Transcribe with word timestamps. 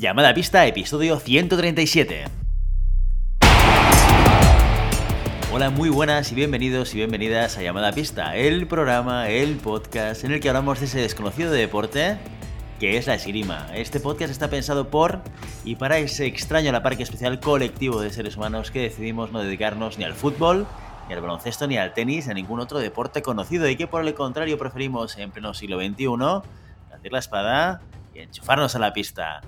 Llamada 0.00 0.32
pista, 0.32 0.66
episodio 0.66 1.18
137. 1.18 2.24
Hola, 5.52 5.68
muy 5.68 5.90
buenas 5.90 6.32
y 6.32 6.34
bienvenidos 6.34 6.94
y 6.94 6.96
bienvenidas 6.96 7.58
a 7.58 7.62
Llamada 7.62 7.92
Pista, 7.92 8.34
el 8.34 8.66
programa, 8.66 9.28
el 9.28 9.56
podcast 9.56 10.24
en 10.24 10.32
el 10.32 10.40
que 10.40 10.48
hablamos 10.48 10.80
de 10.80 10.86
ese 10.86 11.02
desconocido 11.02 11.52
deporte 11.52 12.16
que 12.78 12.96
es 12.96 13.08
la 13.08 13.16
esgrima. 13.16 13.66
Este 13.74 14.00
podcast 14.00 14.30
está 14.30 14.48
pensado 14.48 14.88
por 14.88 15.20
y 15.66 15.76
para 15.76 15.98
ese 15.98 16.24
extraño 16.24 16.72
la 16.72 16.82
parque 16.82 17.02
especial 17.02 17.38
colectivo 17.38 18.00
de 18.00 18.08
seres 18.08 18.38
humanos 18.38 18.70
que 18.70 18.80
decidimos 18.80 19.32
no 19.32 19.42
dedicarnos 19.42 19.98
ni 19.98 20.04
al 20.04 20.14
fútbol, 20.14 20.66
ni 21.08 21.14
al 21.14 21.20
baloncesto, 21.20 21.66
ni 21.66 21.76
al 21.76 21.92
tenis, 21.92 22.24
ni 22.24 22.30
a 22.30 22.34
ningún 22.36 22.60
otro 22.60 22.78
deporte 22.78 23.20
conocido 23.20 23.68
y 23.68 23.76
que 23.76 23.86
por 23.86 24.02
el 24.02 24.14
contrario 24.14 24.56
preferimos 24.56 25.18
en 25.18 25.30
pleno 25.30 25.52
siglo 25.52 25.78
XXI 25.78 26.06
hacer 26.90 27.12
la 27.12 27.18
espada 27.18 27.82
y 28.14 28.20
enchufarnos 28.20 28.74
a 28.74 28.78
la 28.78 28.94
pista. 28.94 29.42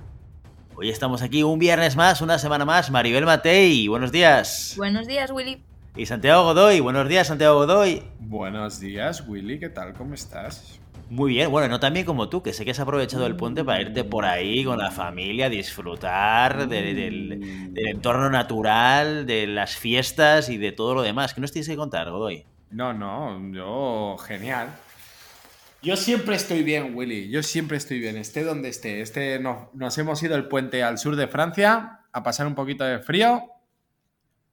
Hoy 0.83 0.89
estamos 0.91 1.23
aquí 1.23 1.45
un 1.45 1.61
viernes 1.61 1.95
más, 1.95 2.21
una 2.23 2.41
semana 2.41 2.65
más. 2.65 2.91
Maribel 2.91 3.25
Matei, 3.25 3.87
buenos 3.87 4.11
días. 4.11 4.75
Buenos 4.77 5.07
días, 5.07 5.31
Willy. 5.31 5.63
Y 5.95 6.07
Santiago 6.07 6.43
Godoy, 6.43 6.81
buenos 6.81 7.09
días, 7.09 7.29
Santiago 7.29 7.55
Godoy. 7.55 8.03
Buenos 8.19 8.81
días, 8.81 9.23
Willy, 9.29 9.61
¿qué 9.61 9.69
tal? 9.69 9.93
¿Cómo 9.93 10.15
estás? 10.15 10.81
Muy 11.09 11.35
bien, 11.35 11.53
bueno, 11.53 11.69
no 11.69 11.79
tan 11.79 11.93
bien 11.95 12.05
como 12.05 12.29
tú, 12.29 12.43
que 12.43 12.53
sé 12.53 12.65
que 12.65 12.73
has 12.73 12.81
aprovechado 12.81 13.27
el 13.27 13.37
puente 13.37 13.63
para 13.63 13.81
irte 13.81 14.03
por 14.03 14.25
ahí 14.25 14.65
con 14.65 14.77
la 14.79 14.91
familia, 14.91 15.49
disfrutar 15.49 16.67
de- 16.67 16.95
del, 16.95 17.73
del 17.73 17.87
entorno 17.87 18.29
natural, 18.29 19.25
de 19.25 19.47
las 19.47 19.77
fiestas 19.77 20.49
y 20.49 20.57
de 20.57 20.73
todo 20.73 20.97
lo 20.97 21.03
demás. 21.03 21.33
¿Qué 21.33 21.41
nos 21.41 21.53
tienes 21.53 21.69
que 21.69 21.77
contar, 21.77 22.11
Godoy? 22.11 22.45
No, 22.73 22.93
no, 22.93 23.39
yo 23.55 24.17
genial. 24.19 24.67
Yo 25.83 25.97
siempre 25.97 26.37
estoy 26.37 26.63
bien, 26.63 26.95
Willy. 26.95 27.29
Yo 27.29 27.43
siempre 27.43 27.77
estoy 27.77 27.99
bien, 27.99 28.17
esté 28.17 28.45
donde 28.45 28.69
esté. 28.69 29.01
Este 29.01 29.39
no- 29.41 29.71
nos 29.75 29.99
hemos 29.99 30.23
ido 30.23 30.37
el 30.37 30.47
puente 30.49 30.83
al 30.85 30.99
sur 30.99 31.17
de 31.17 31.27
Francia 31.29 32.01
a 32.13 32.23
pasar 32.23 32.47
un 32.47 32.55
poquito 32.55 32.85
de 32.85 33.01
frío 33.01 33.51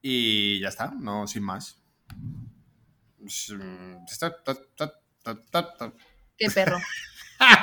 y 0.01 0.59
ya 0.59 0.69
está, 0.69 0.91
no 0.99 1.27
sin 1.27 1.43
más. 1.43 1.81
Qué 6.37 6.49
perro. 6.53 6.77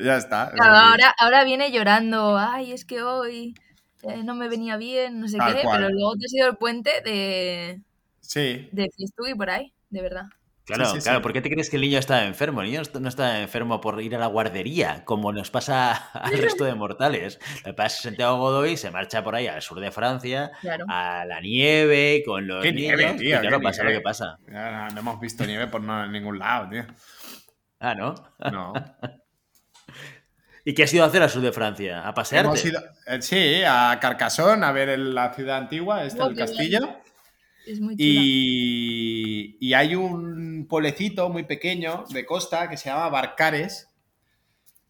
Ya 0.00 0.18
está. 0.18 0.52
Claro, 0.54 0.76
ahora, 0.76 1.14
ahora 1.18 1.44
viene 1.44 1.72
llorando. 1.72 2.36
Ay, 2.36 2.72
es 2.72 2.84
que 2.84 3.02
hoy 3.02 3.54
eh, 4.02 4.22
no 4.22 4.34
me 4.34 4.48
venía 4.48 4.76
bien, 4.76 5.18
no 5.18 5.26
sé 5.26 5.38
Tal 5.38 5.56
qué. 5.56 5.62
cual. 5.62 5.78
Pero 5.80 5.90
luego 5.92 6.12
te 6.16 6.26
has 6.26 6.32
ido 6.34 6.46
al 6.46 6.58
puente 6.58 6.90
de, 7.02 7.80
Sí, 8.20 8.68
de 8.70 8.88
Fiestugi 8.94 9.34
por 9.34 9.48
ahí, 9.50 9.72
de 9.90 10.02
verdad. 10.02 10.26
Claro, 10.68 10.84
Sí, 10.86 10.96
sí, 10.98 11.02
claro, 11.02 11.18
sí. 11.18 11.22
¿por 11.22 11.32
qué 11.32 11.40
te 11.40 11.50
crees 11.50 11.70
que 11.70 11.76
el 11.76 11.82
niño 11.82 11.98
está 11.98 12.24
enfermo? 12.26 12.60
El 12.62 12.68
niño 12.70 12.82
no 13.00 13.08
está- 13.08 13.40
enfermo 13.40 13.80
por 13.80 14.00
ir 14.02 14.14
a 14.14 14.18
la 14.18 14.26
guardería, 14.26 15.02
como 15.04 15.32
nos 15.32 15.50
pasa 15.50 15.92
al 16.12 16.38
resto 16.38 16.64
de 16.64 16.74
mortales. 16.74 17.40
Lo 17.64 17.70
que 17.70 17.74
pasa 17.74 17.86
es 17.88 17.96
que 17.96 18.02
Santiago 18.10 18.36
Godoy 18.36 18.76
se 18.76 18.90
marcha 18.90 19.24
por 19.24 19.34
ahí 19.34 19.46
al 19.46 19.62
sur 19.62 19.80
de 19.80 19.90
Francia, 19.90 20.50
Claro. 20.60 20.84
a 20.88 21.24
la 21.24 21.40
nieve, 21.40 22.22
con 22.24 22.46
los 22.46 22.62
¿Qué 22.62 22.72
niños. 22.72 22.96
nieve, 22.98 23.14
y 23.14 23.18
tío? 23.18 23.40
claro, 23.40 23.58
¿Qué 23.58 23.64
pasa 23.64 23.82
nieve? 23.82 23.94
lo 23.94 24.00
que 24.00 24.04
pasa. 24.04 24.38
Ya 24.52 24.70
no, 24.70 24.88
no 24.90 25.00
hemos 25.00 25.20
visto 25.20 25.44
nieve 25.46 25.66
por 25.68 25.80
no, 25.80 26.04
en 26.04 26.12
ningún 26.12 26.38
lado, 26.38 26.68
tío. 26.68 26.84
Ah, 27.80 27.94
¿no? 27.94 28.14
No. 28.52 28.72
¿Y 30.64 30.74
qué 30.74 30.82
has 30.82 30.92
ido 30.92 31.02
a 31.04 31.06
hacer 31.06 31.22
al 31.22 31.30
sur 31.30 31.40
de 31.40 31.50
Francia? 31.52 32.06
¿A 32.06 32.12
pasearte? 32.12 32.48
Hemos 32.48 32.64
ido, 32.64 32.80
eh, 33.06 33.22
sí, 33.22 33.62
a 33.66 33.96
Carcassonne, 34.00 34.66
a 34.66 34.72
ver 34.72 34.90
el- 34.90 35.14
la 35.14 35.32
ciudad 35.32 35.56
antigua, 35.56 36.04
este, 36.04 36.22
el 36.22 36.34
castillo. 36.36 36.97
Es 37.68 37.80
muy 37.80 37.96
chula. 37.96 38.04
Y, 38.06 39.56
y 39.60 39.74
hay 39.74 39.94
un 39.94 40.66
pueblecito 40.68 41.28
muy 41.28 41.42
pequeño 41.44 42.04
de 42.10 42.24
costa 42.24 42.68
que 42.68 42.76
se 42.76 42.88
llama 42.88 43.08
Barcares, 43.10 43.88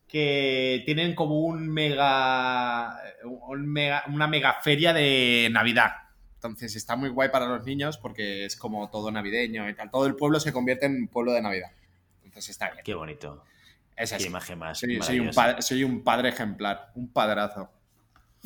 que 0.06 0.82
tienen 0.86 1.14
como 1.14 1.40
un 1.40 1.68
mega, 1.68 2.96
un 3.24 3.66
mega- 3.66 4.04
una 4.08 4.26
mega 4.26 4.54
feria 4.62 4.92
de 4.92 5.48
Navidad. 5.52 5.90
Entonces 6.36 6.76
está 6.76 6.94
muy 6.96 7.08
guay 7.10 7.30
para 7.30 7.46
los 7.46 7.64
niños 7.66 7.98
porque 7.98 8.44
es 8.44 8.56
como 8.56 8.88
todo 8.90 9.10
navideño 9.10 9.68
y 9.68 9.74
tal. 9.74 9.90
Todo 9.90 10.06
el 10.06 10.14
pueblo 10.14 10.38
se 10.40 10.52
convierte 10.52 10.86
en 10.86 10.94
un 11.02 11.08
pueblo 11.08 11.32
de 11.32 11.42
Navidad. 11.42 11.70
Entonces 12.24 12.50
está 12.50 12.70
bien. 12.70 12.84
Qué 12.84 12.94
bonito. 12.94 13.44
Es 13.96 14.10
Qué 14.10 14.16
así. 14.16 14.26
imagen 14.28 14.58
más. 14.60 14.78
Soy, 14.78 14.90
soy 15.02 15.18
un 15.18 15.26
maravillosa. 15.26 15.42
padre, 15.42 15.62
soy 15.62 15.84
un 15.84 16.04
padre 16.04 16.28
ejemplar, 16.28 16.92
un 16.94 17.08
padrazo. 17.12 17.68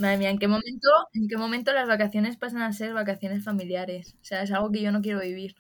Madre 0.03 0.19
mía, 0.19 0.31
¿en 0.31 0.39
qué, 0.39 0.49
momento, 0.49 0.89
¿en 1.15 1.29
qué 1.29 1.37
momento 1.37 1.73
las 1.73 1.87
vacaciones 1.89 2.37
pasan 2.37 2.63
a 2.63 2.73
ser 2.73 2.93
vacaciones 2.93 3.45
familiares? 3.45 4.15
O 4.21 4.25
sea, 4.25 4.43
es 4.43 4.51
algo 4.53 4.71
que 4.73 4.83
yo 4.83 4.93
no 4.93 5.01
quiero 5.01 5.21
vivir. 5.21 5.55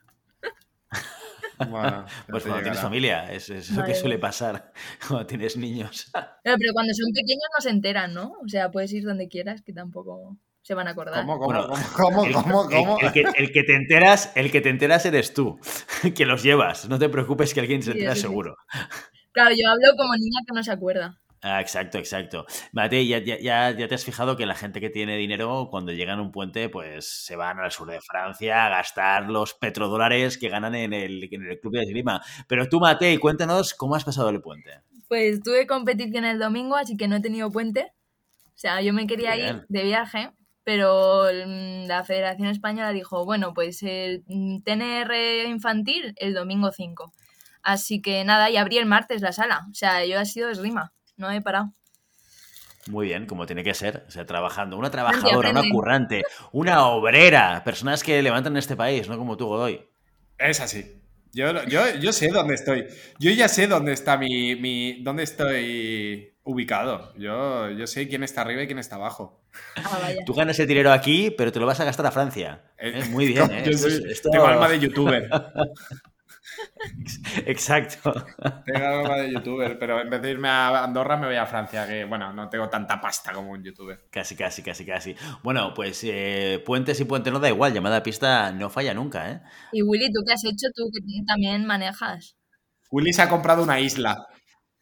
Bueno, 1.71 2.05
Pues 2.29 2.43
cuando 2.43 2.63
tienes 2.63 2.81
familia, 2.81 3.31
es, 3.33 3.49
es 3.51 3.71
lo 3.71 3.85
que 3.85 3.95
suele 3.95 4.19
pasar 4.19 4.73
cuando 5.07 5.27
tienes 5.27 5.57
niños. 5.57 6.11
Pero, 6.43 6.57
pero 6.59 6.73
cuando 6.73 6.93
son 6.93 7.13
pequeños 7.13 7.45
no 7.57 7.63
se 7.63 7.71
enteran, 7.71 8.15
¿no? 8.15 8.33
O 8.45 8.49
sea, 8.49 8.71
puedes 8.73 8.93
ir 8.93 9.05
donde 9.05 9.29
quieras, 9.29 9.63
que 9.63 9.73
tampoco 9.73 10.37
se 10.63 10.75
van 10.75 10.89
a 10.89 10.91
acordar. 10.91 11.21
¿Cómo, 11.25 11.39
cómo, 11.39 11.47
Bueno, 11.47 11.75
cómo, 11.97 12.25
El, 12.25 12.33
cómo, 12.33 12.65
el- 12.65 12.69
cómo? 12.85 12.99
el 13.01 13.13
que, 13.13 13.25
el 13.37 13.53
que 13.53 13.63
te 13.63 13.77
enteras, 13.77 14.33
el 14.35 14.51
que 14.51 14.61
te 14.61 14.71
enteras 14.71 15.07
eres 15.07 15.35
tú, 15.35 15.61
que 16.17 16.27
los 16.27 16.43
llevas. 16.43 16.89
No 16.89 16.99
te 16.99 17.09
preocupes 17.09 17.55
que 17.55 17.61
alguien 17.61 17.81
se 17.83 17.93
Sí, 17.93 17.99
entera 17.99 18.17
sí. 18.17 18.23
seguro. 18.23 18.57
Claro, 19.31 19.51
yo 19.55 19.71
hablo 19.71 19.97
como 19.97 20.15
niña 20.17 20.41
que 20.47 20.53
no 20.55 20.63
se 20.65 20.73
acuerda. 20.73 21.21
Ah, 21.45 21.61
exacto, 21.61 21.99
exacto. 21.99 22.47
Mate, 22.73 23.05
ya, 23.05 23.19
ya, 23.19 23.37
ya, 23.41 23.73
ya 23.73 23.89
te 23.89 23.97
has 23.97 24.05
fijado 24.05 24.37
que 24.37 24.47
la 24.47 24.55
gente 24.55 24.81
que 24.81 24.91
tiene 24.91 25.17
dinero, 25.17 25.69
cuando 25.73 25.91
llegan 25.91 26.21
a 26.21 26.23
un 26.23 26.31
puente, 26.31 26.69
pues 26.69 27.25
se 27.25 27.35
van 27.35 27.59
al 27.59 27.73
sur 27.73 27.91
de 27.91 28.01
Francia 28.01 28.67
a 28.67 28.69
gastar 28.69 29.29
los 29.29 29.53
petrodólares 29.55 30.39
que 30.39 30.49
ganan 30.49 30.77
en 30.77 30.93
el, 30.93 31.29
en 31.33 31.43
el 31.43 31.59
club 31.59 31.73
de 31.75 31.83
esgrima. 31.83 32.23
Pero 32.47 32.69
tú, 32.69 32.79
Mate, 32.79 33.19
cuéntanos 33.19 33.75
cómo 33.75 33.97
has 33.97 34.05
pasado 34.05 34.29
el 34.29 34.41
puente. 34.41 34.71
Pues 35.09 35.43
tuve 35.43 35.67
competición 35.67 36.25
el 36.25 36.39
domingo, 36.39 36.77
así 36.77 36.97
que 36.97 37.09
no 37.09 37.17
he 37.17 37.21
tenido 37.21 37.51
puente. 37.51 37.93
O 38.47 38.59
sea, 38.63 38.81
yo 38.81 38.93
me 38.93 39.09
quería 39.09 39.35
Bien. 39.35 39.57
ir 39.57 39.67
de 39.69 39.83
viaje, 39.83 40.31
pero 40.63 41.25
mm, 41.25 41.87
la 41.87 42.05
Federación 42.05 42.49
Española 42.49 42.93
dijo, 42.93 43.25
bueno, 43.25 43.53
pues 43.53 43.83
el 43.83 44.23
mm, 44.29 44.63
TNR 44.63 45.49
infantil 45.49 46.15
el 46.19 46.35
domingo 46.35 46.71
5. 46.71 47.13
Así 47.65 48.01
que 48.01 48.25
nada, 48.25 48.49
y 48.51 48.57
abrí 48.57 48.79
el 48.79 48.87
martes 48.87 49.23
la 49.23 49.33
sala. 49.33 49.67
O 49.71 49.75
sea, 49.75 50.05
yo 50.07 50.21
he 50.21 50.27
sido 50.27 50.51
esgrima, 50.51 50.93
no 51.23 51.31
he 51.31 51.41
parado. 51.41 51.73
Muy 52.89 53.07
bien, 53.07 53.27
como 53.27 53.47
tiene 53.47 53.63
que 53.65 53.75
ser. 53.75 54.05
O 54.09 54.11
sea, 54.11 54.27
trabajando. 54.27 54.77
Una 54.77 54.91
trabajadora, 54.91 55.51
una 55.51 55.63
currante, 55.71 56.25
una 56.53 56.87
obrera. 56.89 57.63
Personas 57.65 58.03
que 58.03 58.21
levantan 58.23 58.57
este 58.57 58.77
país, 58.77 59.09
no 59.09 59.17
como 59.17 59.37
tú, 59.37 59.47
Godoy. 59.47 59.89
Es 60.37 60.61
así. 60.61 61.01
Yo, 61.33 61.65
yo, 61.65 61.95
yo 62.01 62.13
sé 62.13 62.29
dónde 62.29 62.55
estoy. 62.55 62.87
Yo 63.21 63.31
ya 63.31 63.49
sé 63.49 63.67
dónde 63.69 63.93
está 63.93 64.17
mi, 64.19 64.57
mi 64.57 65.03
dónde 65.03 65.23
estoy 65.23 66.35
ubicado. 66.43 67.15
Yo, 67.17 67.71
yo 67.71 67.87
sé 67.87 68.09
quién 68.09 68.25
está 68.25 68.41
arriba 68.43 68.63
y 68.63 68.67
quién 68.67 68.81
está 68.81 68.97
abajo. 68.97 69.41
Ah. 69.77 70.11
Tú 70.27 70.35
ganas 70.35 70.59
el 70.59 70.67
dinero 70.67 70.91
aquí, 70.93 71.31
pero 71.31 71.53
te 71.53 71.61
lo 71.61 71.67
vas 71.67 71.79
a 71.79 71.85
gastar 71.85 72.05
a 72.07 72.11
Francia. 72.11 72.65
Eh, 72.79 73.01
Eh, 73.01 73.05
Muy 73.11 73.27
bien, 73.29 73.49
¿eh? 73.53 73.63
Yo 73.65 73.79
soy- 73.79 74.03
esto- 74.11 74.29
Tengo 74.31 74.47
alma 74.47 74.69
de 74.69 74.81
youtuber. 74.81 75.31
Exacto. 77.47 78.13
Tengo 78.65 78.87
alma 78.87 79.17
de 79.17 79.33
youtuber, 79.33 79.79
pero 79.79 80.01
en 80.01 80.11
vez 80.11 80.23
de 80.23 80.31
irme 80.31 80.49
a 80.49 80.85
Andorra 80.85 81.17
me 81.17 81.27
voy 81.27 81.37
a 81.37 81.47
Francia, 81.47 81.87
que 81.87 82.05
bueno, 82.05 82.33
no 82.33 82.49
tengo 82.49 82.69
tanta 82.69 83.01
pasta 83.01 83.33
como 83.33 83.51
un 83.51 83.63
youtuber. 83.63 84.07
Casi, 84.11 84.37
casi, 84.37 84.63
casi, 84.63 84.85
casi. 84.85 85.17
Bueno, 85.43 85.73
pues 85.75 86.03
eh, 86.05 86.63
puentes 86.65 87.01
y 87.01 87.05
puente 87.05 87.31
no 87.31 87.41
da 87.41 87.49
igual. 87.49 87.73
Llamada 87.73 87.99
a 87.99 88.03
pista 88.03 88.53
no 88.53 88.71
falla 88.71 88.95
nunca, 88.95 89.31
¿eh? 89.31 89.41
Y 89.73 89.83
Willy, 89.83 90.13
¿tú 90.13 90.21
qué 90.27 90.35
has 90.35 90.45
hecho? 90.45 90.69
Tú 90.75 90.91
que 90.93 91.01
también 91.27 91.67
manejas. 91.67 92.37
Willy 92.91 93.13
se 93.13 93.23
ha 93.23 93.29
comprado 93.29 93.63
una 93.63 93.81
isla. 93.81 94.27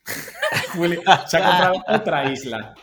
Willy 0.76 0.98
se 1.26 1.36
ha 1.36 1.46
comprado 1.46 1.84
otra 1.86 2.30
isla. 2.32 2.74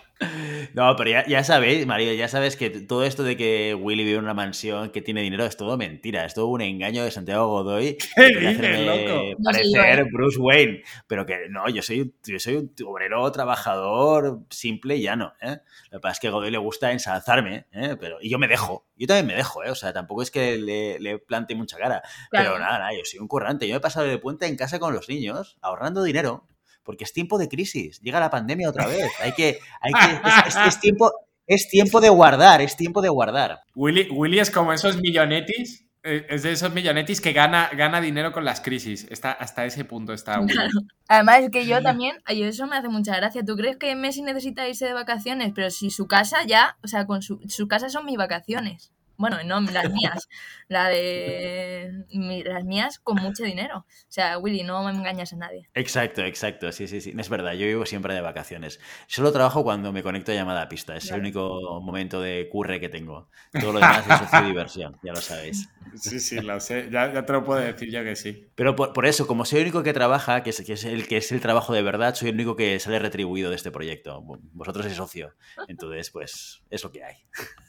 No, 0.73 0.95
pero 0.95 1.11
ya, 1.11 1.25
ya 1.27 1.43
sabéis, 1.43 1.85
Mario, 1.85 2.13
ya 2.13 2.27
sabes 2.27 2.55
que 2.55 2.69
todo 2.69 3.03
esto 3.03 3.23
de 3.23 3.37
que 3.37 3.75
Willy 3.75 4.03
vive 4.03 4.17
en 4.17 4.23
una 4.23 4.33
mansión, 4.33 4.89
que 4.89 5.01
tiene 5.01 5.21
dinero, 5.21 5.45
es 5.45 5.57
todo 5.57 5.77
mentira. 5.77 6.25
Es 6.25 6.33
todo 6.33 6.47
un 6.47 6.61
engaño 6.61 7.03
de 7.03 7.11
Santiago 7.11 7.47
Godoy. 7.47 7.97
¿Qué 8.15 8.25
dices, 8.27 8.57
hacerme 8.57 8.85
loco? 8.85 9.35
No 9.37 9.43
parecer 9.43 9.99
¿eh? 9.99 10.09
Bruce 10.11 10.39
Wayne. 10.39 10.83
Pero 11.07 11.25
que 11.25 11.47
no, 11.49 11.69
yo 11.69 11.81
soy, 11.81 12.13
yo 12.25 12.39
soy 12.39 12.55
un 12.55 12.73
obrero 12.85 13.31
trabajador 13.31 14.41
simple 14.49 14.97
y 14.97 15.03
llano. 15.03 15.33
¿eh? 15.41 15.57
Lo 15.91 15.99
que 15.99 16.01
pasa 16.01 16.13
es 16.13 16.19
que 16.19 16.27
a 16.27 16.31
Godoy 16.31 16.51
le 16.51 16.57
gusta 16.57 16.91
ensalzarme, 16.91 17.67
¿eh? 17.71 17.95
pero, 17.99 18.17
y 18.21 18.29
yo 18.29 18.39
me 18.39 18.47
dejo. 18.47 18.87
Yo 18.95 19.07
también 19.07 19.27
me 19.27 19.35
dejo, 19.35 19.63
¿eh? 19.63 19.69
O 19.69 19.75
sea, 19.75 19.93
tampoco 19.93 20.21
es 20.21 20.31
que 20.31 20.57
le, 20.57 20.99
le 20.99 21.19
plante 21.19 21.53
mucha 21.55 21.77
cara. 21.77 22.01
Claro. 22.31 22.51
Pero 22.53 22.59
nada, 22.59 22.79
nada, 22.79 22.93
yo 22.93 23.01
soy 23.03 23.19
un 23.19 23.27
currante. 23.27 23.67
Yo 23.67 23.73
me 23.73 23.77
he 23.77 23.81
pasado 23.81 24.07
de 24.07 24.17
puente 24.17 24.47
en 24.47 24.55
casa 24.55 24.79
con 24.79 24.93
los 24.93 25.09
niños, 25.09 25.57
ahorrando 25.61 26.03
dinero, 26.03 26.47
porque 26.87 27.03
es 27.03 27.13
tiempo 27.13 27.37
de 27.37 27.47
crisis. 27.47 28.01
Llega 28.01 28.19
la 28.19 28.31
pandemia 28.31 28.67
otra 28.69 28.87
vez. 28.87 29.11
Hay 29.21 29.33
que, 29.33 29.59
hay 29.79 29.91
que, 29.93 30.47
es, 30.47 30.55
es- 30.55 30.65
es 30.67 30.79
tiempo, 30.81 31.11
es 31.45 31.69
tiempo 31.69 32.01
de 32.01 32.09
guardar, 32.09 32.61
es 32.61 32.75
tiempo 32.75 33.01
de 33.03 33.09
guardar. 33.09 33.59
Willy, 33.75 34.07
Willy 34.09 34.39
es 34.39 34.49
como 34.49 34.73
esos 34.73 34.97
millonetis. 34.99 35.85
eh, 36.03 36.25
Es 36.29 36.43
de 36.43 36.51
esos 36.53 36.73
millonetis 36.73 37.19
que 37.21 37.33
gana, 37.33 37.69
gana 37.75 37.99
dinero 38.01 38.31
con 38.31 38.43
las 38.45 38.61
crisis. 38.61 39.05
Está, 39.11 39.31
hasta 39.33 39.65
ese 39.65 39.83
punto 39.85 40.13
está. 40.13 40.39
Claro. 40.45 40.69
Además, 41.07 41.39
es 41.43 41.49
que 41.51 41.65
yo 41.67 41.81
también, 41.81 42.17
eso 42.27 42.65
me 42.67 42.75
hace 42.77 42.89
mucha 42.89 43.15
gracia. 43.15 43.43
¿Tú 43.45 43.55
crees 43.55 43.77
que 43.77 43.95
Messi 43.95 44.21
necesita 44.23 44.67
irse 44.67 44.85
de 44.85 44.93
vacaciones? 44.93 45.51
Pero 45.53 45.69
si 45.69 45.89
su 45.89 46.07
casa 46.07 46.37
ya, 46.47 46.77
o 46.83 46.87
sea, 46.87 47.05
con 47.05 47.21
su, 47.21 47.39
su 47.47 47.67
casa 47.67 47.89
son 47.89 48.05
mis 48.05 48.17
vacaciones. 48.17 48.91
Bueno, 49.17 49.37
no, 49.43 49.59
las 49.71 49.91
mías. 49.91 50.27
La 50.67 50.89
de 50.89 52.03
mi- 52.13 52.43
las 52.43 52.63
mías 52.63 52.99
con 52.99 53.15
mucho 53.17 53.43
dinero. 53.43 53.79
O 53.79 53.85
sea, 54.09 54.37
Willy, 54.37 54.63
no 54.63 54.83
me 54.83 54.91
engañas 54.91 55.33
a 55.33 55.37
nadie. 55.37 55.69
Exacto, 55.73 56.21
exacto, 56.23 56.71
sí, 56.71 56.87
sí, 56.87 57.01
sí. 57.01 57.13
Es 57.17 57.29
verdad, 57.29 57.53
yo 57.53 57.65
vivo 57.65 57.85
siempre 57.85 58.13
de 58.13 58.21
vacaciones. 58.21 58.79
Solo 59.07 59.31
trabajo 59.31 59.63
cuando 59.63 59.91
me 59.91 60.03
conecto 60.03 60.31
a 60.31 60.35
llamada 60.35 60.61
a 60.63 60.69
pista. 60.69 60.95
Es 60.95 61.05
Claro. 61.05 61.15
el 61.15 61.21
único 61.21 61.81
momento 61.81 62.21
de 62.21 62.47
curre 62.51 62.79
que 62.79 62.89
tengo. 62.89 63.29
Todo 63.59 63.73
lo 63.73 63.79
demás 63.79 64.05
es 64.07 64.21
ocio 64.21 64.39
y 64.43 64.45
diversión, 64.47 64.97
ya 65.03 65.11
lo 65.13 65.21
sabéis. 65.21 65.67
Sí, 65.95 66.19
sí, 66.19 66.39
lo 66.41 66.59
sé. 66.59 66.89
Ya, 66.91 67.11
ya 67.11 67.25
te 67.25 67.33
lo 67.33 67.43
puedo 67.43 67.59
decir 67.61 67.89
yo 67.89 68.03
que 68.03 68.15
sí. 68.15 68.47
Pero 68.55 68.75
por, 68.75 68.93
por 68.93 69.05
eso, 69.05 69.25
como 69.25 69.45
soy 69.45 69.59
el 69.59 69.65
único 69.65 69.83
que 69.83 69.93
trabaja, 69.93 70.43
que 70.43 70.49
es, 70.51 70.61
que, 70.61 70.73
es 70.73 70.83
el, 70.83 71.07
que 71.07 71.17
es 71.17 71.31
el 71.31 71.41
trabajo 71.41 71.73
de 71.73 71.81
verdad, 71.81 72.13
soy 72.13 72.29
el 72.29 72.35
único 72.35 72.55
que 72.55 72.79
sale 72.79 72.99
retribuido 72.99 73.49
de 73.49 73.55
este 73.55 73.71
proyecto. 73.71 74.21
Vosotros 74.21 74.85
es 74.85 74.93
socio. 74.95 75.33
Entonces, 75.67 76.11
pues, 76.11 76.61
es 76.69 76.83
lo 76.83 76.91
que 76.91 77.03
hay. 77.03 77.15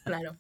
Claro. 0.05 0.37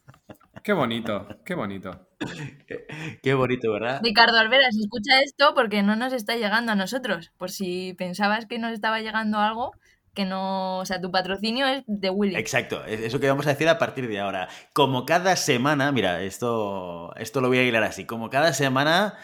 Qué 0.63 0.73
bonito, 0.73 1.27
qué 1.45 1.55
bonito. 1.55 2.07
Qué 3.23 3.35
bonito, 3.35 3.71
¿verdad? 3.73 4.01
Ricardo 4.03 4.39
Alveras, 4.39 4.77
escucha 4.77 5.21
esto 5.23 5.53
porque 5.55 5.83
no 5.83 5.95
nos 5.95 6.13
está 6.13 6.37
llegando 6.37 6.73
a 6.73 6.75
nosotros. 6.75 7.31
Por 7.37 7.51
si 7.51 7.95
pensabas 7.95 8.47
que 8.47 8.59
nos 8.59 8.73
estaba 8.73 9.01
llegando 9.01 9.39
algo, 9.39 9.73
que 10.15 10.25
no, 10.25 10.79
o 10.79 10.85
sea, 10.85 11.01
tu 11.01 11.13
patrocinio 11.13 11.67
es 11.69 11.85
de 11.87 12.11
Willy. 12.11 12.37
Exacto, 12.37 12.85
eso 12.85 13.21
que 13.21 13.29
vamos 13.29 13.47
a 13.47 13.51
decir 13.51 13.69
a 13.69 13.79
partir 13.79 14.09
de 14.09 14.19
ahora. 14.19 14.49
Como 14.73 15.07
cada 15.07 15.37
semana, 15.37 15.93
mira, 15.93 16.23
esto, 16.23 17.15
esto 17.17 17.41
lo 17.41 17.49
voy 17.49 17.59
a 17.59 17.63
hilar 17.63 17.85
así, 17.85 18.05
como 18.05 18.31
cada 18.31 18.53
semana 18.53 19.15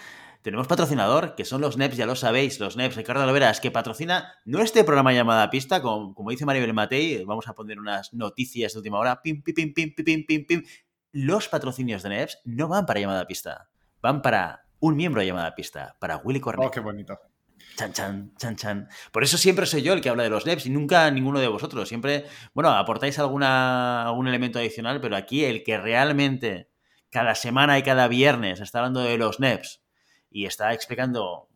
tenemos 0.45 0.67
patrocinador, 0.67 1.37
que 1.37 1.47
son 1.47 1.63
los 1.63 1.79
NEPs, 1.79 1.97
ya 1.97 2.05
lo 2.05 2.17
sabéis, 2.17 2.61
los 2.61 2.77
NEPs, 2.77 2.97
Ricardo 2.97 3.23
Alveras, 3.23 3.61
que 3.61 3.71
patrocina 3.71 4.35
no 4.45 4.61
este 4.61 4.85
programa 4.85 5.15
llamada 5.15 5.49
Pista, 5.49 5.81
como, 5.81 6.15
como 6.15 6.31
dice 6.31 6.45
Maribel 6.45 6.75
Matei, 6.75 7.25
vamos 7.25 7.49
a 7.49 7.55
poner 7.55 7.81
unas 7.81 8.13
noticias 8.13 8.75
de 8.75 8.79
última 8.79 8.99
hora, 8.99 9.23
pim, 9.23 9.43
pim, 9.43 9.55
pim, 9.55 9.73
pim, 9.73 9.95
pim, 9.95 10.27
pim, 10.27 10.47
pim, 10.47 10.63
los 11.17 11.49
patrocinios 11.49 12.03
de 12.03 12.09
NEPs 12.09 12.41
no 12.45 12.67
van 12.67 12.87
para 12.87 12.99
llamada 12.99 13.25
Pista, 13.29 13.69
van 14.03 14.21
para 14.21 14.67
un 14.81 14.97
miembro 14.97 15.21
de 15.21 15.29
llamada 15.29 15.55
Pista, 15.55 15.97
para 16.01 16.17
Willy 16.17 16.41
Cornet. 16.41 16.67
Oh, 16.67 16.71
qué 16.73 16.81
bonito. 16.81 17.17
Chan, 17.77 17.93
chan, 17.93 18.35
chan, 18.37 18.57
chan. 18.57 18.89
Por 19.13 19.23
eso 19.23 19.39
siempre 19.39 19.65
soy 19.67 19.83
yo 19.83 19.93
el 19.93 20.01
que 20.01 20.09
habla 20.09 20.25
de 20.25 20.31
los 20.31 20.45
NEPs 20.45 20.67
y 20.67 20.71
nunca 20.71 21.09
ninguno 21.13 21.39
de 21.39 21.47
vosotros. 21.47 21.89
Siempre, 21.89 22.25
bueno, 22.53 22.71
aportáis 22.71 23.17
alguna, 23.21 24.09
algún 24.09 24.27
elemento 24.27 24.59
adicional, 24.59 25.01
pero 25.01 25.15
aquí 25.15 25.45
el 25.45 25.63
que 25.63 25.79
realmente 25.79 26.69
cada 27.11 27.37
semana 27.37 27.79
y 27.79 27.85
cada 27.85 28.09
viernes 28.09 28.59
está 28.59 28.81
hablando 28.81 28.99
de 28.99 29.17
los 29.17 29.39
NEPs 29.39 29.85
y 30.31 30.47
está 30.47 30.73
explicando 30.73 31.49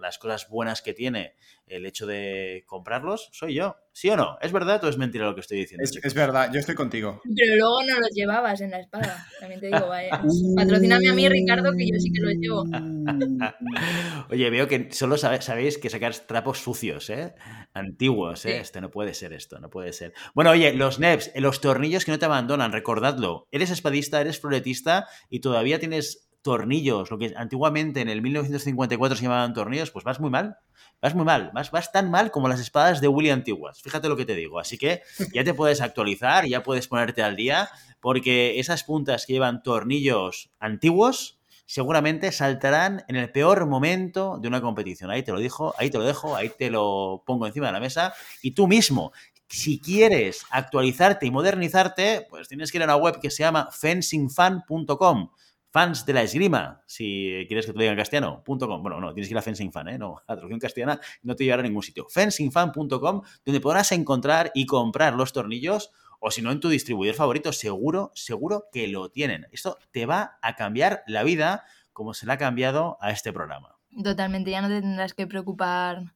las 0.00 0.18
cosas 0.18 0.48
buenas 0.48 0.82
que 0.82 0.94
tiene 0.94 1.36
el 1.66 1.86
hecho 1.86 2.06
de 2.06 2.62
comprarlos, 2.66 3.28
soy 3.32 3.54
yo. 3.54 3.76
¿Sí 3.92 4.10
o 4.10 4.16
no? 4.16 4.36
¿Es 4.42 4.50
verdad 4.50 4.82
o 4.84 4.88
es 4.88 4.98
mentira 4.98 5.24
lo 5.24 5.34
que 5.36 5.40
estoy 5.40 5.58
diciendo? 5.58 5.84
Es, 6.02 6.14
verdad, 6.14 6.50
yo 6.52 6.58
estoy 6.58 6.74
contigo. 6.74 7.22
Pero 7.36 7.54
luego 7.56 7.80
no 7.84 8.00
los 8.00 8.10
llevabas 8.10 8.60
en 8.60 8.72
la 8.72 8.80
espada. 8.80 9.24
También 9.38 9.60
te 9.60 9.66
digo, 9.68 9.86
vaya. 9.86 10.10
Patrocíname 10.56 11.08
a 11.08 11.14
mí, 11.14 11.28
Ricardo, 11.28 11.70
que 11.76 11.86
yo 11.86 11.94
sí 12.00 12.10
que 12.12 12.20
los 12.20 12.34
llevo. 12.34 12.64
Oye, 14.30 14.50
veo 14.50 14.66
que 14.68 14.88
solo 14.92 15.16
sabe- 15.16 15.42
sabéis 15.42 15.78
que 15.78 15.90
sacar 15.90 16.14
trapos 16.26 16.58
sucios, 16.58 17.08
¿eh? 17.10 17.34
Antiguos, 17.72 18.44
¿eh? 18.46 18.50
Sí. 18.50 18.54
Este 18.56 18.80
no 18.80 18.90
puede 18.90 19.14
ser 19.14 19.32
esto, 19.32 19.58
no 19.60 19.70
puede 19.70 19.92
ser. 19.92 20.12
Bueno, 20.34 20.50
oye, 20.50 20.72
los 20.74 20.98
NEPs, 20.98 21.32
los 21.36 21.60
tornillos 21.60 22.04
que 22.04 22.10
no 22.12 22.18
te 22.18 22.24
abandonan, 22.24 22.72
recordadlo. 22.72 23.46
Eres 23.52 23.70
espadista, 23.70 24.20
eres 24.20 24.40
floretista 24.40 25.06
y 25.30 25.40
todavía 25.40 25.78
tienes 25.78 26.23
tornillos, 26.44 27.10
lo 27.10 27.18
que 27.18 27.32
antiguamente 27.36 28.02
en 28.02 28.10
el 28.10 28.20
1954 28.20 29.16
se 29.16 29.22
llamaban 29.22 29.54
tornillos, 29.54 29.90
pues 29.90 30.04
vas 30.04 30.20
muy 30.20 30.30
mal. 30.30 30.58
Vas 31.00 31.14
muy 31.14 31.24
mal, 31.24 31.50
vas, 31.54 31.70
vas 31.70 31.90
tan 31.90 32.10
mal 32.10 32.30
como 32.30 32.48
las 32.48 32.60
espadas 32.60 33.00
de 33.00 33.08
Willy 33.08 33.30
antiguas. 33.30 33.82
Fíjate 33.82 34.08
lo 34.08 34.16
que 34.16 34.26
te 34.26 34.34
digo. 34.34 34.60
Así 34.60 34.78
que 34.78 35.02
ya 35.32 35.42
te 35.42 35.54
puedes 35.54 35.80
actualizar, 35.80 36.46
ya 36.46 36.62
puedes 36.62 36.86
ponerte 36.86 37.22
al 37.22 37.34
día, 37.34 37.68
porque 38.00 38.60
esas 38.60 38.84
puntas 38.84 39.26
que 39.26 39.32
llevan 39.32 39.62
tornillos 39.62 40.50
antiguos 40.60 41.40
seguramente 41.66 42.30
saltarán 42.30 43.04
en 43.08 43.16
el 43.16 43.32
peor 43.32 43.66
momento 43.66 44.38
de 44.40 44.48
una 44.48 44.60
competición. 44.60 45.10
Ahí 45.10 45.22
te 45.22 45.32
lo 45.32 45.40
dijo, 45.40 45.74
ahí 45.78 45.90
te 45.90 45.98
lo 45.98 46.04
dejo, 46.04 46.36
ahí 46.36 46.50
te 46.50 46.70
lo 46.70 47.22
pongo 47.26 47.46
encima 47.46 47.66
de 47.68 47.72
la 47.72 47.80
mesa. 47.80 48.12
Y 48.42 48.50
tú 48.50 48.66
mismo, 48.66 49.12
si 49.48 49.80
quieres 49.80 50.44
actualizarte 50.50 51.26
y 51.26 51.30
modernizarte, 51.30 52.26
pues 52.28 52.48
tienes 52.48 52.70
que 52.70 52.78
ir 52.78 52.82
a 52.82 52.86
una 52.86 52.96
web 52.96 53.18
que 53.20 53.30
se 53.30 53.42
llama 53.42 53.70
fencingfan.com. 53.72 55.30
Fans 55.74 56.06
de 56.06 56.12
la 56.12 56.22
esgrima, 56.22 56.84
si 56.86 57.46
quieres 57.48 57.66
que 57.66 57.72
te 57.72 57.78
lo 57.78 57.80
diga 57.80 57.90
en 57.90 57.98
castellano, 57.98 58.44
punto 58.44 58.68
.com. 58.68 58.80
Bueno, 58.80 59.00
no, 59.00 59.12
tienes 59.12 59.26
que 59.26 59.34
ir 59.34 59.38
a 59.38 59.42
Fencing 59.42 59.72
Fan, 59.72 59.88
¿eh? 59.88 59.98
No, 59.98 60.22
la 60.28 60.36
traducción 60.36 60.60
castellana 60.60 61.00
no 61.24 61.34
te 61.34 61.42
llevará 61.42 61.62
a 61.62 61.66
ningún 61.66 61.82
sitio. 61.82 62.06
Fencingfan.com, 62.08 63.22
donde 63.44 63.60
podrás 63.60 63.90
encontrar 63.90 64.52
y 64.54 64.66
comprar 64.66 65.14
los 65.14 65.32
tornillos 65.32 65.90
o 66.20 66.30
si 66.30 66.42
no 66.42 66.52
en 66.52 66.60
tu 66.60 66.68
distribuidor 66.68 67.16
favorito, 67.16 67.52
seguro, 67.52 68.12
seguro 68.14 68.68
que 68.70 68.86
lo 68.86 69.08
tienen. 69.08 69.48
Esto 69.50 69.76
te 69.90 70.06
va 70.06 70.38
a 70.42 70.54
cambiar 70.54 71.02
la 71.08 71.24
vida 71.24 71.64
como 71.92 72.14
se 72.14 72.24
le 72.26 72.34
ha 72.34 72.38
cambiado 72.38 72.96
a 73.00 73.10
este 73.10 73.32
programa. 73.32 73.74
Totalmente, 74.00 74.52
ya 74.52 74.62
no 74.62 74.68
te 74.68 74.80
tendrás 74.80 75.12
que 75.12 75.26
preocupar 75.26 76.14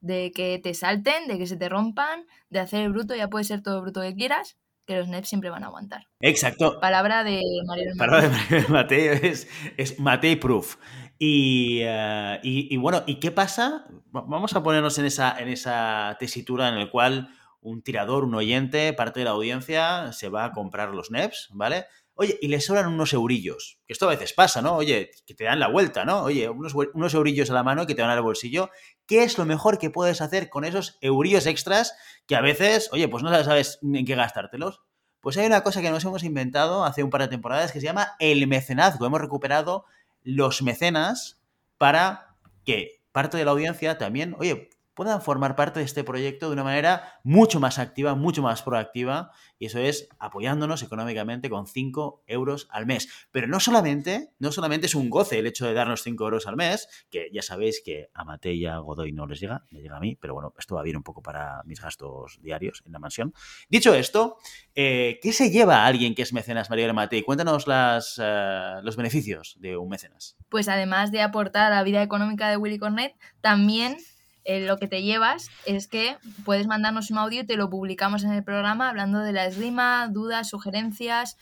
de 0.00 0.32
que 0.32 0.58
te 0.58 0.74
salten, 0.74 1.28
de 1.28 1.38
que 1.38 1.46
se 1.46 1.56
te 1.56 1.68
rompan, 1.68 2.26
de 2.50 2.58
hacer 2.58 2.82
el 2.82 2.90
bruto, 2.90 3.14
ya 3.14 3.28
puede 3.28 3.44
ser 3.44 3.62
todo 3.62 3.80
bruto 3.82 4.00
que 4.00 4.16
quieras, 4.16 4.56
que 4.86 4.96
los 4.96 5.08
NEPs 5.08 5.28
siempre 5.28 5.50
van 5.50 5.64
a 5.64 5.66
aguantar. 5.66 6.06
Exacto. 6.20 6.78
Palabra 6.80 7.24
de 7.24 7.42
Mariel 7.66 7.92
Palabra 7.98 8.22
de 8.22 8.28
Mariel 8.30 8.64
Matei 8.68 9.06
es, 9.06 9.48
es 9.76 9.98
Matei 9.98 10.36
Proof. 10.36 10.76
Y, 11.18 11.80
eh, 11.82 12.40
y- 12.42 12.72
y 12.74 12.76
bueno, 12.76 13.02
¿y 13.06 13.16
qué 13.20 13.30
pasa? 13.30 13.86
Va- 14.14 14.24
Vamos 14.26 14.54
a 14.54 14.62
ponernos 14.62 14.98
en 14.98 15.06
esa, 15.06 15.38
en 15.38 15.48
esa 15.48 16.16
tesitura 16.20 16.68
en 16.68 16.78
la 16.78 16.90
cual 16.90 17.28
un 17.60 17.82
tirador, 17.82 18.24
un 18.24 18.34
oyente, 18.34 18.92
parte 18.92 19.20
de 19.20 19.24
la 19.24 19.30
audiencia 19.32 20.12
se 20.12 20.28
va 20.28 20.44
a 20.44 20.52
comprar 20.52 20.90
los 20.90 21.10
NEPs, 21.10 21.48
¿vale? 21.52 21.86
Oye, 22.14 22.38
y 22.40 22.48
le 22.48 22.60
sobran 22.60 22.86
unos 22.86 23.12
eurillos, 23.12 23.78
que 23.86 23.92
esto 23.92 24.06
a 24.06 24.10
veces 24.10 24.32
pasa, 24.32 24.62
¿no? 24.62 24.76
Oye, 24.76 25.10
que 25.26 25.34
te 25.34 25.44
dan 25.44 25.60
la 25.60 25.68
vuelta, 25.68 26.04
¿no? 26.04 26.22
Oye, 26.22 26.48
unos, 26.48 26.74
unos 26.94 27.12
eurillos 27.14 27.50
a 27.50 27.54
la 27.54 27.62
mano 27.62 27.86
que 27.86 27.94
te 27.94 28.00
van 28.02 28.10
al 28.10 28.22
bolsillo. 28.22 28.70
¿Qué 29.06 29.22
es 29.22 29.38
lo 29.38 29.44
mejor 29.44 29.78
que 29.78 29.90
puedes 29.90 30.20
hacer 30.20 30.50
con 30.50 30.64
esos 30.64 30.98
eurillos 31.00 31.46
extras 31.46 31.94
que 32.26 32.36
a 32.36 32.40
veces, 32.40 32.90
oye, 32.92 33.08
pues 33.08 33.22
no 33.22 33.30
sabes 33.44 33.78
en 33.82 34.04
qué 34.04 34.14
gastártelos? 34.14 34.82
Pues 35.20 35.36
hay 35.36 35.46
una 35.46 35.62
cosa 35.62 35.80
que 35.80 35.90
nos 35.90 36.04
hemos 36.04 36.24
inventado 36.24 36.84
hace 36.84 37.02
un 37.02 37.10
par 37.10 37.22
de 37.22 37.28
temporadas 37.28 37.72
que 37.72 37.80
se 37.80 37.86
llama 37.86 38.16
el 38.18 38.46
mecenazgo. 38.46 39.06
Hemos 39.06 39.20
recuperado 39.20 39.84
los 40.22 40.62
mecenas 40.62 41.40
para 41.78 42.36
que 42.64 43.02
parte 43.12 43.36
de 43.36 43.44
la 43.44 43.52
audiencia 43.52 43.96
también, 43.96 44.36
oye, 44.38 44.70
puedan 44.96 45.20
formar 45.20 45.54
parte 45.56 45.78
de 45.80 45.84
este 45.84 46.04
proyecto 46.04 46.46
de 46.46 46.54
una 46.54 46.64
manera 46.64 47.20
mucho 47.22 47.60
más 47.60 47.78
activa, 47.78 48.14
mucho 48.14 48.42
más 48.42 48.62
proactiva, 48.62 49.30
y 49.58 49.66
eso 49.66 49.78
es 49.78 50.08
apoyándonos 50.18 50.82
económicamente 50.82 51.50
con 51.50 51.66
5 51.66 52.24
euros 52.26 52.66
al 52.70 52.86
mes. 52.86 53.28
Pero 53.30 53.46
no 53.46 53.60
solamente, 53.60 54.30
no 54.38 54.52
solamente 54.52 54.86
es 54.86 54.94
un 54.94 55.10
goce 55.10 55.38
el 55.38 55.46
hecho 55.46 55.66
de 55.66 55.74
darnos 55.74 56.02
5 56.02 56.24
euros 56.24 56.46
al 56.46 56.56
mes, 56.56 56.88
que 57.10 57.28
ya 57.30 57.42
sabéis 57.42 57.82
que 57.84 58.08
a 58.14 58.24
Matei 58.24 58.56
y 58.56 58.66
a 58.66 58.78
Godoy 58.78 59.12
no 59.12 59.26
les 59.26 59.38
llega, 59.38 59.64
me 59.70 59.82
llega 59.82 59.98
a 59.98 60.00
mí, 60.00 60.16
pero 60.16 60.32
bueno, 60.32 60.54
esto 60.58 60.74
va 60.74 60.82
bien 60.82 60.96
un 60.96 61.02
poco 61.02 61.22
para 61.22 61.62
mis 61.64 61.80
gastos 61.80 62.40
diarios 62.40 62.82
en 62.86 62.92
la 62.92 62.98
mansión. 62.98 63.34
Dicho 63.68 63.94
esto, 63.94 64.38
eh, 64.74 65.18
¿qué 65.22 65.34
se 65.34 65.50
lleva 65.50 65.82
a 65.82 65.86
alguien 65.86 66.14
que 66.14 66.22
es 66.22 66.32
mecenas, 66.32 66.70
María 66.70 66.90
Matei? 66.94 67.22
Cuéntanos 67.22 67.66
eh, 67.68 68.80
los 68.82 68.96
beneficios 68.96 69.56
de 69.60 69.76
un 69.76 69.90
mecenas. 69.90 70.38
Pues 70.48 70.68
además 70.68 71.12
de 71.12 71.20
aportar 71.20 71.70
a 71.70 71.74
la 71.76 71.82
vida 71.82 72.02
económica 72.02 72.48
de 72.48 72.56
Willy 72.56 72.78
Cornet, 72.78 73.14
también 73.42 73.98
eh, 74.46 74.60
lo 74.60 74.78
que 74.78 74.86
te 74.86 75.02
llevas 75.02 75.50
es 75.66 75.88
que 75.88 76.18
puedes 76.44 76.68
mandarnos 76.68 77.10
un 77.10 77.18
audio 77.18 77.42
y 77.42 77.46
te 77.46 77.56
lo 77.56 77.68
publicamos 77.68 78.22
en 78.22 78.32
el 78.32 78.44
programa 78.44 78.88
hablando 78.88 79.18
de 79.18 79.32
la 79.32 79.44
esgrima, 79.44 80.06
dudas, 80.08 80.48
sugerencias, 80.48 81.36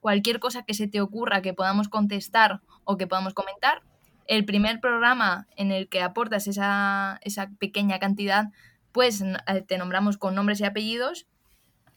cualquier 0.00 0.40
cosa 0.40 0.64
que 0.64 0.74
se 0.74 0.88
te 0.88 1.00
ocurra 1.00 1.40
que 1.40 1.54
podamos 1.54 1.88
contestar 1.88 2.60
o 2.82 2.96
que 2.96 3.06
podamos 3.06 3.32
comentar. 3.32 3.82
El 4.26 4.44
primer 4.44 4.80
programa 4.80 5.46
en 5.56 5.70
el 5.70 5.88
que 5.88 6.02
aportas 6.02 6.48
esa, 6.48 7.20
esa 7.22 7.48
pequeña 7.60 8.00
cantidad, 8.00 8.46
pues 8.90 9.22
eh, 9.22 9.62
te 9.64 9.78
nombramos 9.78 10.18
con 10.18 10.34
nombres 10.34 10.60
y 10.60 10.64
apellidos. 10.64 11.28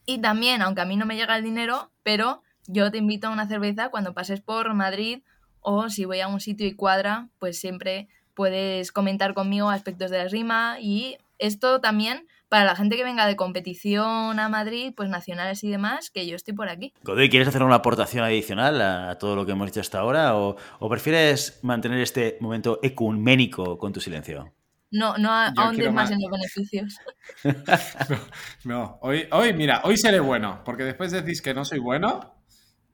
Y 0.05 0.21
también, 0.21 0.61
aunque 0.61 0.81
a 0.81 0.85
mí 0.85 0.95
no 0.95 1.07
me 1.07 1.15
llega 1.15 1.37
el 1.37 1.43
dinero, 1.43 1.91
pero 2.03 2.43
yo 2.67 2.91
te 2.91 2.99
invito 2.99 3.27
a 3.27 3.31
una 3.31 3.47
cerveza 3.47 3.89
cuando 3.89 4.13
pases 4.13 4.41
por 4.41 4.71
Madrid 4.75 5.23
o 5.59 5.89
si 5.89 6.05
voy 6.05 6.19
a 6.21 6.27
un 6.27 6.39
sitio 6.39 6.67
y 6.67 6.75
cuadra, 6.75 7.29
pues 7.39 7.59
siempre 7.59 8.09
puedes 8.41 8.91
comentar 8.91 9.35
conmigo 9.35 9.69
aspectos 9.69 10.09
de 10.09 10.17
la 10.17 10.27
rima 10.27 10.77
y 10.79 11.15
esto 11.37 11.79
también 11.79 12.25
para 12.49 12.65
la 12.65 12.75
gente 12.75 12.95
que 12.95 13.03
venga 13.03 13.27
de 13.27 13.35
competición 13.35 14.39
a 14.39 14.49
Madrid, 14.49 14.93
pues 14.97 15.09
nacionales 15.09 15.63
y 15.63 15.69
demás, 15.69 16.09
que 16.09 16.25
yo 16.25 16.35
estoy 16.35 16.55
por 16.55 16.67
aquí. 16.67 16.91
Godoy, 17.03 17.29
¿quieres 17.29 17.47
hacer 17.47 17.61
una 17.61 17.75
aportación 17.75 18.23
adicional 18.23 18.81
a 18.81 19.19
todo 19.19 19.35
lo 19.35 19.45
que 19.45 19.51
hemos 19.51 19.67
dicho 19.67 19.79
hasta 19.79 19.99
ahora 19.99 20.35
o, 20.37 20.55
o 20.79 20.89
prefieres 20.89 21.59
mantener 21.61 21.99
este 21.99 22.39
momento 22.39 22.79
ecuménico 22.81 23.77
con 23.77 23.93
tu 23.93 24.01
silencio? 24.01 24.51
No, 24.89 25.19
no 25.19 25.29
ahondes 25.29 25.85
más 25.93 26.09
más. 26.09 26.11
en 26.11 26.17
los 26.19 26.31
beneficios. 26.31 26.97
No, 28.65 28.97
hoy, 29.03 29.27
hoy, 29.31 29.53
mira, 29.53 29.81
hoy 29.83 29.97
seré 29.97 30.19
bueno, 30.19 30.63
porque 30.65 30.83
después 30.83 31.11
decís 31.11 31.43
que 31.43 31.53
no 31.53 31.63
soy 31.63 31.77
bueno 31.77 32.41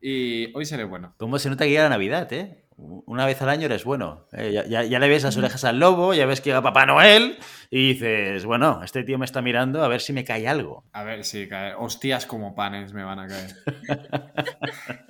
y 0.01 0.53
hoy 0.57 0.65
seré 0.65 0.83
bueno. 0.83 1.15
¿Cómo 1.17 1.39
se 1.39 1.49
nota 1.49 1.63
que 1.63 1.69
llega 1.69 1.83
la 1.83 1.89
Navidad, 1.89 2.33
eh? 2.33 2.66
Una 2.79 3.25
vez 3.25 3.41
al 3.41 3.49
año 3.49 3.65
eres 3.65 3.83
bueno. 3.85 4.27
Eh, 4.33 4.51
ya, 4.53 4.63
ya- 4.65 4.83
ya 4.83 4.99
le 4.99 5.09
ves 5.09 5.23
las 5.23 5.35
orejas 5.35 5.63
al 5.65 5.79
lobo, 5.79 6.13
ya 6.13 6.27
ves 6.27 6.41
que 6.41 6.51
llega 6.51 6.61
Papá 6.61 6.85
Noel 6.85 7.37
y 7.71 7.93
dices, 7.93 8.45
bueno, 8.45 8.83
este 8.83 9.03
tío 9.03 9.17
me 9.17 9.25
está 9.25 9.41
mirando 9.41 9.83
a 9.83 9.87
ver 9.87 9.99
si 9.99 10.13
me 10.13 10.23
cae 10.23 10.47
algo. 10.47 10.83
A 10.93 11.03
ver, 11.03 11.23
sí, 11.25 11.47
caer. 11.47 11.73
Hostias 11.79 12.27
como 12.27 12.53
panes 12.53 12.93
me 12.93 13.03
van 13.03 13.17
a 13.19 13.27
caer. 13.27 13.55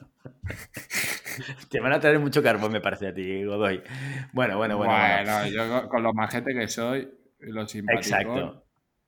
Te 1.70 1.80
van 1.80 1.94
a 1.94 2.00
traer 2.00 2.20
mucho 2.20 2.42
carbón, 2.42 2.72
me 2.72 2.82
parece 2.82 3.08
a 3.10 3.14
ti, 3.14 3.44
Godoy. 3.44 3.84
Bueno, 4.34 4.58
bueno, 4.58 4.78
bueno. 4.78 4.94
Bueno, 4.94 5.48
yo 5.48 5.90
con 5.90 6.04
lo 6.04 6.14
majete 6.14 6.54
que 6.54 6.68
soy, 6.68 7.10
lo 7.40 7.68
simpático 7.68 8.00
Exacto. 8.16 8.64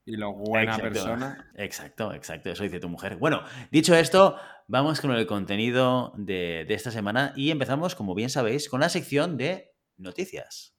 y 0.06 0.16
lo 0.18 0.34
buena 0.34 0.64
Exacto. 0.76 0.84
persona. 0.84 1.52
Exacto, 1.56 2.14
exacto, 2.14 2.52
eso 2.52 2.64
dice 2.64 2.80
tu 2.80 2.90
mujer. 2.90 3.16
Bueno, 3.16 3.42
dicho 3.72 3.96
esto, 3.96 4.36
vamos 4.70 5.02
con 5.02 5.12
el 5.12 5.26
contenido 5.26 6.14
de, 6.16 6.66
esta 6.70 6.92
semana 6.92 7.34
y 7.36 7.50
empezamos, 7.50 7.96
como 7.96 8.14
bien 8.14 8.30
sabéis, 8.30 8.70
con 8.70 8.80
la 8.80 8.90
sección 8.90 9.36
de 9.36 9.74
noticias. 9.98 10.76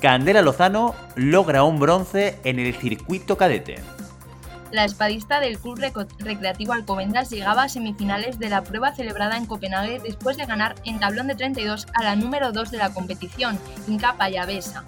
Candela 0.00 0.42
Lozano 0.42 0.94
logra 1.16 1.64
un 1.64 1.80
bronce 1.80 2.38
en 2.44 2.58
el 2.58 2.74
circuito 2.74 3.36
cadete. 3.36 3.76
La 4.70 4.84
espadista 4.84 5.40
del 5.40 5.58
Club 5.58 5.80
Recreativo 6.18 6.74
Alcobendas 6.74 7.30
llegaba 7.30 7.64
a 7.64 7.68
semifinales 7.68 8.38
de 8.38 8.50
la 8.50 8.62
prueba 8.62 8.94
celebrada 8.94 9.36
en 9.36 9.46
Copenhague 9.46 9.98
después 9.98 10.36
de 10.36 10.46
ganar 10.46 10.76
en 10.84 11.00
tablón 11.00 11.26
de 11.26 11.34
32 11.34 11.86
a 11.94 12.04
la 12.04 12.16
número 12.16 12.52
2 12.52 12.70
de 12.70 12.78
la 12.78 12.94
competición, 12.94 13.58
Inca 13.88 14.16
Payavesa. 14.16 14.84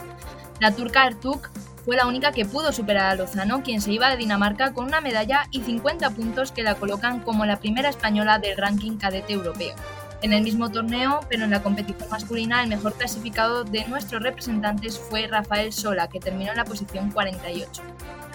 La 0.60 0.70
turca 0.70 1.06
Ertuk 1.06 1.50
fue 1.84 1.96
la 1.96 2.06
única 2.06 2.32
que 2.32 2.44
pudo 2.44 2.72
superar 2.72 3.06
a 3.06 3.14
Lozano, 3.16 3.62
quien 3.62 3.80
se 3.80 3.92
iba 3.92 4.08
de 4.08 4.16
Dinamarca 4.16 4.72
con 4.72 4.84
una 4.86 5.00
medalla 5.00 5.48
y 5.50 5.62
50 5.62 6.10
puntos 6.10 6.52
que 6.52 6.62
la 6.62 6.76
colocan 6.76 7.20
como 7.20 7.44
la 7.44 7.58
primera 7.58 7.88
española 7.88 8.38
del 8.38 8.56
ranking 8.56 8.96
cadete 8.96 9.32
europeo. 9.32 9.74
En 10.22 10.32
el 10.32 10.44
mismo 10.44 10.70
torneo, 10.70 11.20
pero 11.28 11.44
en 11.44 11.50
la 11.50 11.64
competición 11.64 12.08
masculina, 12.08 12.62
el 12.62 12.68
mejor 12.68 12.94
clasificado 12.94 13.64
de 13.64 13.84
nuestros 13.86 14.22
representantes 14.22 14.96
fue 14.96 15.26
Rafael 15.26 15.72
Sola, 15.72 16.08
que 16.08 16.20
terminó 16.20 16.52
en 16.52 16.58
la 16.58 16.64
posición 16.64 17.10
48. 17.10 17.82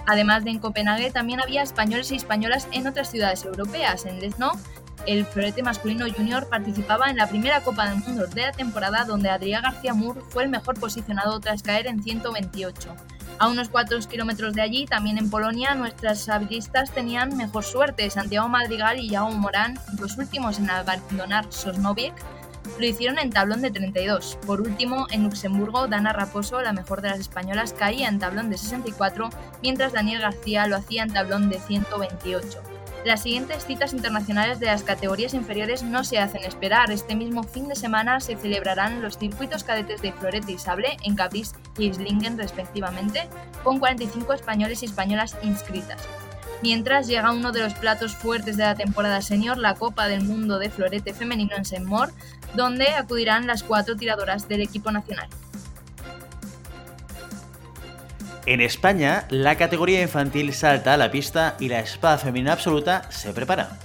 Además 0.05 0.43
de 0.43 0.51
en 0.51 0.59
Copenhague, 0.59 1.11
también 1.11 1.41
había 1.41 1.61
españoles 1.61 2.11
y 2.11 2.15
españolas 2.15 2.67
en 2.73 2.87
otras 2.87 3.09
ciudades 3.09 3.45
europeas. 3.45 4.05
En 4.05 4.19
Desno, 4.19 4.51
el 5.05 5.25
florete 5.25 5.63
masculino 5.63 6.05
junior 6.11 6.49
participaba 6.49 7.09
en 7.09 7.17
la 7.17 7.27
primera 7.27 7.61
Copa 7.61 7.89
del 7.89 7.99
Mundo 7.99 8.27
de 8.27 8.41
la 8.41 8.51
temporada, 8.51 9.05
donde 9.05 9.29
Adrián 9.29 9.63
García 9.63 9.93
Moore 9.93 10.21
fue 10.29 10.43
el 10.43 10.49
mejor 10.49 10.79
posicionado 10.79 11.39
tras 11.39 11.63
caer 11.63 11.87
en 11.87 12.01
128. 12.01 12.95
A 13.39 13.47
unos 13.47 13.69
4 13.69 13.99
kilómetros 14.09 14.53
de 14.55 14.63
allí, 14.63 14.85
también 14.85 15.17
en 15.19 15.29
Polonia, 15.29 15.75
nuestras 15.75 16.21
sabristas 16.21 16.91
tenían 16.91 17.37
mejor 17.37 17.63
suerte. 17.63 18.09
Santiago 18.09 18.47
Madrigal 18.47 18.99
y 18.99 19.09
Jaume 19.09 19.35
Morán, 19.35 19.79
los 19.99 20.17
últimos 20.17 20.57
en 20.57 20.69
abandonar 20.71 21.45
Sosnowiec, 21.49 22.15
lo 22.79 22.85
hicieron 22.85 23.19
en 23.19 23.29
tablón 23.29 23.61
de 23.61 23.71
32. 23.71 24.39
Por 24.45 24.61
último, 24.61 25.07
en 25.11 25.23
Luxemburgo, 25.23 25.87
Dana 25.87 26.13
Raposo, 26.13 26.61
la 26.61 26.73
mejor 26.73 27.01
de 27.01 27.09
las 27.09 27.19
españolas, 27.19 27.73
caía 27.73 28.07
en 28.07 28.19
tablón 28.19 28.49
de 28.49 28.57
64, 28.57 29.29
mientras 29.61 29.93
Daniel 29.93 30.21
García 30.21 30.67
lo 30.67 30.75
hacía 30.75 31.03
en 31.03 31.13
tablón 31.13 31.49
de 31.49 31.59
128. 31.59 32.76
Las 33.05 33.23
siguientes 33.23 33.65
citas 33.65 33.93
internacionales 33.93 34.59
de 34.59 34.65
las 34.65 34.83
categorías 34.83 35.33
inferiores 35.33 35.83
no 35.83 36.03
se 36.03 36.19
hacen 36.19 36.43
esperar. 36.43 36.91
Este 36.91 37.15
mismo 37.15 37.43
fin 37.43 37.67
de 37.67 37.75
semana 37.75 38.19
se 38.19 38.35
celebrarán 38.35 39.01
los 39.01 39.17
circuitos 39.17 39.63
cadetes 39.63 40.01
de 40.01 40.11
Florete 40.11 40.51
y 40.51 40.57
Sable 40.57 40.97
en 41.03 41.15
Caprice 41.15 41.55
y 41.77 41.85
Islingen 41.85 42.37
respectivamente, 42.37 43.29
con 43.63 43.79
45 43.79 44.33
españoles 44.33 44.83
y 44.83 44.87
españolas 44.87 45.37
inscritas. 45.41 46.01
Mientras 46.63 47.07
llega 47.07 47.31
uno 47.31 47.51
de 47.51 47.61
los 47.61 47.75
platos 47.75 48.15
fuertes 48.15 48.57
de 48.57 48.63
la 48.63 48.75
temporada 48.75 49.21
senior, 49.21 49.57
la 49.57 49.75
Copa 49.75 50.07
del 50.07 50.23
Mundo 50.23 50.57
de 50.57 50.71
Florete 50.71 51.13
Femenino 51.13 51.55
en 51.55 51.65
Saint-Maur, 51.65 52.11
donde 52.55 52.89
acudirán 52.89 53.45
las 53.45 53.61
cuatro 53.63 53.95
tiradoras 53.95 54.47
del 54.47 54.61
equipo 54.61 54.91
nacional. 54.91 55.29
En 58.47 58.61
España, 58.61 59.25
la 59.29 59.57
categoría 59.57 60.01
infantil 60.01 60.53
salta 60.53 60.93
a 60.93 60.97
la 60.97 61.11
pista 61.11 61.57
y 61.59 61.67
la 61.67 61.81
espada 61.81 62.17
femenina 62.17 62.53
absoluta 62.53 63.11
se 63.11 63.33
prepara. 63.33 63.77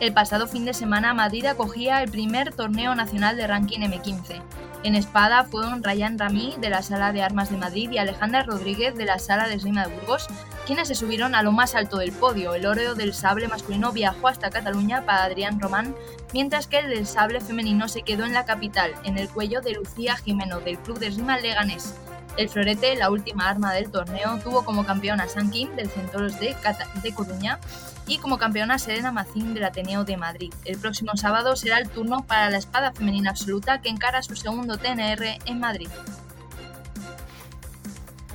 El 0.00 0.14
pasado 0.14 0.48
fin 0.48 0.64
de 0.64 0.72
semana 0.72 1.12
Madrid 1.12 1.44
acogía 1.44 2.02
el 2.02 2.10
primer 2.10 2.54
torneo 2.54 2.94
nacional 2.94 3.36
de 3.36 3.46
ranking 3.46 3.80
M15. 3.80 4.40
En 4.84 4.94
espada 4.94 5.44
fueron 5.44 5.84
Ryan 5.84 6.18
Rami 6.18 6.54
de 6.58 6.70
la 6.70 6.80
Sala 6.80 7.12
de 7.12 7.22
Armas 7.22 7.50
de 7.50 7.58
Madrid 7.58 7.90
y 7.90 7.98
Alejandra 7.98 8.42
Rodríguez 8.42 8.94
de 8.94 9.04
la 9.04 9.18
Sala 9.18 9.48
de 9.48 9.56
Esgrima 9.56 9.86
de 9.86 9.94
Burgos, 9.94 10.28
quienes 10.64 10.88
se 10.88 10.94
subieron 10.94 11.34
a 11.34 11.42
lo 11.42 11.52
más 11.52 11.74
alto 11.74 11.98
del 11.98 12.12
podio. 12.12 12.54
El 12.54 12.64
oro 12.64 12.94
del 12.94 13.12
sable 13.12 13.48
masculino 13.48 13.92
viajó 13.92 14.28
hasta 14.28 14.48
Cataluña 14.48 15.04
para 15.04 15.24
Adrián 15.24 15.60
Román, 15.60 15.94
mientras 16.32 16.68
que 16.68 16.78
el 16.78 16.88
del 16.88 17.06
sable 17.06 17.42
femenino 17.42 17.88
se 17.88 18.00
quedó 18.00 18.24
en 18.24 18.32
la 18.32 18.46
capital, 18.46 18.92
en 19.04 19.18
el 19.18 19.28
cuello 19.28 19.60
de 19.60 19.74
Lucía 19.74 20.16
Jimeno 20.16 20.60
del 20.60 20.78
Club 20.78 20.98
de 20.98 21.08
Esgrima 21.08 21.36
Leganés. 21.38 21.94
El 22.36 22.48
florete, 22.48 22.96
la 22.96 23.10
última 23.10 23.48
arma 23.48 23.72
del 23.72 23.90
torneo, 23.90 24.38
tuvo 24.42 24.64
como 24.64 24.84
campeona 24.84 25.28
San 25.28 25.50
Kim 25.50 25.74
del 25.76 25.88
Centauros 25.88 26.38
de, 26.40 26.54
Cata- 26.60 26.88
de 27.02 27.14
Coruña 27.14 27.60
y 28.06 28.18
como 28.18 28.38
campeona 28.38 28.78
Serena 28.78 29.12
Macín 29.12 29.54
del 29.54 29.64
Ateneo 29.64 30.04
de 30.04 30.16
Madrid. 30.16 30.52
El 30.64 30.78
próximo 30.78 31.12
sábado 31.16 31.54
será 31.54 31.78
el 31.78 31.88
turno 31.88 32.24
para 32.26 32.50
la 32.50 32.58
espada 32.58 32.92
femenina 32.92 33.30
absoluta 33.30 33.80
que 33.80 33.88
encara 33.88 34.22
su 34.22 34.34
segundo 34.34 34.76
TNR 34.78 35.38
en 35.46 35.60
Madrid. 35.60 35.88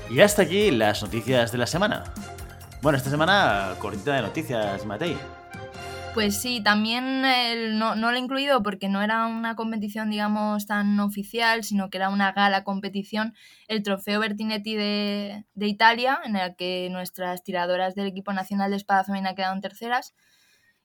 Y 0.10 0.22
hasta 0.22 0.41
aquí 0.44 0.72
las 0.72 1.03
noticias 1.03 1.51
de 1.51 1.58
la 1.58 1.68
semana. 1.68 2.06
Bueno, 2.82 2.98
esta 2.98 3.10
semana 3.10 3.75
cortita 3.79 4.13
de 4.13 4.22
noticias, 4.22 4.86
Matei. 4.86 5.18
Pues 6.13 6.42
sí, 6.42 6.62
también 6.62 7.22
no, 7.78 7.96
lo 7.96 8.10
he 8.12 8.20
incluido 8.20 8.62
porque 8.63 8.89
no 8.89 9.01
era 9.01 9.28
una 9.28 9.56
competición, 9.56 10.10
digamos, 10.10 10.66
tan 10.66 11.00
oficial, 11.00 11.63
sino 11.63 11.89
que 11.89 11.98
era 11.98 12.10
una 12.10 12.32
gala 12.32 12.63
competición, 12.63 13.36
el 13.68 13.84
Trofeo 13.84 14.20
Bertinetti 14.20 14.75
de, 14.75 15.46
de 15.54 15.68
Italia, 15.68 16.20
en 16.25 16.36
el 16.36 16.56
que 16.56 16.89
nuestras 16.92 17.44
tiradoras 17.44 17.96
del 17.96 18.08
equipo 18.08 18.34
nacional 18.34 18.72
de 18.72 18.78
espada 18.78 19.04
femenina 19.04 19.36
quedaron 19.36 19.62
terceras. 19.62 20.13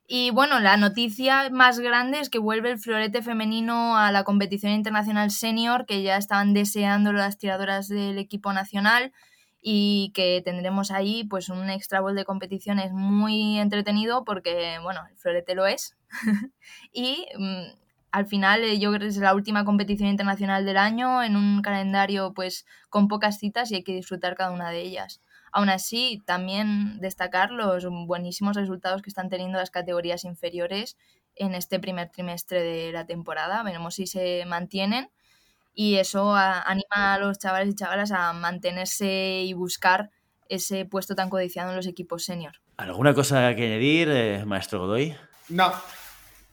Y 0.07 0.31
bueno, 0.31 0.61
la 0.61 0.77
noticia 0.77 1.49
más 1.51 1.81
grande 1.81 2.21
es 2.21 2.29
que 2.29 2.39
vuelve 2.39 2.71
el 2.71 2.79
florete 2.79 3.23
femenino 3.23 3.97
a 3.97 4.13
la 4.13 4.23
competición 4.25 4.73
internacional 4.73 5.31
senior, 5.31 5.87
que 5.87 6.03
ya 6.03 6.19
estaban 6.19 6.53
deseando 6.53 7.13
las 7.13 7.39
tiradoras 7.39 7.89
del 7.89 8.19
equipo 8.19 8.53
nacional 8.53 9.13
y 9.67 10.13
que 10.15 10.43
tendremos 10.45 10.91
ahí 10.91 11.25
pues 11.25 11.49
un 11.49 11.71
extra 11.71 12.03
bol 12.03 12.15
de 12.15 12.27
competiciones 12.27 12.93
muy 12.93 13.59
entretenido 13.59 14.23
porque, 14.23 14.79
bueno, 14.83 15.01
el 15.11 15.17
florete 15.17 15.55
lo 15.55 15.67
es. 15.67 15.97
y 16.93 17.27
mm, 17.39 17.63
al 18.11 18.27
final 18.27 18.63
eh, 18.63 18.79
yo 18.79 18.91
creo 18.91 19.01
que 19.01 19.07
es 19.07 19.17
la 19.17 19.35
última 19.35 19.65
competición 19.65 20.11
internacional 20.11 20.67
del 20.67 20.77
año 20.77 21.23
en 21.23 21.35
un 21.35 21.63
calendario 21.63 22.35
pues 22.35 22.67
con 22.91 23.09
pocas 23.09 23.39
citas 23.39 23.71
y 23.71 23.77
hay 23.77 23.85
que 23.85 23.95
disfrutar 23.95 24.37
cada 24.37 24.51
una 24.51 24.69
de 24.69 24.83
ellas. 24.83 25.23
Aún 25.51 25.71
así, 25.71 26.23
también 26.27 27.01
destacar 27.01 27.51
los 27.51 27.87
buenísimos 28.07 28.57
resultados 28.57 29.01
que 29.01 29.09
están 29.09 29.31
teniendo 29.31 29.57
las 29.57 29.71
categorías 29.71 30.25
inferiores 30.25 30.99
en 31.37 31.55
este 31.55 31.81
primer 31.81 32.11
trimestre 32.11 32.63
de 32.63 32.93
la 32.93 33.07
temporada. 33.07 33.63
Veremos 33.63 33.95
si 33.95 34.07
se 34.07 34.45
mantienen 34.45 35.09
y 35.75 35.97
eso 35.97 36.35
a- 36.35 36.63
anima 36.63 37.15
a 37.15 37.19
los 37.19 37.39
chavales 37.39 37.69
y 37.71 37.75
chavalas 37.75 38.13
a 38.13 38.33
mantenerse 38.33 39.43
y 39.45 39.53
buscar 39.53 40.11
ese 40.49 40.85
puesto 40.85 41.15
tan 41.15 41.31
codiciado 41.31 41.71
en 41.71 41.77
los 41.77 41.87
equipos 41.87 42.25
senior. 42.25 42.55
¿Alguna 42.77 43.15
cosa 43.15 43.55
que 43.55 43.67
añadir, 43.67 44.09
eh, 44.11 44.45
maestro 44.45 44.81
Godoy? 44.81 45.17
No, 45.49 45.73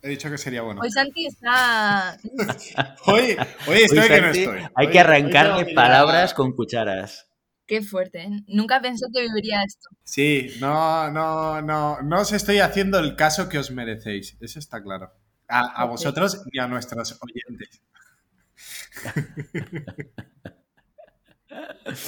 he 0.02 0.10
dicho 0.10 0.30
que 0.30 0.38
sería 0.38 0.62
bueno. 0.62 0.82
Hoy 0.82 0.92
Santi 0.92 1.26
está... 1.28 2.18
Hoy, 3.06 3.36
hoy 3.68 3.78
estoy 3.84 4.00
Uy, 4.00 4.08
que 4.08 4.22
no 4.22 4.28
estoy. 4.28 4.60
Hay 4.76 4.86
Hoy- 4.88 4.92
que 4.92 4.98
hoy 5.00 5.04
arrancarle 5.04 5.74
palabras 5.74 6.34
con 6.34 6.54
cucharas. 6.54 7.28
Qué 7.68 7.82
fuerte, 7.82 8.24
¿eh? 8.24 8.30
Nunca 8.48 8.82
pensé 8.82 9.06
que 9.14 9.22
viviría 9.22 9.64
esto. 9.64 9.88
Sí, 10.04 10.50
no, 10.60 11.10
no, 11.10 11.62
no, 11.62 12.02
no 12.02 12.20
os 12.22 12.34
estoy 12.34 12.60
haciendo 12.60 13.00
el 13.00 13.16
caso 13.16 13.48
que 13.48 13.60
os 13.60 13.72
merecéis. 13.72 14.36
Eso 14.42 14.60
está 14.60 14.84
claro. 14.84 15.12
A, 15.48 15.82
a 15.82 15.86
vosotros 15.86 16.42
ni 16.52 16.60
a 16.60 16.68
nuestros 16.68 17.18
oyentes. 17.22 17.82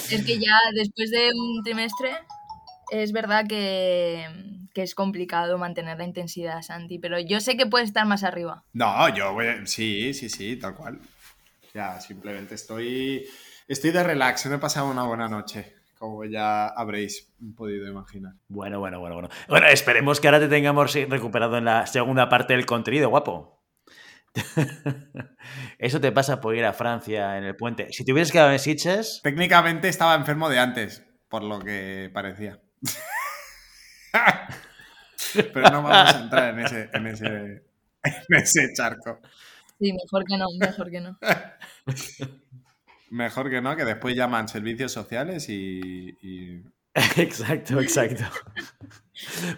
Es 0.09 0.23
que 0.25 0.39
ya 0.39 0.57
después 0.73 1.11
de 1.11 1.29
un 1.35 1.63
trimestre 1.63 2.11
es 2.91 3.11
verdad 3.11 3.45
que, 3.47 4.25
que 4.73 4.83
es 4.83 4.95
complicado 4.95 5.57
mantener 5.57 5.97
la 5.97 6.05
intensidad, 6.05 6.61
Santi, 6.61 6.99
pero 6.99 7.19
yo 7.19 7.39
sé 7.39 7.57
que 7.57 7.65
puedes 7.65 7.89
estar 7.89 8.05
más 8.05 8.23
arriba. 8.23 8.63
No, 8.73 9.13
yo 9.15 9.33
voy. 9.33 9.47
a- 9.47 9.65
Sí, 9.65 10.13
sí, 10.13 10.29
sí, 10.29 10.55
tal 10.57 10.75
cual. 10.75 10.99
Ya, 11.73 11.99
simplemente 11.99 12.55
estoy. 12.55 13.25
Estoy 13.67 13.91
de 13.91 14.03
relax, 14.03 14.45
no 14.45 14.55
he 14.55 14.59
pasado 14.59 14.89
una 14.91 15.03
buena 15.03 15.27
noche, 15.27 15.73
como 15.97 16.23
ya 16.25 16.67
habréis 16.67 17.33
podido 17.55 17.87
imaginar. 17.89 18.33
Bueno, 18.47 18.79
bueno, 18.79 18.99
bueno, 18.99 19.15
bueno. 19.15 19.29
Bueno, 19.49 19.67
esperemos 19.67 20.19
que 20.19 20.27
ahora 20.27 20.39
te 20.39 20.49
tengamos 20.49 20.93
recuperado 20.93 21.57
en 21.57 21.65
la 21.65 21.87
segunda 21.87 22.29
parte 22.29 22.53
del 22.53 22.65
contenido, 22.65 23.09
guapo. 23.09 23.62
Eso 25.77 26.01
te 26.01 26.11
pasa 26.11 26.41
por 26.41 26.55
ir 26.55 26.65
a 26.65 26.73
Francia 26.73 27.37
en 27.37 27.43
el 27.43 27.55
puente. 27.55 27.91
Si 27.91 28.03
te 28.03 28.11
hubieras 28.11 28.31
quedado 28.31 28.51
en 28.51 28.57
Sitges, 28.59 29.21
Técnicamente 29.23 29.89
estaba 29.89 30.15
enfermo 30.15 30.49
de 30.49 30.57
antes, 30.59 31.03
por 31.29 31.43
lo 31.43 31.59
que 31.59 32.09
parecía. 32.13 32.59
Pero 35.33 35.71
no 35.71 35.83
vamos 35.83 36.13
a 36.13 36.19
entrar 36.19 36.53
en 36.53 36.59
ese, 36.59 36.89
en 36.93 37.07
ese, 37.07 37.63
en 38.03 38.13
ese 38.29 38.73
charco. 38.75 39.19
Sí, 39.79 39.93
mejor 39.93 40.25
que 40.25 40.37
no, 40.37 40.45
mejor 40.59 40.91
que 40.91 41.01
no. 41.01 41.17
Mejor 43.09 43.49
que 43.51 43.61
no, 43.61 43.75
que 43.75 43.85
después 43.85 44.15
llaman 44.15 44.47
servicios 44.47 44.91
sociales 44.91 45.47
y, 45.47 46.17
y 46.19 46.63
exacto, 47.17 47.79
exacto. 47.79 48.23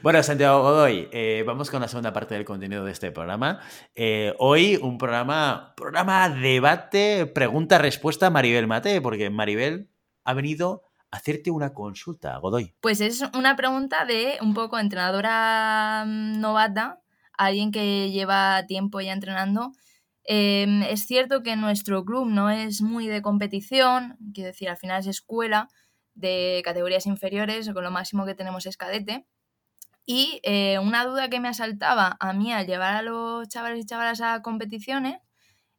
Bueno, 0.02 0.24
Santiago 0.24 0.62
Godoy, 0.62 1.10
eh, 1.12 1.44
vamos 1.46 1.70
con 1.70 1.82
la 1.82 1.90
segunda 1.90 2.14
parte 2.14 2.34
del 2.34 2.46
contenido 2.46 2.86
de 2.86 2.92
este 2.94 3.12
programa. 3.12 3.60
Eh, 3.94 4.34
hoy 4.40 4.78
un 4.82 4.98
programa, 4.98 5.74
programa 5.76 6.30
debate, 6.30 7.26
pregunta-respuesta 7.26 8.30
Maribel 8.30 8.68
Mate, 8.68 9.02
porque 9.02 9.30
Maribel 9.30 9.90
ha 10.24 10.34
venido 10.34 10.84
a 11.12 11.18
hacerte 11.18 11.52
una 11.52 11.74
consulta, 11.74 12.38
Godoy. 12.38 12.74
Pues 12.80 13.02
es 13.02 13.22
una 13.34 13.58
pregunta 13.58 14.06
de 14.06 14.38
un 14.42 14.54
poco 14.54 14.80
entrenadora 14.80 16.06
mm, 16.06 16.40
novata, 16.40 17.02
alguien 17.38 17.72
que 17.72 18.12
lleva 18.12 18.66
tiempo 18.66 19.02
ya 19.02 19.12
entrenando. 19.12 19.72
Em, 20.24 20.84
es 20.84 21.06
cierto 21.06 21.44
que 21.44 21.58
nuestro 21.58 22.06
club 22.06 22.28
no 22.28 22.50
es 22.50 22.82
muy 22.82 23.08
de 23.08 23.22
competición, 23.22 24.18
quiero 24.34 24.48
decir, 24.48 24.70
al 24.70 24.78
final 24.78 25.02
es 25.02 25.08
escuela 25.08 25.68
de 26.16 26.62
categorías 26.66 27.06
inferiores, 27.06 27.70
con 27.72 27.84
lo 27.84 27.92
máximo 27.92 28.26
que 28.26 28.36
tenemos 28.36 28.66
es 28.66 28.78
cadete. 28.78 29.26
Y 30.06 30.40
eh, 30.44 30.80
una 30.80 31.06
duda 31.06 31.30
que 31.30 31.40
me 31.40 31.48
asaltaba 31.50 32.18
a 32.20 32.34
mí 32.34 32.54
al 32.54 32.68
llevar 32.68 32.96
a 32.96 33.02
los 33.02 33.48
chavales 33.50 33.80
y 33.80 33.86
chavalas 33.86 34.22
a 34.22 34.42
competiciones 34.42 35.18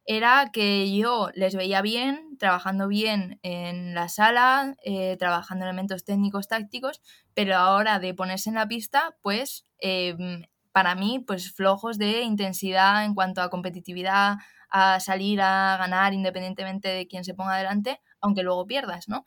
era 0.05 0.51
que 0.53 0.95
yo 0.95 1.29
les 1.35 1.55
veía 1.55 1.81
bien, 1.81 2.37
trabajando 2.39 2.87
bien 2.87 3.39
en 3.43 3.93
la 3.93 4.07
sala, 4.07 4.75
eh, 4.83 5.17
trabajando 5.17 5.65
elementos 5.65 6.05
técnicos, 6.05 6.47
tácticos, 6.47 7.01
pero 7.33 7.57
ahora 7.57 7.99
de 7.99 8.13
ponerse 8.13 8.49
en 8.49 8.55
la 8.55 8.67
pista, 8.67 9.17
pues 9.21 9.65
em, 9.79 10.43
para 10.71 10.95
mí, 10.95 11.19
pues 11.19 11.51
flojos 11.51 11.97
de 11.97 12.21
intensidad 12.21 13.03
en 13.03 13.15
cuanto 13.15 13.41
a 13.41 13.49
competitividad, 13.49 14.37
a 14.69 14.99
salir 15.01 15.41
a 15.41 15.75
ganar 15.77 16.13
independientemente 16.13 16.87
de 16.87 17.07
quién 17.07 17.23
se 17.25 17.33
ponga 17.33 17.55
adelante, 17.55 17.99
aunque 18.21 18.43
luego 18.43 18.65
pierdas, 18.65 19.09
¿no? 19.09 19.25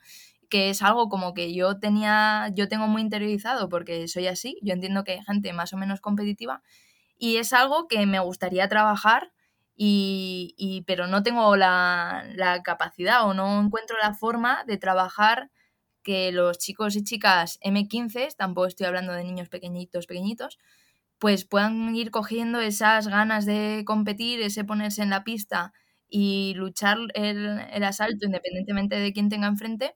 Que 0.51 0.69
es 0.69 0.81
algo 0.83 1.07
como 1.09 1.33
que 1.33 1.53
yo 1.53 1.79
tenía, 1.79 2.49
yo 2.53 2.67
tengo 2.67 2.87
muy 2.87 3.01
interiorizado 3.01 3.69
porque 3.69 4.07
soy 4.09 4.27
así, 4.27 4.59
yo 4.61 4.73
entiendo 4.73 5.05
que 5.05 5.13
hay 5.13 5.23
gente 5.23 5.53
más 5.53 5.73
o 5.73 5.77
menos 5.77 6.01
competitiva 6.01 6.61
y 7.17 7.37
es 7.37 7.53
algo 7.53 7.87
que 7.87 8.05
me 8.05 8.19
gustaría 8.19 8.67
trabajar 8.67 9.31
y, 9.75 10.83
pero 10.85 11.07
no 11.07 11.23
tengo 11.23 11.55
la, 11.55 12.61
capacidad 12.63 13.25
o 13.27 13.33
no 13.33 13.61
encuentro 13.61 13.97
la 13.97 14.13
forma 14.13 14.63
de 14.67 14.77
trabajar 14.77 15.49
que 16.03 16.31
los 16.33 16.59
chicos 16.59 16.95
y 16.97 17.03
chicas 17.03 17.57
M15, 17.61 18.35
tampoco 18.35 18.67
estoy 18.67 18.87
hablando 18.87 19.13
de 19.13 19.23
niños 19.23 19.49
pequeñitos, 19.49 20.05
pequeñitos, 20.05 20.59
pues 21.17 21.45
puedan 21.45 21.95
ir 21.95 22.11
cogiendo 22.11 22.59
esas 22.59 23.07
ganas 23.07 23.45
de 23.45 23.83
competir, 23.85 24.41
ese 24.41 24.65
ponerse 24.65 25.01
en 25.01 25.11
la 25.11 25.23
pista 25.23 25.73
y 26.09 26.53
luchar 26.55 26.97
el 27.13 27.83
asalto 27.83 28.25
independientemente 28.25 28.99
de 28.99 29.13
quién 29.13 29.29
tenga 29.29 29.47
enfrente 29.47 29.95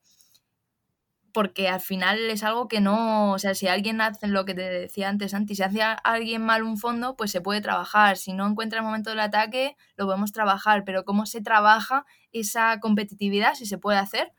porque 1.35 1.67
al 1.67 1.81
final 1.81 2.17
es 2.29 2.43
algo 2.43 2.69
que 2.69 2.79
no, 2.79 3.33
o 3.33 3.39
sea, 3.39 3.53
si 3.55 3.67
alguien 3.67 3.99
hace 3.99 4.29
lo 4.29 4.45
que 4.45 4.53
te 4.53 4.61
decía 4.61 5.09
antes, 5.09 5.31
Santi, 5.31 5.53
si 5.53 5.63
hace 5.63 5.81
a 5.81 5.91
alguien 5.91 6.41
mal 6.41 6.63
un 6.63 6.77
fondo, 6.77 7.17
pues 7.17 7.29
se 7.29 7.41
puede 7.41 7.59
trabajar, 7.59 8.15
si 8.15 8.31
no 8.31 8.47
encuentra 8.47 8.79
el 8.79 8.85
momento 8.85 9.09
del 9.09 9.19
ataque, 9.19 9.75
lo 9.97 10.05
podemos 10.05 10.31
trabajar, 10.31 10.85
pero 10.85 11.03
¿cómo 11.03 11.25
se 11.25 11.41
trabaja 11.41 12.05
esa 12.31 12.79
competitividad, 12.79 13.55
si 13.55 13.65
se 13.65 13.77
puede 13.77 13.97
hacer, 13.97 14.31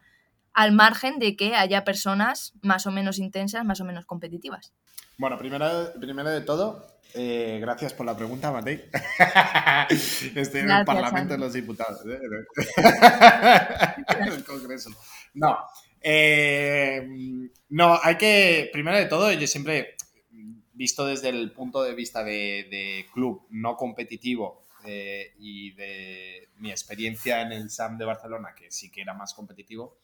al 0.55 0.73
margen 0.73 1.19
de 1.19 1.37
que 1.37 1.55
haya 1.55 1.85
personas 1.85 2.55
más 2.63 2.87
o 2.87 2.91
menos 2.91 3.19
intensas, 3.19 3.63
más 3.63 3.83
o 3.83 3.85
menos 3.85 4.07
competitivas? 4.07 4.73
Bueno, 5.19 5.37
primero, 5.37 5.69
primero 6.01 6.31
de 6.31 6.41
todo, 6.41 6.87
eh, 7.13 7.59
gracias 7.61 7.93
por 7.93 8.07
la 8.07 8.17
pregunta, 8.17 8.51
Matei. 8.51 8.89
Estoy 10.35 10.61
en 10.63 10.71
el 10.71 10.85
Parlamento 10.87 11.35
de 11.35 11.41
los 11.41 11.53
Diputados. 11.53 12.01
¿eh? 12.07 12.19
en 14.19 14.29
el 14.33 14.45
Congreso. 14.45 14.89
No, 15.35 15.59
eh, 16.09 17.05
no, 17.71 17.99
hay 18.01 18.17
que, 18.17 18.71
primero 18.73 18.97
de 18.97 19.07
todo, 19.07 19.33
yo 19.33 19.47
siempre, 19.49 19.97
visto 20.73 21.05
desde 21.05 21.31
el 21.31 21.51
punto 21.51 21.83
de 21.83 21.97
vista 21.97 22.23
de, 22.23 23.07
club 23.13 23.45
no 23.51 23.77
competitivo 23.77 24.69
eh, 24.85 25.33
y 25.41 25.73
de 25.73 26.49
mi 26.59 26.71
experiencia 26.71 27.43
en 27.43 27.51
el 27.51 27.71
SAM 27.71 27.99
de 27.99 28.05
Barcelona, 28.05 28.55
que 28.57 28.71
sí 28.71 28.89
que 28.89 29.01
era 29.01 29.15
más 29.15 29.35
competitivo, 29.35 29.99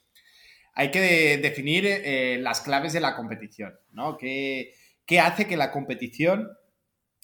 hay 0.75 0.91
que 0.91 1.39
definir 1.39 1.87
eh, 1.87 2.37
las 2.41 2.63
claves 2.63 2.93
de 2.93 3.01
la 3.01 3.15
competición, 3.15 3.73
¿no? 3.93 4.19
¿Qué, 4.19 4.75
hace 5.21 5.47
que 5.47 5.57
la 5.57 5.71
competición 5.71 6.49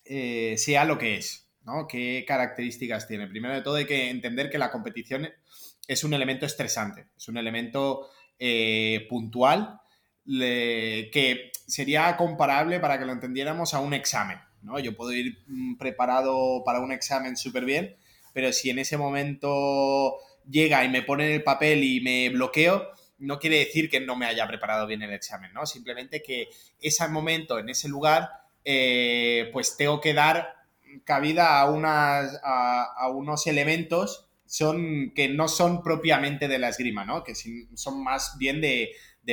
sea 0.05 0.85
lo 0.85 0.99
que 0.99 1.17
es? 1.17 1.51
¿no? 1.63 1.89
¿Qué 1.89 2.25
características 2.29 3.09
tiene? 3.09 3.27
Primero 3.27 3.55
de 3.55 3.63
todo 3.63 3.75
hay 3.75 3.87
que 3.87 4.09
entender 4.09 4.51
que 4.51 4.59
la 4.59 4.71
competición 4.71 5.29
es 5.89 6.05
un 6.05 6.15
elemento 6.15 6.47
estresante, 6.47 7.09
es 7.17 7.29
un 7.29 7.39
elemento 7.39 8.11
eh, 8.39 9.07
puntual 9.09 9.81
que 10.27 11.53
sería 11.67 12.17
comparable 12.17 12.81
para 12.81 12.99
que 12.99 13.07
lo 13.07 13.13
entendiéramos 13.13 13.75
a 13.75 13.81
un 13.81 13.95
examen. 13.95 14.39
¿no? 14.63 14.79
Yo 14.79 14.97
puedo 14.97 15.13
ir 15.13 15.39
mm, 15.47 15.77
preparado 15.77 16.63
para 16.65 16.81
un 16.81 16.93
examen 16.93 17.37
súper 17.37 17.65
bien, 17.65 17.97
pero 18.33 18.53
si 18.53 18.71
en 18.71 18.79
ese 18.79 18.97
momento 18.97 20.17
llega 20.49 20.85
y 20.85 20.89
me 20.89 21.03
pone 21.03 21.35
el 21.35 21.43
papel 21.43 21.85
y 21.85 22.01
me 22.01 22.29
bloqueo, 22.31 22.89
no 23.19 23.39
quiere 23.39 23.59
decir 23.59 23.91
que 23.91 24.01
no 24.01 24.17
me 24.17 24.27
haya 24.27 24.47
preparado 24.47 24.87
bien 24.87 25.03
el 25.03 25.13
examen, 25.13 25.53
¿no? 25.53 25.67
Simplemente 25.67 26.23
que 26.23 26.49
ese 26.81 27.09
momento, 27.09 27.59
en 27.59 27.69
ese 27.69 27.89
lugar, 27.89 28.31
eh, 28.65 29.51
pues 29.53 29.77
tengo 29.77 30.01
que 30.01 30.15
dar 30.15 30.55
cabida 31.05 31.61
a, 31.61 32.85
a 32.85 33.09
unos 33.09 33.47
elementos 33.47 34.28
son, 34.49 35.13
que 35.15 35.29
no 35.29 35.47
son 35.47 35.83
propiamente 35.83 36.49
de 36.49 36.59
la 36.59 36.71
esgrima, 36.71 37.05
¿no? 37.05 37.23
Que 37.23 37.35
son 37.35 38.03
más 38.03 38.37
bien 38.39 38.61
de, 38.61 38.91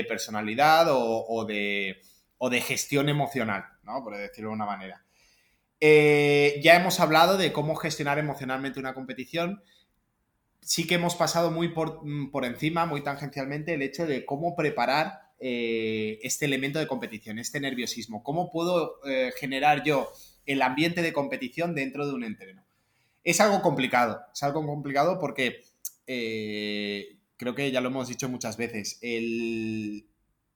personalidad 0.08 0.88
o, 0.90 1.46
de, 1.46 2.02
de 2.50 2.62
gestión 2.62 3.08
emocional, 3.08 3.64
¿no? 3.84 4.04
Por 4.04 4.18
decirlo 4.18 4.50
de 4.50 4.56
una 4.56 4.66
manera. 4.66 5.06
Eh, 5.80 6.60
ya 6.64 6.76
hemos 6.76 7.00
hablado 7.00 7.38
de 7.38 7.54
cómo 7.54 7.76
gestionar 7.76 8.20
emocionalmente 8.20 8.80
una 8.80 8.94
competición. 8.94 9.64
Sí 10.62 10.86
que 10.86 10.96
hemos 10.96 11.16
pasado 11.16 11.50
muy 11.50 11.70
por, 11.70 12.02
encima, 12.44 12.86
muy 12.86 13.02
tangencialmente, 13.02 13.74
el 13.74 13.82
hecho 13.82 14.06
de 14.06 14.26
cómo 14.26 14.56
preparar 14.56 15.22
eh, 15.40 16.20
este 16.24 16.46
elemento 16.46 16.80
de 16.80 16.88
competición, 16.88 17.40
este 17.40 17.60
nerviosismo. 17.62 18.24
¿Cómo 18.24 18.52
puedo 18.52 19.00
eh, 19.06 19.32
generar 19.38 19.84
yo 19.84 20.12
el 20.46 20.62
ambiente 20.62 21.02
de 21.02 21.14
competición 21.14 21.74
dentro 21.74 22.06
de 22.06 22.14
un 22.14 22.24
entreno? 22.24 22.65
Es 23.26 23.42
algo 23.42 23.62
complicado, 23.64 24.22
es 24.32 24.44
algo 24.44 24.64
complicado 24.66 25.20
porque 25.20 25.64
eh, 26.06 27.18
creo 27.38 27.56
que 27.56 27.72
ya 27.72 27.82
lo 27.82 27.90
hemos 27.90 28.08
dicho 28.08 28.30
muchas 28.30 28.56
veces, 28.56 29.00
el, 29.02 30.06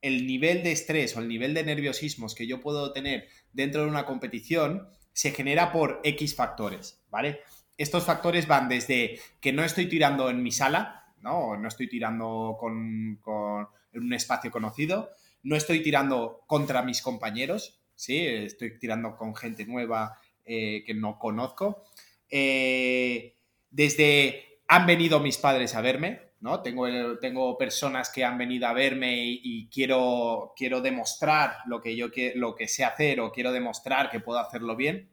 nivel 0.03 0.61
de 0.61 0.71
estrés 0.71 1.17
o 1.17 1.19
el 1.19 1.27
nivel 1.27 1.55
de 1.55 1.63
nerviosismos 1.63 2.35
que 2.35 2.45
yo 2.45 2.61
puedo 2.61 2.93
tener 2.93 3.27
dentro 3.53 3.81
de 3.81 3.89
una 3.89 4.05
competición 4.05 4.87
se 5.13 5.31
genera 5.31 5.71
por 5.71 5.99
X 6.03 6.35
factores, 6.35 7.01
¿vale? 7.09 7.39
Estos 7.75 8.03
factores 8.03 8.47
van 8.47 8.69
desde 8.69 9.19
que 9.41 9.51
no 9.51 9.63
estoy 9.63 9.89
tirando 9.89 10.29
en 10.29 10.43
mi 10.43 10.51
sala, 10.51 11.11
¿no? 11.21 11.57
No 11.57 11.67
estoy 11.67 11.89
tirando 11.89 12.55
con, 12.59 13.17
con 13.19 13.67
en 13.93 14.03
un 14.03 14.13
espacio 14.13 14.51
conocido, 14.51 15.09
no 15.41 15.55
estoy 15.55 15.81
tirando 15.81 16.43
contra 16.45 16.83
mis 16.83 17.01
compañeros, 17.01 17.81
¿sí? 17.95 18.19
Estoy 18.19 18.77
tirando 18.77 19.17
con 19.17 19.35
gente 19.35 19.65
nueva 19.65 20.19
eh, 20.51 20.83
que 20.83 20.95
no 20.95 21.19
conozco. 21.19 21.83
Eh, 22.29 23.35
desde 23.71 24.61
han 24.67 24.85
venido 24.85 25.19
mis 25.19 25.37
padres 25.37 25.75
a 25.75 25.81
verme, 25.81 26.29
¿no? 26.41 26.61
Tengo, 26.61 26.87
tengo 27.19 27.57
personas 27.57 28.09
que 28.09 28.23
han 28.23 28.37
venido 28.37 28.67
a 28.67 28.73
verme 28.73 29.17
y, 29.19 29.67
quiero, 29.69 30.53
quiero 30.55 30.81
demostrar 30.81 31.57
lo 31.65 31.81
que 31.81 31.95
yo 31.95 32.07
lo 32.35 32.55
que 32.55 32.67
sé 32.67 32.85
hacer 32.85 33.19
o 33.19 33.31
quiero 33.31 33.51
demostrar 33.51 34.09
que 34.09 34.19
puedo 34.19 34.39
hacerlo 34.39 34.75
bien. 34.75 35.09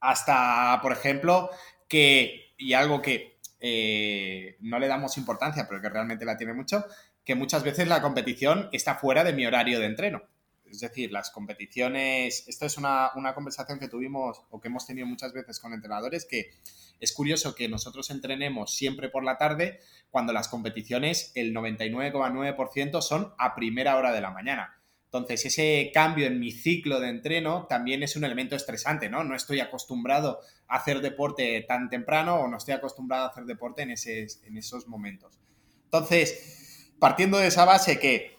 Hasta, 0.00 0.78
por 0.82 0.92
ejemplo, 0.92 1.50
que, 1.88 2.52
y 2.58 2.74
algo 2.74 3.00
que 3.00 3.38
eh, 3.60 4.56
no 4.60 4.78
le 4.78 4.88
damos 4.88 5.16
importancia, 5.16 5.66
pero 5.68 5.80
que 5.80 5.88
realmente 5.88 6.24
la 6.24 6.36
tiene 6.36 6.52
mucho, 6.52 6.84
que 7.24 7.34
muchas 7.34 7.62
veces 7.62 7.88
la 7.88 8.02
competición 8.02 8.68
está 8.72 8.96
fuera 8.96 9.24
de 9.24 9.32
mi 9.32 9.46
horario 9.46 9.80
de 9.80 9.86
entreno. 9.86 10.22
Es 10.76 10.80
decir, 10.82 11.10
las 11.10 11.30
competiciones, 11.30 12.44
esto 12.46 12.66
es 12.66 12.76
una, 12.76 13.10
conversación 13.34 13.78
que 13.78 13.88
tuvimos 13.88 14.42
o 14.50 14.60
que 14.60 14.68
hemos 14.68 14.86
tenido 14.86 15.06
muchas 15.06 15.32
veces 15.32 15.58
con 15.58 15.72
entrenadores, 15.72 16.26
que 16.26 16.50
es 17.00 17.12
curioso 17.12 17.54
que 17.54 17.66
nosotros 17.68 18.10
entrenemos 18.10 18.74
siempre 18.74 19.08
por 19.08 19.24
la 19.24 19.38
tarde 19.38 19.80
cuando 20.10 20.34
las 20.34 20.48
competiciones, 20.48 21.32
el 21.34 21.54
99,9% 21.54 23.00
son 23.00 23.32
a 23.38 23.54
primera 23.54 23.96
hora 23.96 24.12
de 24.12 24.20
la 24.20 24.30
mañana. 24.30 24.78
Entonces, 25.06 25.46
ese 25.46 25.90
cambio 25.94 26.26
en 26.26 26.40
mi 26.40 26.52
ciclo 26.52 27.00
de 27.00 27.08
entreno 27.08 27.66
también 27.66 28.02
es 28.02 28.16
un 28.16 28.24
elemento 28.24 28.54
estresante, 28.54 29.08
¿no? 29.08 29.24
No 29.24 29.34
estoy 29.34 29.60
acostumbrado 29.60 30.40
a 30.68 30.76
hacer 30.76 31.00
deporte 31.00 31.64
tan 31.66 31.88
temprano 31.88 32.36
o 32.36 32.48
no 32.48 32.58
estoy 32.58 32.74
acostumbrado 32.74 33.24
a 33.24 33.28
hacer 33.28 33.44
deporte 33.44 33.80
en, 33.82 33.90
en 33.90 34.58
esos 34.58 34.86
momentos. 34.88 35.38
Entonces, 35.84 36.92
partiendo 36.98 37.38
de 37.38 37.46
esa 37.46 37.64
base 37.64 37.98
que 37.98 38.35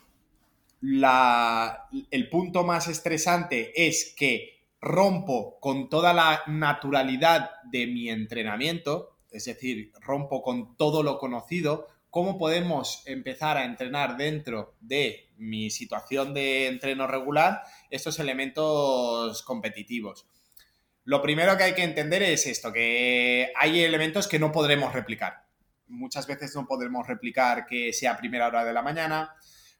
el 0.81 2.29
punto 2.29 2.63
más 2.63 2.87
estresante 2.87 3.87
es 3.87 4.13
que 4.17 4.57
rompo 4.79 5.59
con 5.59 5.89
toda 5.89 6.13
la 6.13 6.43
naturalidad 6.47 7.51
de 7.71 7.87
mi 7.87 8.09
entrenamiento, 8.09 9.17
es 9.31 9.45
decir, 9.45 9.91
rompo 10.01 10.41
con 10.41 10.77
todo 10.77 11.03
lo 11.03 11.17
conocido, 11.17 11.87
cómo 12.09 12.37
podemos 12.37 13.03
empezar 13.05 13.57
a 13.57 13.65
entrenar 13.65 14.17
dentro 14.17 14.75
de 14.79 15.29
mi 15.37 15.69
situación 15.69 16.33
de 16.33 16.67
entreno 16.67 17.07
regular 17.07 17.61
estos 17.89 18.19
elementos 18.19 19.43
competitivos. 19.43 20.25
Lo 21.03 21.21
primero 21.21 21.57
que 21.57 21.63
hay 21.63 21.73
que 21.73 21.83
entender 21.83 22.23
es 22.23 22.47
esto, 22.47 22.73
que 22.73 23.51
hay 23.55 23.81
elementos 23.81 24.27
que 24.27 24.39
no 24.39 24.51
podremos 24.51 24.93
replicar. 24.93 25.45
Muchas 25.87 26.27
veces 26.27 26.53
no 26.55 26.67
podremos 26.67 27.07
replicar 27.07 27.65
que 27.65 27.93
sea 27.93 28.17
primera 28.17 28.47
hora 28.47 28.65
de 28.65 28.73
la 28.73 28.81
mañana, 28.81 29.33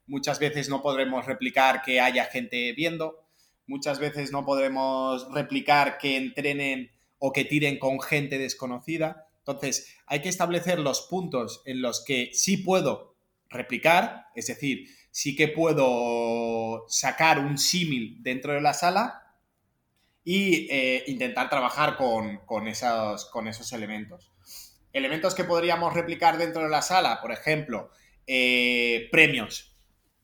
muchas 0.08 0.40
veces 0.40 0.70
no 0.70 0.82
podremos 0.82 1.26
replicar 1.26 1.82
que 1.82 2.02
haya 2.02 2.26
gente 2.26 2.74
viendo, 2.74 3.28
muchas 3.68 4.00
veces 4.00 4.32
no 4.32 4.46
podremos 4.46 5.32
replicar 5.34 5.98
que 5.98 6.18
entrenen 6.18 6.92
o 7.20 7.32
que 7.32 7.46
tiren 7.46 7.78
con 7.80 8.00
gente 8.00 8.38
desconocida. 8.38 9.28
Entonces, 9.40 9.96
hay 10.06 10.22
que 10.22 10.30
establecer 10.30 10.80
los 10.80 11.02
puntos 11.02 11.62
en 11.66 11.82
los 11.82 12.04
que 12.04 12.32
sí 12.34 12.58
puedo 12.58 13.16
replicar, 13.50 14.28
es 14.36 14.48
decir, 14.48 14.88
sí 15.12 15.36
que 15.36 15.48
puedo 15.48 16.86
sacar 16.90 17.40
un 17.40 17.58
símil 17.58 18.22
dentro 18.22 18.54
de 18.54 18.62
la 18.62 18.74
sala 18.74 19.36
y 20.24 20.68
eh, 20.70 21.06
intentar 21.08 21.50
trabajar 21.50 21.96
con, 21.96 22.68
esos, 22.68 23.74
elementos. 23.74 24.32
Elementos 24.92 25.34
que 25.34 25.46
podríamos 25.46 25.94
replicar 25.94 26.38
dentro 26.38 26.64
de 26.64 26.70
la 26.70 26.82
sala, 26.82 27.22
por 27.22 27.32
ejemplo, 27.32 27.92
eh, 28.26 29.08
premios. 29.12 29.67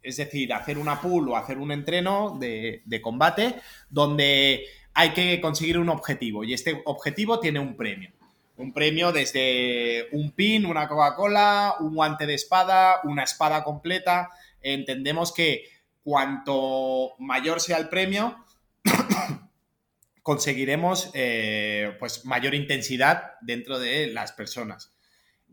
Es 0.03 0.17
decir, 0.17 0.53
hacer 0.53 0.77
una 0.77 1.01
pool 1.01 1.29
o 1.29 1.37
hacer 1.37 1.57
un 1.57 1.71
entreno 1.71 2.37
de, 2.39 2.83
combate 3.01 3.55
donde 3.89 4.65
hay 4.93 5.09
que 5.11 5.41
conseguir 5.41 5.79
un 5.79 5.89
objetivo 5.89 6.43
y 6.43 6.53
este 6.53 6.81
objetivo 6.85 7.39
tiene 7.39 7.59
un 7.59 7.75
premio. 7.75 8.11
Un 8.57 8.71
premio 8.71 9.11
desde 9.11 10.09
un 10.11 10.31
pin, 10.31 10.65
una 10.65 10.87
Coca-Cola, 10.87 11.75
un 11.79 11.95
guante 11.95 12.27
de 12.27 12.35
espada, 12.35 12.99
una 13.03 13.23
espada 13.23 13.63
completa. 13.63 14.29
Entendemos 14.61 15.33
que 15.33 15.63
cuanto 16.03 17.13
mayor 17.17 17.59
sea 17.59 17.77
el 17.77 17.89
premio, 17.89 18.45
conseguiremos 20.21 21.09
eh, 21.13 21.95
pues 21.97 22.25
mayor 22.25 22.53
intensidad 22.53 23.33
dentro 23.41 23.79
de 23.79 24.07
las 24.07 24.33
personas. 24.33 24.93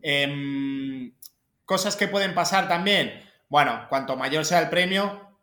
Em, 0.01 1.13
cosas 1.65 1.95
que 1.95 2.07
pueden 2.07 2.33
pasar 2.33 2.67
también. 2.67 3.30
Bueno, 3.51 3.85
cuanto 3.89 4.15
mayor 4.15 4.45
sea 4.45 4.59
el 4.61 4.69
premio, 4.69 5.37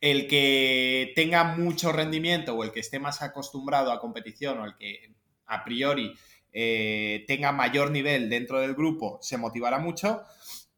el 0.00 0.28
que 0.28 1.12
tenga 1.16 1.42
mucho 1.42 1.90
rendimiento 1.90 2.54
o 2.54 2.62
el 2.62 2.70
que 2.70 2.78
esté 2.78 3.00
más 3.00 3.22
acostumbrado 3.22 3.90
a 3.90 3.98
competición 3.98 4.60
o 4.60 4.66
el 4.66 4.76
que 4.76 5.16
a 5.46 5.64
priori 5.64 6.14
eh, 6.52 7.24
tenga 7.26 7.50
mayor 7.50 7.90
nivel 7.90 8.30
dentro 8.30 8.60
del 8.60 8.76
grupo 8.76 9.18
se 9.20 9.36
motivará 9.36 9.80
mucho, 9.80 10.22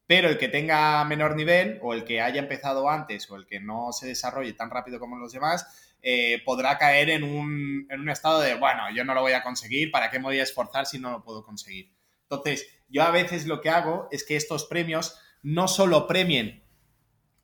pero 0.07 0.29
el 0.29 0.39
que 0.39 0.47
tenga 0.47 1.05
menor 1.05 1.35
nivel 1.35 1.77
o 1.83 1.93
el 1.93 2.03
que 2.05 2.21
haya 2.21 2.41
empezado 2.41 2.89
antes 2.89 3.29
o 3.29 3.35
el 3.35 3.45
que 3.45 3.59
no 3.59 3.91
se 3.91 4.07
desarrolle 4.07 4.53
tan 4.53 4.71
rápido 4.71 4.99
como 4.99 5.17
los 5.17 5.31
demás, 5.31 5.95
eh, 6.01 6.41
podrá 6.43 6.79
caer 6.79 7.11
en 7.11 7.23
un, 7.23 7.85
en 7.87 7.99
un 7.99 8.09
estado 8.09 8.41
de, 8.41 8.55
bueno, 8.55 8.85
yo 8.95 9.03
no 9.03 9.13
lo 9.13 9.21
voy 9.21 9.33
a 9.33 9.43
conseguir, 9.43 9.91
¿para 9.91 10.09
qué 10.09 10.17
me 10.17 10.25
voy 10.25 10.39
a 10.39 10.43
esforzar 10.43 10.87
si 10.87 10.97
no 10.97 11.11
lo 11.11 11.23
puedo 11.23 11.43
conseguir? 11.43 11.91
Entonces, 12.23 12.65
yo 12.89 13.03
a 13.03 13.11
veces 13.11 13.45
lo 13.45 13.61
que 13.61 13.69
hago 13.69 14.07
es 14.11 14.23
que 14.23 14.35
estos 14.35 14.65
premios 14.65 15.19
no 15.43 15.67
solo 15.67 16.07
premien 16.07 16.62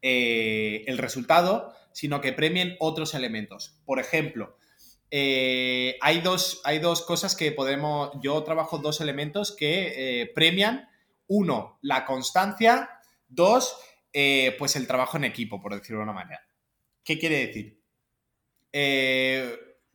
eh, 0.01 0.83
el 0.87 0.97
resultado, 0.97 1.73
sino 1.91 2.21
que 2.21 2.33
premien 2.33 2.75
otros 2.79 3.13
elementos. 3.13 3.79
Por 3.85 3.99
ejemplo, 3.99 4.57
eh, 5.11 5.97
hay, 6.01 6.21
dos, 6.21 6.61
hay 6.63 6.79
dos 6.79 7.01
cosas 7.01 7.35
que 7.35 7.51
podemos, 7.51 8.11
yo 8.21 8.43
trabajo 8.43 8.77
dos 8.77 9.01
elementos 9.01 9.55
que 9.55 10.21
eh, 10.21 10.31
premian, 10.33 10.89
uno, 11.27 11.79
la 11.81 12.05
constancia, 12.05 12.89
dos, 13.27 13.77
pues 14.11 14.75
el 14.75 14.87
trabajo 14.87 15.17
en 15.17 15.25
equipo, 15.25 15.61
por 15.61 15.75
decirlo 15.75 15.99
de 15.99 16.03
una 16.03 16.13
manera. 16.13 16.41
¿Qué 17.03 17.19
quiere 17.19 17.45
decir? 17.45 17.79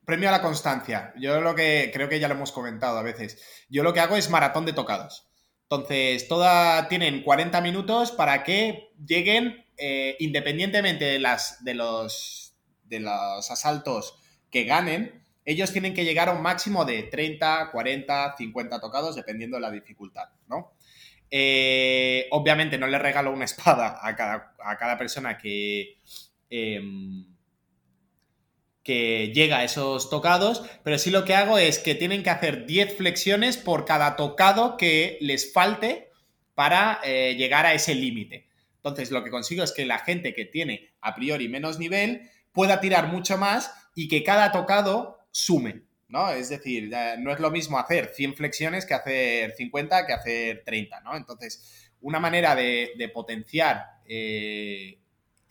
premio 0.04 0.28
a 0.28 0.32
la 0.32 0.42
constancia. 0.42 1.12
Yo 1.16 1.40
lo 1.40 1.54
que 1.54 1.90
creo 1.92 2.08
que 2.08 2.20
ya 2.20 2.28
lo 2.28 2.34
hemos 2.34 2.52
comentado 2.52 2.98
a 2.98 3.02
veces. 3.02 3.42
Yo 3.68 3.82
lo 3.82 3.92
que 3.92 4.00
hago 4.00 4.16
es 4.16 4.30
maratón 4.30 4.66
de 4.66 4.72
tocados. 4.72 5.28
Entonces, 5.64 6.28
toda, 6.28 6.88
tienen 6.88 7.22
40 7.22 7.60
minutos 7.60 8.12
para 8.12 8.44
que 8.44 8.92
lleguen 9.06 9.64
eh, 9.76 10.16
independientemente 10.20 11.04
de, 11.04 11.18
las, 11.18 11.64
de, 11.64 11.74
los, 11.74 12.54
de 12.84 13.00
los 13.00 13.50
asaltos 13.50 14.18
que 14.50 14.64
ganen, 14.64 15.24
ellos 15.44 15.72
tienen 15.72 15.94
que 15.94 16.04
llegar 16.04 16.28
a 16.28 16.32
un 16.32 16.42
máximo 16.42 16.84
de 16.84 17.02
30, 17.02 17.70
40, 17.72 18.36
50 18.36 18.80
tocados, 18.80 19.16
dependiendo 19.16 19.56
de 19.56 19.62
la 19.62 19.70
dificultad, 19.70 20.28
¿no? 20.48 20.74
Eh, 21.30 22.28
obviamente 22.30 22.78
no 22.78 22.86
le 22.86 22.98
regalo 22.98 23.32
una 23.32 23.44
espada 23.44 23.98
a 24.00 24.14
cada, 24.14 24.98
persona 24.98 25.36
que, 25.36 25.98
em, 26.50 27.33
que 28.84 29.32
llega 29.34 29.58
a 29.58 29.64
esos 29.64 30.10
tocados, 30.10 30.62
pero 30.84 30.98
sí 30.98 31.10
lo 31.10 31.24
que 31.24 31.34
hago 31.34 31.56
es 31.58 31.78
que 31.78 31.94
tienen 31.94 32.22
que 32.22 32.30
hacer 32.30 32.66
10 32.66 32.98
flexiones 32.98 33.56
por 33.56 33.86
cada 33.86 34.14
tocado 34.14 34.76
que 34.76 35.16
les 35.22 35.52
falte 35.52 36.10
para 36.54 37.00
eh, 37.02 37.34
llegar 37.36 37.64
a 37.64 37.72
ese 37.72 37.94
límite. 37.94 38.46
Entonces, 38.76 39.10
lo 39.10 39.24
que 39.24 39.30
consigo 39.30 39.64
es 39.64 39.72
que 39.72 39.86
la 39.86 39.98
gente 39.98 40.34
que 40.34 40.44
tiene 40.44 40.92
a 41.00 41.14
priori 41.14 41.48
menos 41.48 41.78
nivel 41.78 42.30
pueda 42.52 42.80
tirar 42.80 43.08
mucho 43.08 43.38
más 43.38 43.72
y 43.94 44.08
que 44.08 44.22
cada 44.22 44.52
tocado 44.52 45.18
sume, 45.30 45.84
¿no? 46.08 46.30
Es 46.30 46.50
decir, 46.50 46.92
no 47.18 47.32
es 47.32 47.40
lo 47.40 47.50
mismo 47.50 47.78
hacer 47.78 48.12
100 48.14 48.34
flexiones 48.36 48.84
que 48.84 48.92
hacer 48.92 49.52
50, 49.52 50.06
que 50.06 50.12
hacer 50.12 50.62
30, 50.64 51.00
¿no? 51.00 51.16
Entonces, 51.16 51.90
una 52.02 52.20
manera 52.20 52.54
de, 52.54 53.10
potenciar 53.14 54.02
eh, 54.04 54.98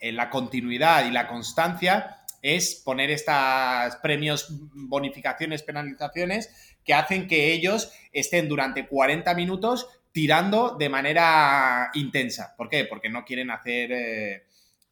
la 0.00 0.30
continuidad 0.30 1.04
y 1.06 1.10
la 1.10 1.26
constancia 1.26 2.23
es 2.44 2.74
poner 2.74 3.10
estos 3.10 3.96
premios, 4.02 4.48
bonificaciones, 4.74 5.62
penalizaciones 5.62 6.76
que 6.84 6.92
hacen 6.92 7.26
que 7.26 7.54
ellos 7.54 7.90
estén 8.12 8.50
durante 8.50 8.86
40 8.86 9.34
minutos 9.34 9.88
tirando 10.12 10.76
de 10.78 10.90
manera 10.90 11.90
intensa. 11.94 12.54
¿Por 12.54 12.68
qué? 12.68 12.84
Porque 12.84 13.08
no 13.08 13.24
quieren 13.24 13.50
hacer 13.50 13.92
eh, 13.92 14.42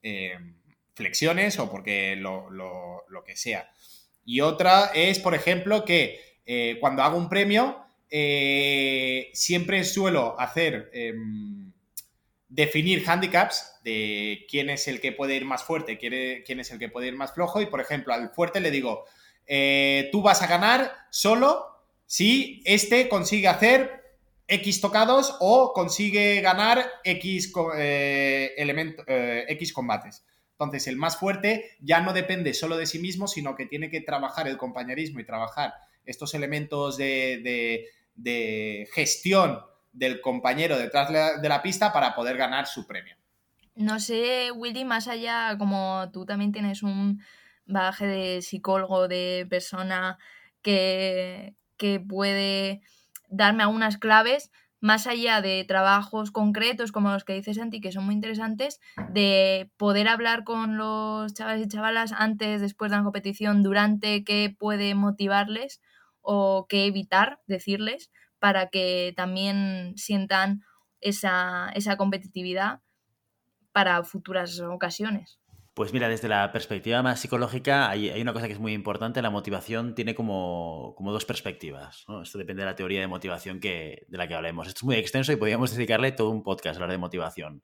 eh, 0.03 0.38
flexiones 0.95 1.59
o 1.59 1.71
porque 1.71 2.17
lo, 2.17 3.05
que 3.27 3.37
sea. 3.37 3.71
Y 4.25 4.41
otra 4.41 4.91
es, 4.95 5.19
por 5.19 5.35
ejemplo, 5.35 5.85
que 5.85 6.38
eh, 6.47 6.79
cuando 6.81 7.03
hago 7.03 7.19
un 7.19 7.29
premio, 7.29 7.85
siempre 9.35 9.85
suelo 9.85 10.41
hacer, 10.41 10.91
em, 10.95 11.72
definir 12.53 13.03
handicaps 13.09 13.81
de 13.83 14.47
quién 14.49 14.71
es 14.71 14.87
el 14.88 15.01
que 15.01 15.12
puede 15.12 15.37
ir 15.37 15.45
más 15.45 15.65
fuerte, 15.65 15.99
quién 15.99 16.61
es 16.61 16.71
el 16.71 16.79
que 16.79 16.88
puede 16.88 17.09
ir 17.09 17.17
más 17.17 17.33
flojo. 17.33 17.61
Y, 17.61 17.67
por 17.67 17.81
ejemplo, 17.81 18.12
al 18.12 18.31
fuerte 18.31 18.61
le 18.61 18.71
digo, 18.71 19.05
tú 20.12 20.23
vas 20.23 20.43
a 20.43 20.47
ganar 20.47 20.93
solo 21.11 21.67
si 22.07 22.62
este 22.67 23.09
consigue 23.09 23.49
hacer 23.49 24.03
X 24.47 24.83
tocados 24.83 25.37
o 25.41 25.73
consigue 25.73 26.43
ganar 26.43 26.85
X, 27.05 27.53
eh, 27.77 28.55
eh, 28.57 29.45
X 29.49 29.73
combates. 29.73 30.25
Entonces, 30.53 30.87
el 30.88 30.97
más 30.97 31.17
fuerte 31.17 31.71
ya 31.81 32.01
no 32.01 32.12
depende 32.12 32.53
solo 32.53 32.77
de 32.77 32.87
sí 32.87 32.99
mismo, 32.99 33.27
sino 33.27 33.57
que 33.57 33.65
tiene 33.65 33.91
que 33.91 34.03
trabajar 34.03 34.47
el 34.47 34.59
compañerismo 34.59 35.21
y 35.21 35.25
trabajar 35.25 35.73
estos 36.05 36.35
elementos 36.35 36.99
de, 36.99 37.88
gestión 38.93 39.61
del 39.93 40.21
compañero 40.21 40.79
detrás 40.79 41.11
de 41.11 41.49
la, 41.49 41.63
pista 41.63 41.93
para 41.93 42.15
poder 42.15 42.37
ganar 42.37 42.67
su 42.67 42.87
premio. 42.87 43.17
No 43.75 44.01
sé, 44.01 44.51
Willy, 44.53 44.85
más 44.85 45.09
allá, 45.09 45.57
como 45.59 46.11
tú 46.13 46.27
también 46.27 46.53
tienes 46.53 46.83
un 46.83 47.23
bagaje 47.67 48.07
de 48.07 48.43
psicólogo, 48.43 49.09
de 49.09 49.47
persona 49.49 50.19
que, 50.63 51.55
que 51.77 52.01
puede 52.01 52.83
darme 53.29 53.63
algunas 53.63 53.99
claves 53.99 54.51
más 54.83 55.07
allá 55.07 55.41
de 55.41 55.65
trabajos 55.65 56.33
concretos 56.33 56.91
como 56.91 57.11
los 57.11 57.25
que 57.25 57.35
dice 57.35 57.55
Santi, 57.55 57.81
que 57.81 57.93
son 57.93 58.05
muy 58.05 58.17
interesantes, 58.17 58.81
de 59.11 59.71
poder 59.77 60.09
hablar 60.09 60.43
con 60.43 60.77
los 60.77 61.33
chavales 61.35 61.65
y 61.65 61.69
chavalas 61.69 62.13
antes, 62.13 62.61
después 62.61 62.91
de 62.91 62.97
la 62.97 63.05
competición, 63.05 63.63
durante, 63.63 64.25
qué 64.25 64.55
puede 64.59 64.97
motivarles 64.97 65.81
o 66.21 66.67
qué 66.69 66.87
evitar 66.87 67.41
decirles 67.47 68.11
para 68.43 68.71
que 68.71 69.15
también 69.17 69.95
sientan 69.97 70.65
esa, 71.01 71.71
esa 71.77 71.97
competitividad 71.97 72.81
para 73.71 74.03
futuras 74.03 74.59
ocasiones. 74.59 75.39
Pues 75.75 75.93
mira, 75.93 76.09
desde 76.09 76.29
la 76.29 76.51
perspectiva 76.51 77.05
más 77.05 77.21
psicológica 77.21 77.89
hay, 77.89 78.21
una 78.21 78.33
cosa 78.33 78.49
que 78.49 78.55
es 78.55 78.59
muy 78.59 78.73
importante, 78.73 79.23
la 79.23 79.31
motivación 79.31 79.95
tiene 79.95 80.17
como, 80.17 80.93
como 80.97 81.13
dos 81.13 81.25
perspectivas. 81.25 82.05
Esto 82.21 82.37
depende 82.37 82.63
de 82.63 82.67
la 82.67 82.75
teoría 82.75 83.01
de 83.01 83.07
motivación 83.07 83.61
que, 83.61 84.05
de 84.09 84.19
la 84.19 84.27
que 84.27 84.35
hablemos. 84.35 84.67
Esto 84.67 84.81
es 84.81 84.85
muy 84.85 84.97
extenso 84.97 85.31
y 85.31 85.37
podríamos 85.37 85.71
dedicarle 85.71 86.11
todo 86.11 86.31
un 86.31 86.43
podcast 86.43 86.75
a 86.75 86.83
hablar 86.83 86.91
de 86.91 86.99
motivación. 86.99 87.63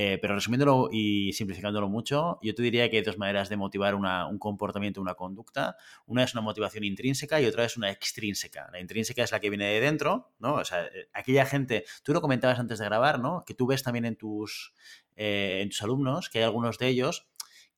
Eh, 0.00 0.16
pero 0.22 0.36
resumiéndolo 0.36 0.90
y 0.92 1.32
simplificándolo 1.32 1.88
mucho, 1.88 2.38
yo 2.40 2.54
te 2.54 2.62
diría 2.62 2.88
que 2.88 2.98
hay 2.98 3.02
dos 3.02 3.18
maneras 3.18 3.48
de 3.48 3.56
motivar 3.56 3.96
un 3.96 4.38
comportamiento, 4.38 5.00
una 5.00 5.14
conducta. 5.14 5.76
Una 6.06 6.22
es 6.22 6.34
una 6.34 6.40
motivación 6.40 6.84
intrínseca 6.84 7.40
y 7.40 7.46
otra 7.46 7.64
es 7.64 7.76
una 7.76 7.90
extrínseca. 7.90 8.68
La 8.70 8.78
intrínseca 8.78 9.24
es 9.24 9.32
la 9.32 9.40
que 9.40 9.50
viene 9.50 9.64
de 9.66 9.80
dentro, 9.80 10.30
¿no? 10.38 10.54
O 10.54 10.64
sea, 10.64 10.84
eh, 10.84 11.08
aquella 11.12 11.44
gente, 11.46 11.84
tú 12.04 12.12
lo 12.12 12.20
comentabas 12.20 12.60
antes 12.60 12.78
de 12.78 12.84
grabar, 12.84 13.18
¿no? 13.18 13.42
Que 13.44 13.54
tú 13.54 13.66
ves 13.66 13.82
también 13.82 14.04
en 14.04 14.14
tus, 14.14 14.72
eh, 15.16 15.62
en 15.62 15.68
tus 15.70 15.82
alumnos 15.82 16.30
que 16.30 16.38
hay 16.38 16.44
algunos 16.44 16.78
de 16.78 16.86
ellos 16.86 17.26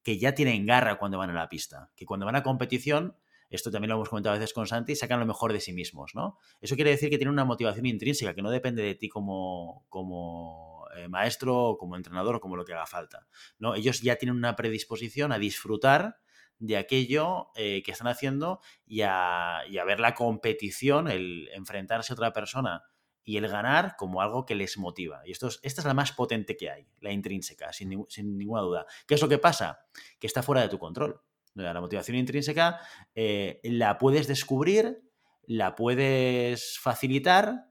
que 0.03 0.19
ya 0.19 0.35
tienen 0.35 0.67
garra 0.67 0.99
cuando 0.99 1.17
van 1.17 1.31
a 1.31 1.33
la 1.33 1.49
pista, 1.49 1.91
que 1.97 2.05
cuando 2.05 2.27
van 2.27 2.37
a 2.37 2.43
competición, 2.43 3.17
esto 3.49 3.71
también 3.71 3.89
lo 3.89 3.95
hemos 3.95 4.11
comentado 4.11 4.37
a 4.37 4.39
veces 4.39 4.53
con 4.53 4.67
Santi, 4.67 4.95
sacan 4.95 5.21
lo 5.21 5.27
mejor 5.27 5.55
de 5.55 5.61
sí 5.61 5.73
mismos, 5.73 6.15
¿no? 6.15 6.37
Eso 6.61 6.75
quiere 6.75 6.91
decir 6.91 7.09
que 7.09 7.17
tienen 7.17 7.33
una 7.33 7.47
motivación 7.47 7.87
intrínseca, 7.87 8.35
que 8.35 8.43
no 8.43 8.51
depende 8.51 8.83
de 8.83 8.95
ti 8.95 9.09
como, 9.09 9.87
como 9.89 10.80
eh, 10.97 11.09
maestro, 11.09 11.77
como 11.79 11.97
entrenador 11.97 12.37
o 12.37 12.41
como 12.41 12.57
lo 12.57 12.65
que 12.65 12.73
haga 12.73 12.87
falta, 12.87 13.27
¿no? 13.59 13.75
Ellos 13.75 14.01
ya 14.01 14.17
tienen 14.17 14.37
una 14.37 14.57
predisposición 14.57 15.33
a 15.33 15.39
disfrutar 15.39 16.19
de 16.59 16.77
aquello 16.77 17.49
eh, 17.57 17.83
que 17.83 17.91
están 17.91 18.09
haciendo 18.09 18.61
y 18.87 19.01
a, 19.03 19.63
y 19.69 19.79
a 19.79 19.85
ver 19.85 19.99
la 19.99 20.15
competición, 20.15 21.09
el 21.09 21.49
enfrentarse 21.55 22.13
a 22.13 22.15
otra 22.15 22.33
persona 22.33 22.85
y 23.25 23.37
el 23.37 23.49
ganar 23.49 23.97
como 23.97 24.23
algo 24.23 24.45
que 24.45 24.55
les 24.55 24.79
motiva. 24.79 25.23
Y 25.25 25.33
esto 25.33 25.49
es, 25.49 25.59
esta 25.63 25.81
es 25.81 25.85
la 25.87 25.95
más 25.95 26.13
potente 26.13 26.57
que 26.57 26.71
hay, 26.71 26.89
la 27.01 27.13
intrínseca, 27.13 27.73
sin, 27.73 28.07
ninguna 28.37 28.63
duda. 28.63 28.87
¿Qué 29.07 29.15
es 29.15 29.23
lo 29.23 29.29
que 29.29 29.39
pasa? 29.39 29.87
Que 30.19 30.27
está 30.27 30.43
fuera 30.43 30.63
de 30.63 30.69
tu 30.69 30.79
control. 30.79 31.21
La 31.55 31.81
motivación 31.81 32.17
intrínseca 32.17 32.81
eh, 33.15 33.61
la 33.65 33.99
puedes 33.99 34.29
descubrir, 34.29 35.03
la 35.43 35.75
puedes 35.75 36.79
facilitar, 36.79 37.70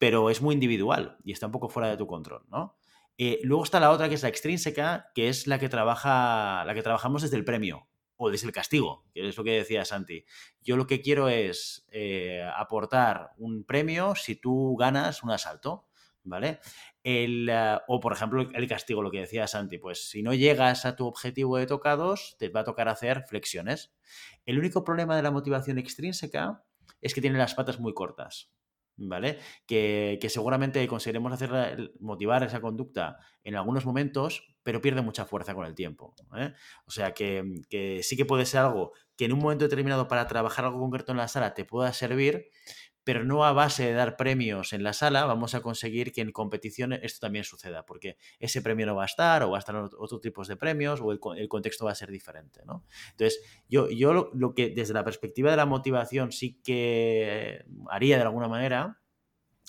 pero 0.00 0.30
es 0.30 0.40
muy 0.40 0.54
individual 0.54 1.18
y 1.24 1.32
está 1.32 1.44
un 1.44 1.52
poco 1.52 1.68
fuera 1.68 1.90
de 1.90 1.98
tu 1.98 2.06
control, 2.06 2.42
¿no? 2.48 2.78
Eh, 3.18 3.38
luego 3.42 3.64
está 3.64 3.80
la 3.80 3.90
otra 3.90 4.08
que 4.08 4.14
es 4.14 4.22
la 4.22 4.30
extrínseca, 4.30 5.10
que 5.14 5.28
es 5.28 5.46
la 5.46 5.58
que 5.58 5.68
trabaja, 5.68 6.64
la 6.64 6.72
que 6.74 6.82
trabajamos 6.82 7.20
desde 7.20 7.36
el 7.36 7.44
premio 7.44 7.86
o 8.16 8.30
desde 8.30 8.46
el 8.46 8.52
castigo, 8.54 9.04
que 9.12 9.28
es 9.28 9.36
lo 9.36 9.44
que 9.44 9.58
decía 9.58 9.84
Santi. 9.84 10.24
Yo 10.62 10.78
lo 10.78 10.86
que 10.86 11.02
quiero 11.02 11.28
es 11.28 11.86
eh, 11.90 12.42
aportar 12.56 13.32
un 13.36 13.64
premio 13.64 14.14
si 14.14 14.36
tú 14.36 14.74
ganas 14.74 15.22
un 15.22 15.32
asalto, 15.32 15.86
¿vale? 16.24 16.60
El, 17.04 17.50
eh, 17.50 17.78
o, 17.86 18.00
por 18.00 18.14
ejemplo, 18.14 18.40
el 18.40 18.68
castigo, 18.68 19.02
lo 19.02 19.10
que 19.10 19.20
decía 19.20 19.46
Santi, 19.46 19.76
pues 19.76 20.08
si 20.08 20.22
no 20.22 20.32
llegas 20.32 20.86
a 20.86 20.96
tu 20.96 21.06
objetivo 21.06 21.58
de 21.58 21.66
tocados, 21.66 22.36
te 22.38 22.48
va 22.48 22.60
a 22.60 22.64
tocar 22.64 22.88
hacer 22.88 23.24
flexiones. 23.28 23.92
El 24.46 24.58
único 24.58 24.82
problema 24.82 25.14
de 25.14 25.22
la 25.22 25.30
motivación 25.30 25.76
extrínseca 25.76 26.64
es 27.02 27.12
que 27.12 27.20
tiene 27.20 27.36
las 27.36 27.54
patas 27.54 27.78
muy 27.78 27.92
cortas. 27.92 28.50
¿Vale? 29.00 29.38
Que, 29.66 30.18
seguramente 30.28 30.86
conseguiremos 30.86 31.32
hacer, 31.32 31.92
motivar 32.00 32.42
esa 32.42 32.60
conducta 32.60 33.18
en 33.42 33.56
algunos 33.56 33.86
momentos, 33.86 34.54
pero 34.62 34.80
pierde 34.80 35.02
mucha 35.02 35.24
fuerza 35.24 35.54
con 35.54 35.66
el 35.66 35.74
tiempo. 35.74 36.14
¿eh? 36.36 36.52
O 36.84 36.90
sea 36.90 37.12
que, 37.12 37.42
sí 38.02 38.16
que 38.16 38.24
puede 38.26 38.46
ser 38.46 38.60
algo 38.60 38.92
que 39.16 39.24
en 39.24 39.32
un 39.32 39.40
momento 39.40 39.64
determinado 39.64 40.06
para 40.06 40.26
trabajar 40.26 40.66
algo 40.66 40.78
concreto 40.78 41.12
en 41.12 41.18
la 41.18 41.28
sala 41.28 41.54
te 41.54 41.64
pueda 41.64 41.92
servir, 41.92 42.50
pero 43.04 43.24
no 43.24 43.44
a 43.44 43.52
base 43.52 43.84
de 43.84 43.92
dar 43.92 44.16
premios 44.16 44.72
en 44.72 44.82
la 44.82 44.92
sala 44.92 45.24
vamos 45.24 45.54
a 45.54 45.62
conseguir 45.62 46.12
que 46.12 46.20
en 46.20 46.32
competiciones 46.32 47.00
esto 47.02 47.20
también 47.20 47.44
suceda, 47.44 47.84
porque 47.86 48.16
ese 48.38 48.62
premio 48.62 48.86
no 48.86 48.94
va 48.94 49.04
a 49.04 49.06
estar 49.06 49.42
o 49.42 49.50
va 49.50 49.56
a 49.56 49.60
estar 49.60 49.76
otros 49.76 50.20
tipos 50.20 50.48
de 50.48 50.56
premios 50.56 51.00
o 51.02 51.12
el, 51.12 51.48
contexto 51.48 51.84
va 51.86 51.92
a 51.92 51.94
ser 51.94 52.10
diferente. 52.10 52.60
¿no? 52.66 52.84
Entonces, 53.12 53.40
yo, 53.68 53.88
yo 53.88 54.30
lo, 54.32 54.54
que 54.54 54.70
desde 54.70 54.94
la 54.94 55.04
perspectiva 55.04 55.50
de 55.50 55.56
la 55.56 55.66
motivación 55.66 56.32
sí 56.32 56.60
que 56.62 57.64
haría 57.88 58.16
de 58.16 58.22
alguna 58.22 58.48
manera 58.48 59.00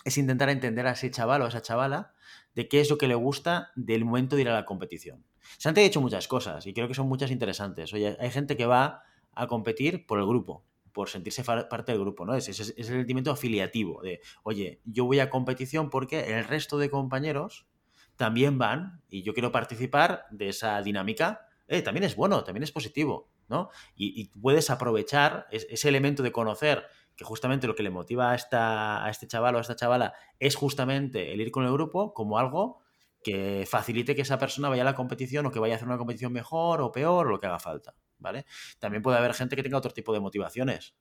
es 0.04 0.18
intentar 0.18 0.50
entender 0.50 0.88
a 0.88 0.92
ese 0.92 1.12
chaval 1.12 1.42
o 1.42 1.46
a 1.46 1.50
esa 1.50 1.62
chavala 1.62 2.14
de 2.56 2.68
qué 2.68 2.82
es 2.82 2.90
lo 2.90 2.98
que 2.98 3.08
le 3.08 3.16
gusta 3.16 3.72
del 3.76 4.04
momento 4.04 4.36
de 4.36 4.42
ir 4.42 4.50
a 4.50 4.54
la 4.54 4.66
competición. 4.66 5.26
Se 5.58 5.70
han 5.70 5.76
dicho 5.76 6.02
muchas 6.02 6.28
cosas 6.28 6.66
y 6.66 6.74
creo 6.74 6.88
que 6.88 6.94
son 6.94 7.08
muchas 7.08 7.32
interesantes. 7.32 7.94
Oye, 7.94 8.18
hay 8.20 8.32
gente 8.32 8.58
que 8.58 8.66
va 8.66 9.04
a 9.34 9.48
competir 9.48 10.06
por 10.06 10.20
el 10.20 10.26
grupo, 10.26 10.66
por 10.94 11.10
sentirse 11.10 11.44
parte 11.44 11.92
del 11.92 12.02
grupo, 12.02 12.26
¿no? 12.26 12.36
Es, 12.36 12.50
es, 12.50 12.74
el 12.78 12.86
sentimiento 12.86 13.32
afiliativo 13.32 14.02
de, 14.02 14.22
oye, 14.44 14.82
yo 14.86 15.06
voy 15.06 15.20
a 15.20 15.30
competición 15.30 15.90
porque 15.90 16.38
el 16.38 16.46
resto 16.46 16.78
de 16.78 16.90
compañeros 16.90 17.68
también 18.16 18.58
van 18.58 19.02
y 19.10 19.24
yo 19.24 19.34
quiero 19.34 19.52
participar 19.52 20.26
de 20.30 20.50
esa 20.50 20.82
dinámica. 20.82 21.48
Eh, 21.68 21.82
también 21.82 22.04
es 22.04 22.16
bueno, 22.16 22.44
también 22.44 22.64
es 22.64 22.72
positivo, 22.72 23.32
¿no? 23.48 23.70
Y, 23.96 24.28
puedes 24.40 24.70
aprovechar 24.70 25.48
ese 25.52 25.90
elemento 25.90 26.22
de 26.22 26.32
conocer 26.32 26.86
que 27.16 27.24
justamente 27.24 27.68
lo 27.68 27.76
que 27.76 27.84
le 27.84 27.90
motiva 27.90 28.32
a, 28.32 28.36
esta, 28.36 29.06
a 29.06 29.10
este 29.10 29.28
chaval 29.28 29.56
o 29.56 29.58
a 29.58 29.62
esta 29.62 29.76
chavala 29.76 30.14
es 30.40 30.56
justamente 30.56 31.34
el 31.34 31.42
ir 31.42 31.52
con 31.52 31.66
el 31.66 31.72
grupo 31.72 32.14
como 32.14 32.38
algo 32.38 32.82
que 33.24 33.66
facilite 33.70 34.16
que 34.16 34.22
esa 34.24 34.38
persona 34.38 34.70
vaya 34.70 34.82
a 34.82 34.86
la 34.86 34.96
competición 34.96 35.46
o 35.46 35.52
que 35.52 35.60
vaya 35.60 35.74
a 35.74 35.78
hacer 35.78 35.88
una 35.88 35.98
competición 35.98 36.34
mejor 36.34 36.82
o 36.82 36.92
peor 36.92 37.28
o 37.28 37.30
lo 37.30 37.40
que 37.40 37.48
haga 37.48 37.60
falta. 37.60 37.96
¿Vale? 38.22 38.46
También 38.80 39.02
puede 39.02 39.18
haber 39.18 39.34
gente 39.34 39.56
que 39.56 39.64
tenga 39.64 39.78
otro 39.78 39.92
tipo 39.92 40.14
de 40.14 40.20
motivaciones, 40.20 40.96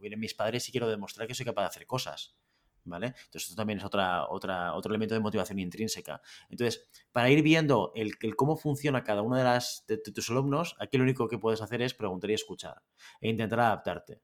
mis 0.00 0.34
padres 0.34 0.68
y 0.68 0.72
quiero 0.72 0.88
demostrar 0.88 1.28
que 1.28 1.34
soy 1.34 1.44
capaz 1.44 1.62
de 1.62 1.68
hacer 1.68 1.86
cosas, 1.86 2.36
¿vale? 2.84 3.08
Entonces 3.08 3.44
esto 3.44 3.54
también 3.54 3.78
es 3.78 3.84
otra, 3.84 4.26
otra, 4.28 4.74
otro 4.74 4.90
elemento 4.90 5.14
de 5.14 5.20
motivación 5.20 5.58
intrínseca. 5.58 6.20
Entonces, 6.48 6.88
para 7.12 7.30
ir 7.30 7.42
viendo 7.42 7.92
el, 7.94 8.16
cómo 8.36 8.56
funciona 8.56 9.04
cada 9.04 9.22
uno 9.22 9.36
de, 9.36 9.98
tus 9.98 10.30
alumnos, 10.30 10.74
aquí 10.80 10.96
lo 10.96 11.04
único 11.04 11.28
que 11.28 11.38
puedes 11.38 11.60
hacer 11.60 11.82
es 11.82 11.94
preguntar 11.94 12.30
y 12.30 12.34
escuchar 12.34 12.82
e 13.20 13.28
intentar 13.28 13.60
adaptarte. 13.60 14.20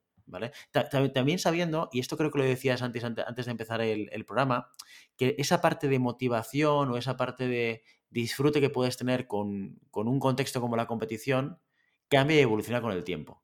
También 1.13 1.39
sabiendo, 1.39 1.91
y 1.93 2.01
esto 2.01 2.17
creo 2.17 2.31
que 2.31 2.39
lo 2.39 2.45
decías 2.45 2.81
antes, 2.81 3.05
antes 3.05 3.45
de 3.45 3.51
empezar 3.51 3.83
el, 3.83 4.09
el 4.13 4.25
programa, 4.25 4.71
que 5.17 5.35
esa 5.37 5.61
parte 5.61 5.89
de 5.89 5.99
motivación 5.99 6.91
o 6.91 6.97
esa 6.97 7.19
parte 7.19 7.49
de 7.49 7.83
disfrute 8.09 8.61
que 8.61 8.71
puedes 8.71 8.97
tener 8.97 9.27
con, 9.27 9.81
con 9.91 10.09
un 10.09 10.21
contexto 10.21 10.61
como 10.61 10.77
la 10.77 10.87
competición, 10.87 11.59
cambia 12.13 12.37
y 12.39 12.41
evoluciona 12.41 12.83
con 12.83 12.93
el 12.93 13.05
tiempo. 13.05 13.43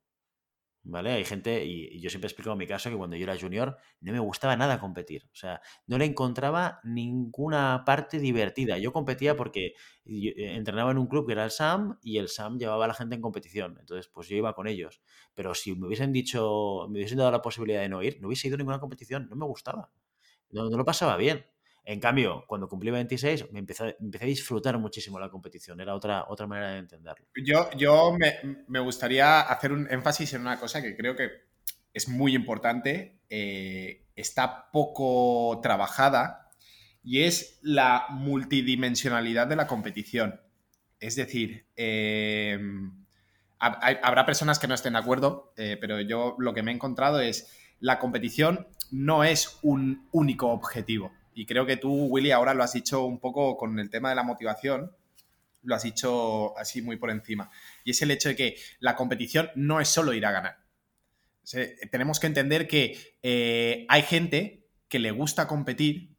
¿Vale? 0.84 1.12
Hay 1.12 1.24
gente, 1.24 1.64
y, 1.66 2.00
yo 2.00 2.08
siempre 2.08 2.28
explico 2.28 2.50
en 2.52 2.58
mi 2.58 2.66
caso 2.66 2.88
que 2.88 2.96
cuando 2.96 3.16
yo 3.16 3.24
era 3.24 3.38
junior 3.38 3.76
no 4.00 4.12
me 4.12 4.20
gustaba 4.20 4.56
nada 4.56 4.80
competir. 4.80 5.24
O 5.32 5.34
sea, 5.36 5.60
no 5.86 5.98
le 5.98 6.06
encontraba 6.06 6.80
ninguna 6.84 7.82
parte 7.84 8.18
divertida. 8.18 8.78
Yo 8.78 8.92
competía 8.92 9.36
porque 9.36 9.74
eh, 10.06 10.34
entrenaba 10.56 10.90
en 10.92 10.98
un 10.98 11.06
club 11.06 11.26
que 11.26 11.32
era 11.32 11.44
el 11.44 11.50
SAM 11.50 11.98
y 12.02 12.18
el 12.18 12.28
SAM 12.28 12.58
llevaba 12.58 12.84
a 12.86 12.88
la 12.88 12.94
gente 12.94 13.14
en 13.16 13.20
competición. 13.20 13.76
Entonces, 13.80 14.08
pues 14.08 14.28
yo 14.28 14.36
iba 14.36 14.54
con 14.54 14.66
ellos. 14.66 15.02
Pero 15.34 15.54
si 15.54 15.74
me 15.74 15.86
hubiesen 15.88 16.12
dicho, 16.12 16.86
me 16.88 16.98
hubiesen 16.98 17.18
dado 17.18 17.32
la 17.32 17.42
posibilidad 17.42 17.82
de 17.82 17.88
no 17.90 18.02
ir, 18.02 18.18
no 18.20 18.28
hubiese 18.28 18.48
ido 18.48 18.54
a 18.54 18.58
ninguna 18.58 18.80
competición. 18.80 19.28
No 19.28 19.36
me 19.36 19.46
gustaba. 19.46 19.90
no 20.50 20.70
lo 20.70 20.84
pasaba 20.84 21.16
bien. 21.16 21.44
En 21.84 22.00
cambio, 22.00 22.44
cuando 22.46 22.68
cumplí 22.68 22.90
26, 22.90 23.52
me 23.52 23.60
empecé, 23.60 23.96
a 23.96 24.24
disfrutar 24.26 24.78
muchísimo 24.78 25.18
la 25.18 25.30
competición. 25.30 25.80
Era 25.80 25.94
otra, 25.94 26.26
otra 26.28 26.46
manera 26.46 26.72
de 26.72 26.78
entenderlo. 26.80 27.26
Yo, 27.42 27.70
yo 27.76 28.14
me, 28.68 28.80
gustaría 28.80 29.40
hacer 29.40 29.72
un 29.72 29.90
énfasis 29.90 30.34
en 30.34 30.42
una 30.42 30.58
cosa 30.58 30.82
que 30.82 30.96
creo 30.96 31.16
que 31.16 31.30
es 31.94 32.08
muy 32.08 32.34
importante, 32.34 33.20
eh, 33.30 34.06
está 34.14 34.70
poco 34.70 35.60
trabajada, 35.62 36.50
y 37.02 37.22
es 37.22 37.58
la 37.62 38.06
multidimensionalidad 38.10 39.46
de 39.46 39.56
la 39.56 39.66
competición. 39.66 40.40
Es 41.00 41.16
decir, 41.16 41.66
eh, 41.76 42.58
habrá 43.58 44.26
personas 44.26 44.58
que 44.58 44.68
no 44.68 44.74
estén 44.74 44.92
de 44.92 44.98
acuerdo, 44.98 45.54
eh, 45.56 45.78
pero 45.80 46.00
yo 46.00 46.36
lo 46.38 46.52
que 46.52 46.62
me 46.62 46.70
he 46.70 46.74
encontrado 46.74 47.20
es 47.20 47.50
la 47.80 47.98
competición 47.98 48.66
no 48.90 49.24
es 49.24 49.58
un 49.62 50.08
único 50.12 50.48
objetivo 50.48 51.12
y 51.38 51.46
creo 51.46 51.64
que 51.66 51.76
tú, 51.76 52.06
Willy, 52.06 52.32
ahora 52.32 52.52
lo 52.52 52.64
has 52.64 52.72
dicho 52.72 53.04
un 53.04 53.20
poco 53.20 53.56
con 53.56 53.78
el 53.78 53.90
tema 53.90 54.08
de 54.08 54.16
la 54.16 54.24
motivación, 54.24 54.90
lo 55.62 55.74
has 55.76 55.84
dicho 55.84 56.58
así 56.58 56.82
muy 56.82 56.96
por 56.96 57.12
encima. 57.12 57.48
Y 57.84 57.92
es 57.92 58.02
el 58.02 58.10
hecho 58.10 58.28
de 58.28 58.34
que 58.34 58.56
la 58.80 58.96
competición 58.96 59.48
no 59.54 59.80
es 59.80 59.86
solo 59.86 60.12
ir 60.12 60.26
a 60.26 60.32
ganar. 60.32 60.56
tenemos 61.92 62.18
que 62.18 62.26
entender 62.26 62.66
que 62.66 63.16
eh, 63.22 63.86
hay 63.88 64.02
gente 64.02 64.66
que 64.88 64.98
le 64.98 65.12
gusta 65.12 65.46
competir 65.46 66.16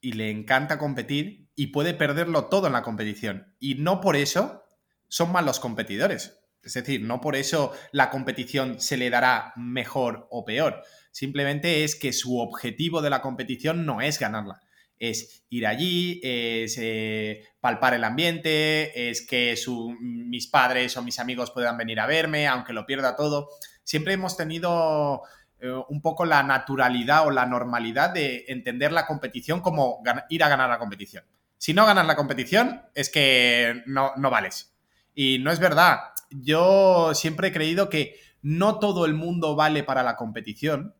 y 0.00 0.12
le 0.12 0.30
encanta 0.30 0.78
competir 0.78 1.48
y 1.56 1.68
puede 1.68 1.92
perderlo 1.92 2.44
todo 2.44 2.68
en 2.68 2.72
la 2.72 2.82
competición. 2.82 3.52
Y 3.58 3.74
no 3.74 4.00
por 4.00 4.14
eso 4.14 4.62
son 5.08 5.32
malos 5.32 5.58
competidores. 5.58 6.39
Es 6.62 6.74
decir, 6.74 7.02
no 7.02 7.20
por 7.20 7.36
eso 7.36 7.72
la 7.92 8.10
competición 8.10 8.80
se 8.80 8.96
le 8.96 9.10
dará 9.10 9.52
mejor 9.56 10.26
o 10.30 10.44
peor 10.44 10.82
simplemente 11.10 11.84
es 11.84 11.96
que 11.96 12.12
su 12.12 12.38
objetivo 12.38 13.02
de 13.02 13.10
la 13.10 13.22
competición 13.22 13.86
no 13.86 14.00
es 14.00 14.18
ganarla. 14.18 14.60
Es 14.98 15.44
ir 15.48 15.66
allí, 15.66 16.20
es 16.22 16.76
eh, 16.78 17.42
palpar 17.60 17.94
el 17.94 18.04
ambiente, 18.04 19.10
es 19.10 19.26
que 19.26 19.54
mis 20.00 20.46
padres 20.46 20.96
o 20.96 21.02
mis 21.02 21.18
amigos 21.18 21.50
puedan 21.52 21.78
venir 21.78 22.00
a 22.00 22.06
verme, 22.06 22.46
aunque 22.46 22.74
lo 22.74 22.84
pierda 22.84 23.16
todo. 23.16 23.48
Siempre 23.82 24.12
hemos 24.12 24.36
tenido 24.36 25.22
eh, 25.58 25.72
un 25.88 26.02
poco 26.02 26.26
la 26.26 26.42
naturalidad 26.42 27.26
o 27.26 27.30
la 27.30 27.46
normalidad 27.46 28.10
de 28.10 28.44
entender 28.48 28.92
la 28.92 29.06
competición 29.06 29.60
como 29.60 30.02
ir 30.28 30.44
a 30.44 30.48
ganar 30.48 30.68
la 30.68 30.78
competición. 30.78 31.24
Si 31.56 31.72
no 31.72 31.86
ganas 31.86 32.06
la 32.06 32.16
competición, 32.16 32.82
es 32.94 33.08
que 33.08 33.82
no, 33.86 34.12
no 34.16 34.30
vales. 34.30 34.74
Y 35.14 35.38
no 35.38 35.50
es 35.50 35.58
verdad. 35.58 35.98
Yo 36.30 37.12
siempre 37.14 37.48
he 37.48 37.52
creído 37.52 37.88
que 37.88 38.18
no 38.42 38.78
todo 38.78 39.04
el 39.04 39.14
mundo 39.14 39.56
vale 39.56 39.82
para 39.82 40.02
la 40.02 40.16
competición. 40.16 40.94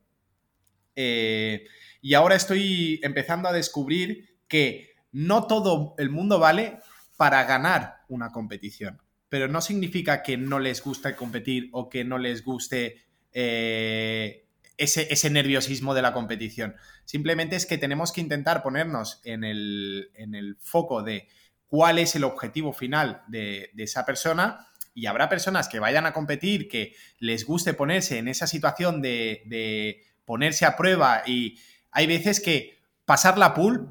Eh, 0.97 1.67
y 2.03 2.15
ahora 2.15 2.35
estoy 2.35 3.01
empezando 3.03 3.49
a 3.49 3.53
descubrir 3.53 4.39
que 4.49 4.95
no 5.13 5.47
todo 5.47 5.95
el 5.99 6.11
mundo 6.11 6.39
vale 6.39 6.79
para 7.17 7.45
ganar 7.45 7.99
una 8.09 8.33
competición. 8.33 9.01
Pero 9.29 9.49
no 9.49 9.61
significa 9.61 10.23
que 10.23 10.37
no 10.37 10.59
les 10.59 10.83
guste 10.83 11.15
competir 11.15 11.69
o 11.73 11.89
que 11.89 12.05
no 12.05 12.19
les 12.19 12.45
guste 12.45 13.05
eh, 13.33 14.47
ese, 14.77 15.31
nerviosismo 15.31 15.95
de 15.95 16.03
la 16.03 16.13
competición. 16.13 16.75
Simplemente 17.05 17.57
es 17.57 17.67
que 17.67 17.79
tenemos 17.79 18.13
que 18.13 18.23
intentar 18.23 18.63
ponernos 18.63 19.21
en 19.25 19.45
el, 19.45 20.57
foco 20.61 21.03
de 21.03 21.29
cuál 21.69 21.99
es 21.99 22.17
el 22.17 22.25
objetivo 22.25 22.73
final 22.73 23.23
de, 23.29 23.71
esa 23.77 24.07
persona 24.07 24.67
y 24.95 25.07
habrá 25.07 25.29
personas 25.29 25.69
que 25.69 25.79
vayan 25.79 26.07
a 26.07 26.13
competir, 26.13 26.69
que 26.69 26.95
les 27.19 27.45
guste 27.45 27.75
ponerse 27.75 28.19
en 28.19 28.29
esa 28.29 28.47
situación 28.47 29.01
de, 29.03 30.03
ponerse 30.25 30.65
a 30.65 30.77
prueba 30.77 31.23
y 31.27 31.59
hay 31.91 32.07
veces 32.07 32.41
que 32.41 32.79
pasar 33.05 33.39
la 33.39 33.55
pool 33.55 33.89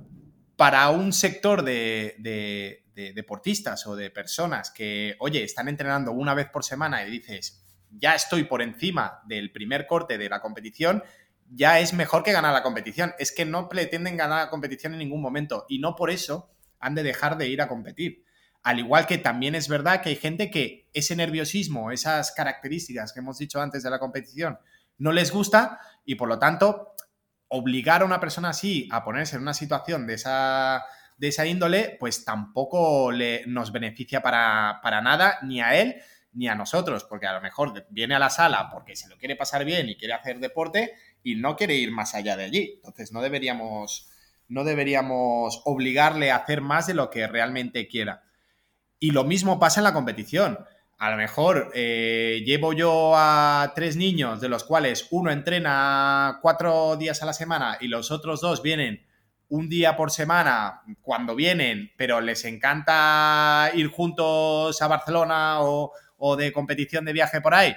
para 0.56 0.90
un 0.90 1.12
sector 1.14 1.64
de, 1.64 2.16
de, 2.20 2.84
deportistas 3.14 3.88
o 3.88 3.96
de 3.96 4.10
personas 4.10 4.72
que, 4.72 5.16
oye, 5.20 5.44
están 5.44 5.70
entrenando 5.70 6.12
una 6.12 6.34
vez 6.34 6.50
por 6.50 6.66
semana 6.66 7.06
y 7.06 7.12
dices, 7.12 7.66
ya 7.90 8.14
estoy 8.14 8.44
por 8.44 8.62
encima 8.62 9.22
del 9.26 9.54
primer 9.54 9.88
corte 9.88 10.18
de 10.18 10.28
la 10.28 10.42
competición, 10.42 11.02
ya 11.50 11.80
es 11.80 11.94
mejor 11.94 12.24
que 12.24 12.32
ganar 12.32 12.54
la 12.54 12.64
competición. 12.64 13.14
Es 13.20 13.32
que 13.32 13.46
no 13.46 13.70
pretenden 13.70 14.18
ganar 14.18 14.46
la 14.46 14.50
competición 14.50 14.94
en 14.94 15.00
ningún 15.00 15.22
momento 15.22 15.66
y 15.70 15.80
no 15.80 15.96
por 15.96 16.10
eso 16.10 16.52
han 16.80 16.96
de 16.96 17.04
dejar 17.04 17.38
de 17.38 17.48
ir 17.48 17.62
a 17.62 17.68
competir. 17.68 18.26
Al 18.70 18.78
igual 18.78 19.08
que 19.08 19.18
también 19.18 19.56
es 19.56 19.68
verdad 19.68 20.00
que 20.00 20.10
hay 20.10 20.16
gente 20.16 20.52
que 20.52 20.88
ese 20.94 21.16
nerviosismo, 21.16 21.90
esas 21.90 22.32
características 22.34 23.12
que 23.12 23.20
hemos 23.20 23.40
dicho 23.40 23.60
antes 23.60 23.82
de 23.82 23.90
la 23.90 23.98
competición, 23.98 24.60
no 25.00 25.12
les 25.12 25.32
gusta 25.32 25.80
y 26.06 26.14
por 26.14 26.30
lo 26.30 26.38
tanto 26.38 26.94
obligar 27.48 28.04
a 28.04 28.06
una 28.06 28.20
persona 28.20 28.50
así 28.50 28.88
a 28.92 29.04
ponerse 29.04 29.38
en 29.38 29.42
una 29.42 29.56
situación 29.56 30.06
de 30.06 30.14
esa, 30.14 30.86
de 31.18 31.30
esa 31.30 31.48
índole, 31.48 31.98
pues 32.00 32.24
tampoco 32.24 33.12
le, 33.12 33.44
nos 33.48 33.72
beneficia 33.72 34.22
para, 34.22 34.82
para 34.84 35.02
nada, 35.02 35.40
ni 35.42 35.62
a 35.62 35.74
él, 35.74 35.96
ni 36.34 36.48
a 36.48 36.54
nosotros, 36.54 37.06
porque 37.06 37.26
a 37.26 37.34
lo 37.34 37.42
mejor 37.42 37.88
viene 37.90 38.14
a 38.14 38.20
la 38.20 38.30
sala 38.30 38.70
porque 38.72 38.96
se 38.96 39.10
lo 39.10 39.18
quiere 39.18 39.36
pasar 39.36 39.66
bien 39.66 39.90
y 39.90 39.96
quiere 39.96 40.14
hacer 40.14 40.40
deporte 40.40 40.94
y 41.24 41.34
no 41.34 41.56
quiere 41.56 41.74
ir 41.74 41.90
más 41.92 42.14
allá 42.14 42.38
de 42.38 42.44
allí. 42.44 42.74
Entonces 42.76 43.12
no 43.14 43.24
deberíamos, 43.24 44.12
no 44.48 44.64
deberíamos 44.64 45.60
obligarle 45.66 46.30
a 46.30 46.36
hacer 46.36 46.62
más 46.62 46.86
de 46.86 46.94
lo 46.94 47.10
que 47.10 47.26
realmente 47.26 47.88
quiera. 47.88 48.29
Y 49.00 49.12
lo 49.12 49.24
mismo 49.24 49.60
pasa 49.60 49.80
en 49.80 49.86
la 49.86 49.94
competición. 49.94 50.60
A 50.98 51.12
lo 51.12 51.18
mejor 51.18 51.72
eh, 51.74 52.44
llevo 52.46 52.74
yo 52.74 53.14
a 53.16 53.72
tres 53.74 53.96
niños, 53.96 54.42
de 54.42 54.50
los 54.50 54.66
cuales 54.66 55.08
uno 55.12 55.32
entrena 55.32 56.40
cuatro 56.42 56.98
días 56.98 57.24
a 57.24 57.26
la 57.26 57.34
semana 57.34 57.78
y 57.80 57.88
los 57.88 58.12
otros 58.12 58.42
dos 58.42 58.62
vienen 58.62 59.06
un 59.48 59.70
día 59.70 59.96
por 59.96 60.12
semana 60.12 60.82
cuando 61.02 61.36
vienen, 61.36 61.92
pero 61.98 62.20
les 62.22 62.44
encanta 62.46 63.72
ir 63.74 63.88
juntos 63.88 64.82
a 64.82 64.88
Barcelona 64.88 65.62
o, 65.62 65.94
o 66.18 66.36
de 66.36 66.52
competición 66.52 67.06
de 67.06 67.14
viaje 67.14 67.42
por 67.42 67.54
ahí 67.56 67.76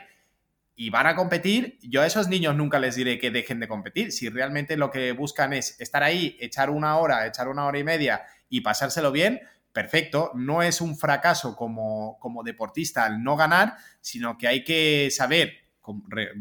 y 0.74 0.90
van 0.90 1.06
a 1.06 1.14
competir, 1.14 1.78
yo 1.82 2.00
a 2.02 2.06
esos 2.06 2.28
niños 2.28 2.56
nunca 2.56 2.78
les 2.78 2.96
diré 2.96 3.18
que 3.18 3.30
dejen 3.30 3.61
de 3.61 3.68
competir. 3.68 4.11
Si 4.11 4.28
realmente 4.28 4.76
lo 4.76 4.90
que 4.90 5.12
buscan 5.12 5.52
es 5.52 5.78
estar 5.80 6.02
ahí, 6.02 6.37
echar 6.40 6.70
una 6.70 6.96
hora, 6.96 7.26
echar 7.26 7.48
una 7.48 7.66
hora 7.66 7.78
y 7.78 7.85
media 7.85 8.22
y 8.48 8.62
pasárselo 8.62 9.12
bien, 9.12 9.40
perfecto. 9.72 10.30
No 10.35 10.62
es 10.62 10.80
un 10.80 10.96
fracaso 10.96 11.56
como, 11.56 12.18
como 12.20 12.42
deportista 12.42 13.06
el 13.06 13.22
no 13.22 13.37
ganar, 13.37 13.74
sino 14.00 14.38
que 14.38 14.48
hay 14.48 14.64
que 14.64 15.08
saber, 15.11 15.54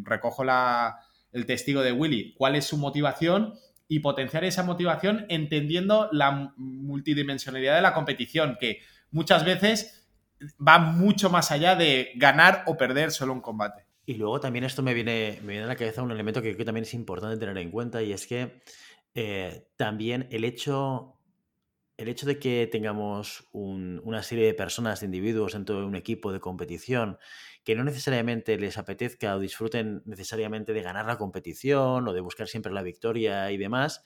recojo 0.04 0.44
la, 0.44 0.98
el 1.32 1.46
testigo 1.46 1.82
de 1.82 1.92
Willy, 1.92 2.34
cuál 2.38 2.56
es 2.56 2.66
su 2.66 2.78
motivación 2.78 3.56
y 3.88 4.00
potenciar 4.00 4.44
esa 4.44 4.64
motivación 4.64 5.26
entendiendo 5.30 6.10
la 6.12 6.54
multidimensionalidad 6.58 7.76
de 7.76 7.82
la 7.82 7.94
competición, 7.94 8.58
que 8.60 8.80
muchas 9.12 9.44
veces 9.44 10.08
va 10.66 10.80
mucho 10.80 11.30
más 11.30 11.52
allá 11.52 11.76
de 11.76 12.12
ganar 12.16 12.64
o 12.68 12.78
perder 12.78 13.12
solo 13.12 13.34
un 13.34 13.42
combate. 13.42 13.86
Y 14.06 14.16
luego 14.16 14.40
también 14.40 14.66
esto 14.66 14.82
me 14.82 14.94
viene, 14.94 15.40
me 15.42 15.54
viene 15.54 15.66
a 15.66 15.68
la 15.68 15.76
cabeza 15.76 16.02
un 16.02 16.12
elemento 16.12 16.42
que 16.42 16.50
creo 16.50 16.58
que 16.58 16.66
también 16.66 16.84
es 16.84 16.94
importante 16.94 17.38
tener 17.38 17.58
en 17.58 17.70
cuenta 17.70 18.02
y 18.02 18.12
es 18.14 18.26
que 18.26 18.62
eh, 19.14 19.68
también 19.76 20.28
el 20.32 20.46
hecho, 20.46 21.20
el 22.02 22.10
hecho 22.10 22.26
de 22.26 22.40
que 22.40 22.68
tengamos 22.72 23.48
una 23.52 24.24
serie 24.24 24.46
de 24.46 24.54
personas, 24.54 25.00
de 25.00 25.06
individuos 25.06 25.54
dentro 25.54 25.80
de 25.80 25.86
un 25.86 25.96
equipo 25.96 26.34
de 26.34 26.40
competición 26.40 27.18
que 27.64 27.76
no 27.76 27.84
necesariamente 27.84 28.58
les 28.58 28.78
apetezca 28.78 29.36
o 29.36 29.40
disfruten 29.40 30.02
necesariamente 30.06 30.74
de 30.74 30.82
ganar 30.82 31.06
la 31.06 31.18
competición 31.18 32.08
o 32.08 32.14
de 32.14 32.22
buscar 32.22 32.48
siempre 32.48 32.74
la 32.74 32.82
victoria 32.82 33.52
y 33.52 33.58
demás, 33.58 34.04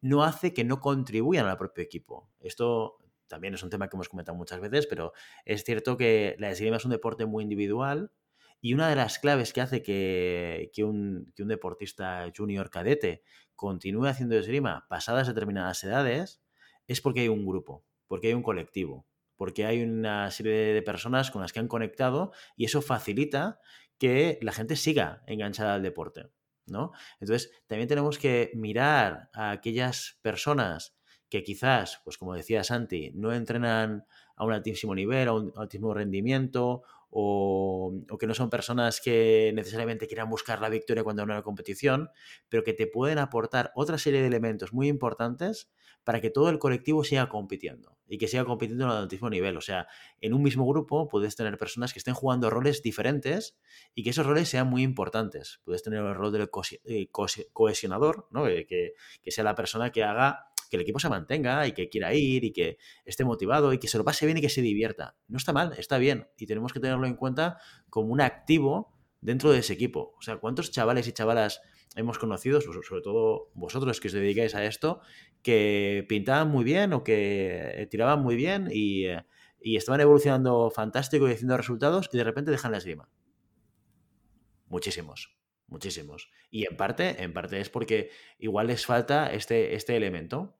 no 0.00 0.22
hace 0.22 0.54
que 0.54 0.64
no 0.64 0.80
contribuyan 0.80 1.46
al 1.46 1.56
propio 1.56 1.82
equipo. 1.82 2.30
Esto 2.40 2.98
también 3.26 3.54
es 3.54 3.62
un 3.62 3.70
tema 3.70 3.88
que 3.88 3.96
hemos 3.96 4.08
comentado 4.08 4.36
muchas 4.38 4.60
veces, 4.60 4.86
pero 4.86 5.12
es 5.44 5.64
cierto 5.64 5.96
que 5.96 6.36
la 6.38 6.50
esgrima 6.50 6.76
es 6.76 6.84
un 6.84 6.92
deporte 6.92 7.26
muy 7.26 7.42
individual 7.42 8.12
y 8.60 8.74
una 8.74 8.88
de 8.88 8.96
las 8.96 9.18
claves 9.18 9.52
que 9.52 9.60
hace 9.60 9.82
que, 9.82 10.70
un, 10.84 11.32
deportista 11.36 12.30
junior 12.36 12.70
cadete 12.70 13.22
continúe 13.56 14.06
haciendo 14.06 14.36
esgrima 14.38 14.86
pasadas 14.88 15.26
determinadas 15.26 15.82
edades 15.84 16.43
es 16.86 17.00
porque 17.00 17.20
hay 17.20 17.28
un 17.28 17.46
grupo, 17.46 17.84
porque 18.06 18.28
hay 18.28 18.34
un 18.34 18.42
colectivo, 18.42 19.06
porque 19.36 19.66
hay 19.66 19.82
una 19.82 20.30
serie 20.30 20.72
de 20.72 20.82
personas 20.82 21.30
con 21.30 21.42
las 21.42 21.52
que 21.52 21.60
han 21.60 21.68
conectado 21.68 22.32
y 22.56 22.64
eso 22.64 22.82
facilita 22.82 23.60
que 23.98 24.38
la 24.42 24.52
gente 24.52 24.76
siga 24.76 25.22
enganchada 25.26 25.74
al 25.74 25.82
deporte. 25.82 26.30
¿no? 26.66 26.92
Entonces, 27.20 27.50
también 27.66 27.88
tenemos 27.88 28.18
que 28.18 28.50
mirar 28.54 29.28
a 29.32 29.50
aquellas 29.50 30.18
personas 30.22 30.96
que 31.28 31.42
quizás, 31.42 32.00
pues 32.04 32.16
como 32.16 32.34
decía 32.34 32.64
Santi, 32.64 33.10
no 33.14 33.32
entrenan 33.32 34.06
a 34.36 34.44
un 34.44 34.52
altísimo 34.52 34.94
nivel, 34.94 35.28
a 35.28 35.32
un 35.34 35.52
altísimo 35.56 35.94
rendimiento, 35.94 36.82
o, 37.16 37.92
que 38.18 38.26
no 38.26 38.34
son 38.34 38.50
personas 38.50 39.00
que 39.00 39.52
necesariamente 39.54 40.08
quieran 40.08 40.28
buscar 40.28 40.60
la 40.60 40.68
victoria 40.68 41.04
cuando 41.04 41.22
hay 41.22 41.26
una 41.26 41.42
competición, 41.42 42.10
pero 42.48 42.64
que 42.64 42.72
te 42.72 42.88
pueden 42.88 43.18
aportar 43.18 43.70
otra 43.76 43.98
serie 43.98 44.20
de 44.20 44.26
elementos 44.26 44.72
muy 44.72 44.88
importantes 44.88 45.70
para 46.02 46.20
que 46.20 46.30
todo 46.30 46.50
el 46.50 46.58
colectivo 46.58 47.04
siga 47.04 47.28
compitiendo 47.28 47.96
y 48.08 48.18
que 48.18 48.26
siga 48.26 48.44
compitiendo 48.44 48.90
altísimo 48.90 49.30
nivel. 49.30 49.56
O 49.56 49.60
sea, 49.60 49.86
en 50.20 50.34
un 50.34 50.42
mismo 50.42 50.66
grupo 50.66 51.08
puedes 51.08 51.36
tener 51.36 51.56
personas 51.56 51.92
que 51.92 52.00
estén 52.00 52.14
jugando 52.14 52.50
roles 52.50 52.82
diferentes 52.82 53.56
y 53.94 54.02
que 54.02 54.10
esos 54.10 54.26
roles 54.26 54.48
sean 54.48 54.66
muy 54.66 54.82
importantes. 54.82 55.60
Puedes 55.64 55.84
tener 55.84 56.00
el 56.00 56.16
rol 56.16 56.32
del 56.32 56.48
eh, 56.84 57.08
cohesionador, 57.52 58.26
¿no? 58.32 58.44
que, 58.44 58.94
que 59.22 59.30
sea 59.30 59.44
la 59.44 59.54
persona 59.54 59.92
que 59.92 60.02
haga 60.02 60.48
que 60.70 60.76
el 60.76 60.82
equipo 60.82 60.98
se 60.98 61.08
mantenga 61.08 61.66
y 61.66 61.72
que 61.72 61.88
quiera 61.88 62.14
ir 62.14 62.44
y 62.44 62.52
que 62.52 62.78
esté 63.04 63.24
motivado 63.24 63.72
y 63.72 63.78
que 63.78 63.88
se 63.88 63.98
lo 63.98 64.04
pase 64.04 64.26
bien 64.26 64.38
y 64.38 64.40
que 64.40 64.48
se 64.48 64.62
divierta. 64.62 65.16
No 65.28 65.38
está 65.38 65.52
mal, 65.52 65.72
está 65.78 65.98
bien 65.98 66.28
y 66.36 66.46
tenemos 66.46 66.72
que 66.72 66.80
tenerlo 66.80 67.06
en 67.06 67.14
cuenta 67.14 67.58
como 67.90 68.12
un 68.12 68.20
activo 68.20 68.94
dentro 69.20 69.50
de 69.52 69.60
ese 69.60 69.72
equipo. 69.72 70.14
O 70.18 70.22
sea, 70.22 70.36
¿cuántos 70.36 70.70
chavales 70.70 71.08
y 71.08 71.12
chavalas 71.12 71.60
hemos 71.96 72.18
conocido, 72.18 72.60
sobre 72.60 73.02
todo 73.02 73.50
vosotros 73.54 74.00
que 74.00 74.08
os 74.08 74.14
dedicáis 74.14 74.54
a 74.54 74.64
esto, 74.64 75.00
que 75.42 76.04
pintaban 76.08 76.48
muy 76.48 76.64
bien 76.64 76.92
o 76.92 77.04
que 77.04 77.88
tiraban 77.90 78.20
muy 78.20 78.36
bien 78.36 78.68
y, 78.72 79.06
y 79.60 79.76
estaban 79.76 80.00
evolucionando 80.00 80.70
fantástico 80.70 81.28
y 81.28 81.32
haciendo 81.32 81.56
resultados 81.56 82.10
y 82.12 82.18
de 82.18 82.24
repente 82.24 82.50
dejan 82.50 82.72
la 82.72 82.78
esgrima? 82.78 83.08
Muchísimos 84.68 85.33
muchísimos. 85.66 86.30
Y 86.50 86.66
en 86.66 86.76
parte, 86.76 87.22
en 87.22 87.32
parte 87.32 87.60
es 87.60 87.70
porque 87.70 88.10
igual 88.38 88.68
les 88.68 88.86
falta 88.86 89.32
este, 89.32 89.74
este 89.74 89.96
elemento. 89.96 90.56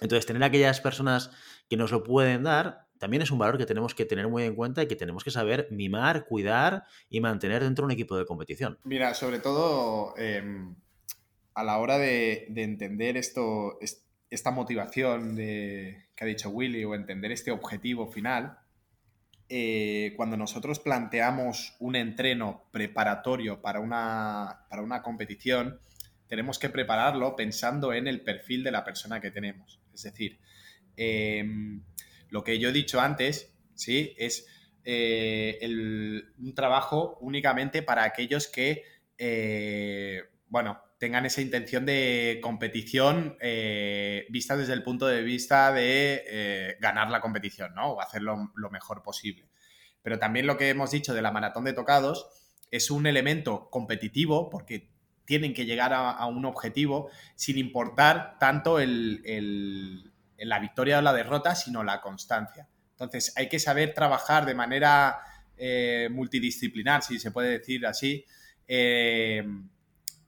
Entonces, 0.00 0.26
tener 0.26 0.42
aquellas 0.42 0.80
personas 0.80 1.30
que 1.68 1.76
nos 1.76 1.90
lo 1.90 2.02
pueden 2.02 2.44
dar 2.44 2.90
también 3.00 3.22
es 3.22 3.30
un 3.30 3.38
valor 3.38 3.56
que 3.56 3.64
tenemos 3.64 3.94
que 3.94 4.04
tener 4.04 4.28
muy 4.28 4.42
en 4.42 4.54
cuenta 4.54 4.82
y 4.82 4.86
que 4.86 4.94
tenemos 4.94 5.24
que 5.24 5.30
saber 5.30 5.68
mimar, 5.70 6.26
cuidar 6.26 6.84
y 7.08 7.20
mantener 7.20 7.62
dentro 7.64 7.82
de 7.82 7.86
un 7.86 7.90
equipo 7.92 8.14
de 8.14 8.26
competición. 8.26 8.78
Mira, 8.84 9.14
sobre 9.14 9.38
todo 9.38 10.14
em, 10.18 10.76
a 11.54 11.64
la 11.64 11.78
hora 11.78 11.96
de, 11.96 12.46
entender 12.54 13.16
esto, 13.16 13.78
esta 14.28 14.50
motivación 14.50 15.34
de, 15.34 16.08
que 16.14 16.24
ha 16.24 16.26
dicho 16.26 16.50
Willy 16.50 16.84
o 16.84 16.94
entender 16.94 17.32
este 17.32 17.50
objetivo 17.50 18.06
final, 18.12 18.58
eh, 19.52 20.14
cuando 20.16 20.36
nosotros 20.36 20.78
planteamos 20.78 21.74
un 21.80 21.96
entreno 21.96 22.68
preparatorio 22.70 23.60
para 23.60 23.80
una, 23.80 24.64
para 24.70 24.82
una 24.82 25.02
competición, 25.02 25.80
tenemos 26.28 26.60
que 26.60 26.68
prepararlo 26.68 27.34
pensando 27.34 27.92
en 27.92 28.06
el 28.06 28.20
perfil 28.20 28.62
de 28.62 28.70
la 28.70 28.84
persona 28.84 29.20
que 29.20 29.32
tenemos. 29.32 29.80
Es 29.92 30.04
decir, 30.04 30.38
em, 30.96 31.82
lo 32.28 32.44
que 32.44 32.60
yo 32.60 32.68
he 32.68 32.72
dicho 32.72 33.00
antes, 33.00 33.52
¿sí? 33.74 34.14
Es 34.16 34.46
eh, 34.84 35.58
un 36.38 36.54
trabajo 36.54 37.18
únicamente 37.20 37.82
para 37.82 38.04
aquellos 38.04 38.46
que, 38.46 38.84
eh, 39.18 40.22
bueno, 40.46 40.80
tengan 41.00 41.26
esa 41.26 41.40
intención 41.40 41.84
de 41.84 42.38
competición 42.40 43.36
eh, 43.40 44.26
vista 44.30 44.56
desde 44.56 44.74
el 44.74 44.84
punto 44.84 45.08
de 45.08 45.22
vista 45.22 45.72
de 45.72 46.76
ganar 46.80 47.10
la 47.10 47.20
competición, 47.20 47.74
¿no? 47.74 47.94
O 47.94 48.00
hacerlo 48.00 48.52
lo 48.54 48.70
mejor 48.70 49.02
posible. 49.02 49.48
Pero 50.02 50.20
también 50.20 50.46
lo 50.46 50.56
que 50.56 50.68
hemos 50.68 50.92
dicho 50.92 51.12
de 51.12 51.22
la 51.22 51.32
maratón 51.32 51.64
de 51.64 51.72
tocados 51.72 52.28
es 52.70 52.90
un 52.90 53.06
elemento 53.06 53.68
competitivo 53.70 54.48
porque 54.48 54.90
tienen 55.24 55.54
que 55.54 55.64
llegar 55.64 55.92
a, 55.94 56.26
un 56.26 56.44
objetivo 56.44 57.08
sin 57.36 57.56
importar 57.56 58.36
tanto 58.40 58.80
el, 58.80 60.12
la 60.38 60.58
victoria 60.58 60.98
o 60.98 61.02
la 61.02 61.12
derrota, 61.12 61.54
sino 61.54 61.84
la 61.84 62.00
constancia. 62.00 62.68
Entonces 62.90 63.32
hay 63.36 63.48
que 63.48 63.60
saber 63.60 63.94
trabajar 63.94 64.44
de 64.44 64.54
manera 64.54 65.20
eh, 65.56 66.08
multidisciplinar, 66.10 67.02
si 67.02 67.18
se 67.18 67.30
puede 67.30 67.58
decir 67.58 67.86
así, 67.86 68.24
eh, 68.66 69.44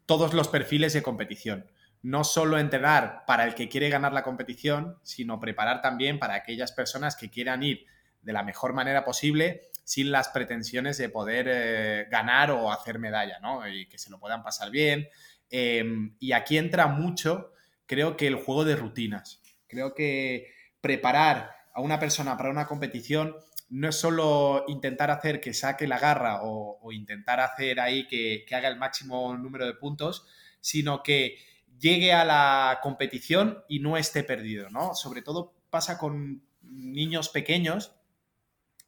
todos 0.07 0.35
los 0.35 0.49
perfiles 0.49 0.93
de 0.93 1.03
competición. 1.03 1.67
No 2.03 2.25
solo 2.25 2.59
entrenar 2.59 3.25
para 3.27 3.45
el 3.45 3.55
que 3.55 3.69
quiere 3.69 3.89
ganar 3.89 4.13
la 4.13 4.25
competición, 4.25 4.99
sino 5.03 5.39
preparar 5.39 5.81
también 5.81 6.19
para 6.19 6.35
aquellas 6.35 6.73
personas 6.73 7.17
que 7.17 7.31
quieran 7.31 7.63
ir 7.63 7.87
de 8.23 8.33
la 8.33 8.43
mejor 8.43 8.73
manera 8.73 9.05
posible 9.05 9.69
sin 9.85 10.13
las 10.13 10.29
pretensiones 10.29 10.99
de 10.99 11.09
poder 11.09 11.47
eh, 11.51 12.07
ganar 12.11 12.51
o 12.51 12.73
hacer 12.73 12.99
medalla, 12.99 13.39
¿no? 13.41 13.67
Y 13.69 13.87
que 13.87 13.99
se 13.99 14.11
lo 14.11 14.19
puedan 14.19 14.43
pasar 14.43 14.71
bien. 14.71 15.09
Em, 15.51 16.17
y 16.19 16.33
aquí 16.33 16.57
entra 16.57 16.87
mucho, 16.87 17.53
creo 17.87 18.17
que 18.17 18.27
el 18.27 18.37
juego 18.37 18.65
de 18.65 18.77
rutinas. 18.77 19.43
Creo 19.67 19.95
que 19.95 20.53
preparar 20.81 21.55
a 21.75 21.81
una 21.81 21.99
persona 21.99 22.37
para 22.37 22.51
una 22.51 22.67
competición 22.67 23.37
no 23.73 23.89
es 23.89 23.97
solo 23.97 24.67
intentar 24.69 25.11
hacer 25.11 25.41
que 25.41 25.55
saque 25.55 25.87
la 25.87 25.99
garra 25.99 26.41
o, 26.43 26.93
intentar 26.93 27.41
hacer 27.41 27.81
ahí 27.81 28.07
que, 28.07 28.45
haga 28.53 28.69
el 28.69 28.77
máximo 28.77 29.35
número 29.35 29.65
de 29.65 29.73
puntos, 29.73 30.27
sino 30.61 31.03
que 31.03 31.39
llegue 31.81 32.13
a 32.13 32.27
la 32.27 32.81
competición 32.83 33.65
y 33.71 33.79
no 33.79 33.97
esté 33.97 34.25
perdido, 34.25 34.69
¿no? 34.69 34.95
Sobre 34.95 35.23
todo 35.23 35.55
pasa 35.71 35.97
con 35.97 36.43
niños 36.61 37.31
pequeños 37.31 37.95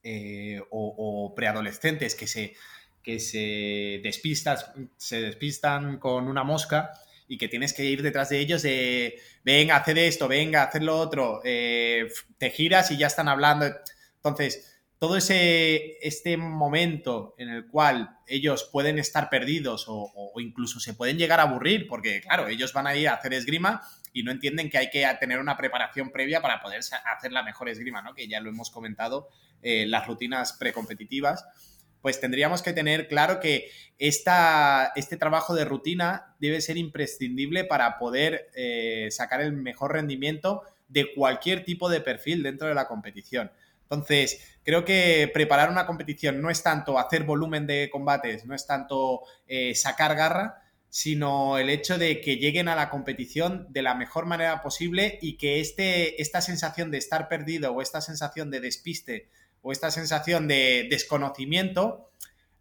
eh, 0.03 0.61
o, 0.70 1.32
preadolescentes 1.35 2.14
que 2.14 2.26
se, 2.26 2.55
que 3.03 3.20
se, 3.20 4.01
despistan, 4.03 4.59
se 4.99 5.22
despistan 5.22 5.99
con 5.99 6.28
una 6.28 6.45
mosca 6.45 6.91
y 7.26 7.39
que 7.39 7.49
tienes 7.49 7.72
que 7.72 7.87
ir 7.87 8.03
detrás 8.03 8.28
de 8.28 8.39
ellos 8.39 8.61
de, 8.61 9.18
venga, 9.45 9.76
haced 9.76 9.97
esto, 9.97 10.28
venga, 10.28 10.64
haced 10.64 10.82
lo 10.82 10.99
otro, 10.99 11.41
eh, 11.43 12.07
te 12.37 12.51
giras 12.51 12.91
y 12.91 12.99
ya 12.99 13.07
están 13.07 13.28
hablando. 13.28 13.64
Entonces, 14.16 14.74
todo 15.05 15.18
ese 15.18 15.98
este 16.00 16.38
momento 16.38 17.34
en 17.36 17.50
el 17.50 17.66
cual 17.66 18.16
ellos 18.26 18.66
pueden 18.72 18.98
estar 18.98 19.28
perdidos 19.28 19.84
o, 19.86 20.32
incluso 20.40 20.80
se 20.80 20.94
pueden 20.94 21.18
llegar 21.18 21.40
a 21.40 21.42
aburrir, 21.42 21.86
porque 21.88 22.22
claro, 22.22 22.48
ellos 22.48 22.72
van 22.72 22.86
a 22.86 22.96
ir 22.96 23.11
a 23.11 23.12
hacer 23.12 23.34
esgrima 23.34 23.82
y 24.14 24.22
no 24.22 24.32
entienden 24.32 24.70
que 24.70 24.78
hay 24.78 24.88
que 24.88 25.07
tener 25.20 25.40
una 25.40 25.59
preparación 25.59 26.11
previa 26.11 26.40
para 26.40 26.62
poder 26.62 26.80
hacer 26.80 27.32
la 27.32 27.42
mejor 27.42 27.68
esgrima, 27.68 28.00
¿no? 28.00 28.14
Que 28.14 28.28
ya 28.28 28.40
lo 28.40 28.48
hemos 28.48 28.70
comentado, 28.70 29.28
eh, 29.61 29.84
las 29.86 30.07
rutinas 30.07 30.55
precompetitivas. 30.55 31.44
Pues 32.00 32.18
tendríamos 32.18 32.62
que 32.62 32.72
tener 32.72 33.07
claro 33.07 33.40
que 33.40 33.70
esta, 33.98 34.90
este 34.96 35.18
trabajo 35.18 35.55
de 35.55 35.66
rutina 35.66 36.34
debe 36.40 36.62
ser 36.62 36.78
imprescindible 36.78 37.64
para 37.64 37.98
poder 37.98 38.48
eh, 38.55 39.09
sacar 39.11 39.42
el 39.42 39.52
mejor 39.52 39.92
rendimiento 39.92 40.62
de 40.88 41.12
cualquier 41.14 41.62
tipo 41.62 41.90
de 41.90 42.00
perfil 42.00 42.42
dentro 42.42 42.68
de 42.68 42.74
la 42.74 42.88
competición. 42.88 43.50
Entonces, 43.85 44.59
creo 44.64 44.85
que 44.85 45.30
preparar 45.32 45.70
una 45.70 45.87
competición 45.87 46.41
no 46.41 46.51
es 46.51 46.62
tanto 46.62 46.99
hacer 46.99 47.24
volumen 47.24 47.66
de 47.66 47.91
combates, 47.91 48.47
no 48.47 48.55
es 48.55 48.66
tanto 48.66 49.22
eh, 49.47 49.74
sacar 49.74 50.16
garra, 50.16 50.62
sino 50.89 51.59
el 51.59 51.70
hecho 51.70 51.99
de 51.99 52.20
que 52.20 52.37
lleguen 52.37 52.68
a 52.68 52.76
la 52.76 52.89
competición 52.89 53.66
de 53.70 53.82
la 53.82 53.95
mejor 53.95 54.26
manera 54.26 54.62
posible 54.62 55.18
y 55.20 55.37
que 55.37 55.61
este, 55.61 56.22
esta 56.22 56.41
sensación 56.41 56.91
de 56.91 56.99
estar 56.99 57.28
perdido 57.28 57.72
o 57.72 57.82
esta 57.82 58.01
sensación 58.01 58.51
de 58.51 58.61
despiste 58.61 59.28
o 59.61 59.72
esta 59.72 59.91
sensación 59.91 60.47
de 60.47 60.87
desconocimiento, 60.91 62.11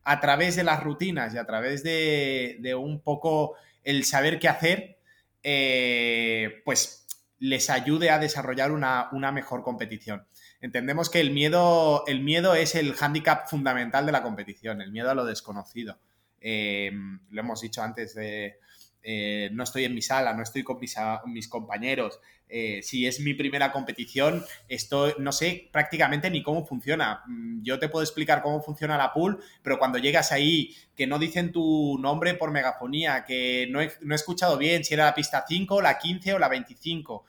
a 0.03 0.19
través 0.19 0.55
de 0.55 0.63
las 0.63 0.83
rutinas 0.83 1.33
y 1.33 1.37
a 1.37 1.45
través 1.45 1.83
de, 1.83 2.75
un 2.77 3.01
poco 3.01 3.55
el 3.83 4.03
saber 4.05 4.39
qué 4.39 4.47
hacer, 4.47 4.97
eh, 5.43 6.61
pues 6.65 7.05
les 7.39 7.69
ayude 7.69 8.09
a 8.09 8.19
desarrollar 8.19 8.71
una, 8.71 9.09
una 9.11 9.31
mejor 9.31 9.63
competición 9.63 10.25
entendemos 10.63 11.09
que 11.09 11.19
el 11.19 11.31
miedo, 11.31 12.05
el 12.07 12.21
miedo 12.21 12.55
es 12.55 12.73
el 12.75 12.93
hándicap 12.93 13.49
fundamental 13.49 14.05
de 14.05 14.13
la 14.13 14.23
competición, 14.23 14.81
el 14.81 14.93
miedo 14.93 15.11
a 15.11 15.13
lo 15.13 15.25
desconocido. 15.25 15.99
Eh, 16.39 16.89
lo 17.29 17.41
hemos 17.41 17.61
dicho 17.61 17.83
antes 17.83 18.15
de... 18.15 18.59
Eh, 19.05 19.49
no 19.51 19.63
estoy 19.63 19.83
en 19.83 19.93
mi 19.93 20.01
sala, 20.01 20.33
no 20.33 20.41
estoy 20.41 20.63
con 20.63 20.79
mis, 20.79 21.49
compañeros. 21.49 22.21
Eh, 22.47 22.79
si 22.81 23.05
es 23.05 23.19
mi 23.19 23.33
primera 23.33 23.73
competición, 23.73 24.45
esto 24.69 25.13
no 25.19 25.33
sé 25.33 25.67
prácticamente 25.73 26.29
ni 26.29 26.41
cómo 26.41 26.65
funciona. 26.65 27.23
Mm, 27.27 27.61
yo 27.61 27.77
te 27.77 27.89
puedo 27.89 28.01
explicar 28.01 28.41
cómo 28.41 28.61
funciona 28.61 28.97
la 28.97 29.11
pool, 29.11 29.43
pero 29.63 29.77
cuando 29.77 29.97
llegas 29.97 30.31
ahí, 30.31 30.73
que 30.95 31.07
no 31.07 31.19
dicen 31.19 31.51
tu 31.51 31.97
nombre 31.99 32.35
por 32.35 32.51
megafonía, 32.51 33.25
que 33.25 33.67
no 33.69 33.81
he, 33.81 33.91
no 33.99 34.13
he 34.13 34.15
escuchado 34.15 34.57
bien 34.57 34.85
si 34.85 34.93
era 34.93 35.07
la 35.07 35.15
pista 35.15 35.43
5, 35.45 35.81
la 35.81 35.97
15 35.97 36.35
o 36.35 36.39
la 36.39 36.47
25. 36.47 37.25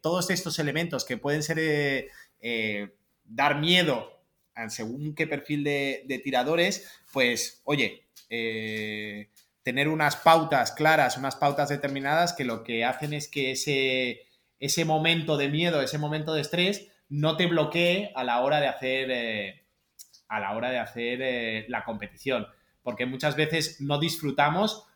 todos 0.00 0.30
estos 0.30 0.58
elementos 0.60 1.04
que 1.04 1.16
pueden 1.16 1.42
ser 1.42 1.58
eh, 2.42 2.94
dar 3.24 3.58
miedo 3.58 4.12
según 4.68 5.14
qué 5.14 5.26
perfil 5.26 5.64
de, 5.64 6.20
tiradores, 6.22 7.02
pues 7.12 7.62
oye, 7.64 8.04
eh, 8.28 9.30
tener 9.62 9.88
unas 9.88 10.16
pautas 10.16 10.72
claras, 10.72 11.16
unas 11.16 11.36
pautas 11.36 11.68
determinadas 11.68 12.32
que 12.32 12.44
lo 12.44 12.62
que 12.64 12.84
hacen 12.84 13.14
es 13.14 13.28
que 13.28 13.52
ese, 13.52 14.22
ese 14.58 14.84
momento 14.84 15.36
de 15.36 15.48
miedo, 15.48 15.80
ese 15.80 15.98
momento 15.98 16.34
de 16.34 16.42
estrés, 16.42 16.88
no 17.08 17.36
te 17.36 17.46
bloquee 17.46 18.12
a 18.14 18.24
la 18.24 18.40
hora 18.40 18.60
de 18.60 18.68
hacer, 18.68 19.10
eh, 19.10 19.64
a 20.28 20.40
la, 20.40 20.52
hora 20.52 20.70
de 20.70 20.78
hacer 20.78 21.64
la 21.68 21.84
competición. 21.84 22.46
Porque 22.82 23.06
muchas 23.06 23.36
veces 23.36 23.80
no 23.80 23.98
disfrutamos 23.98 24.86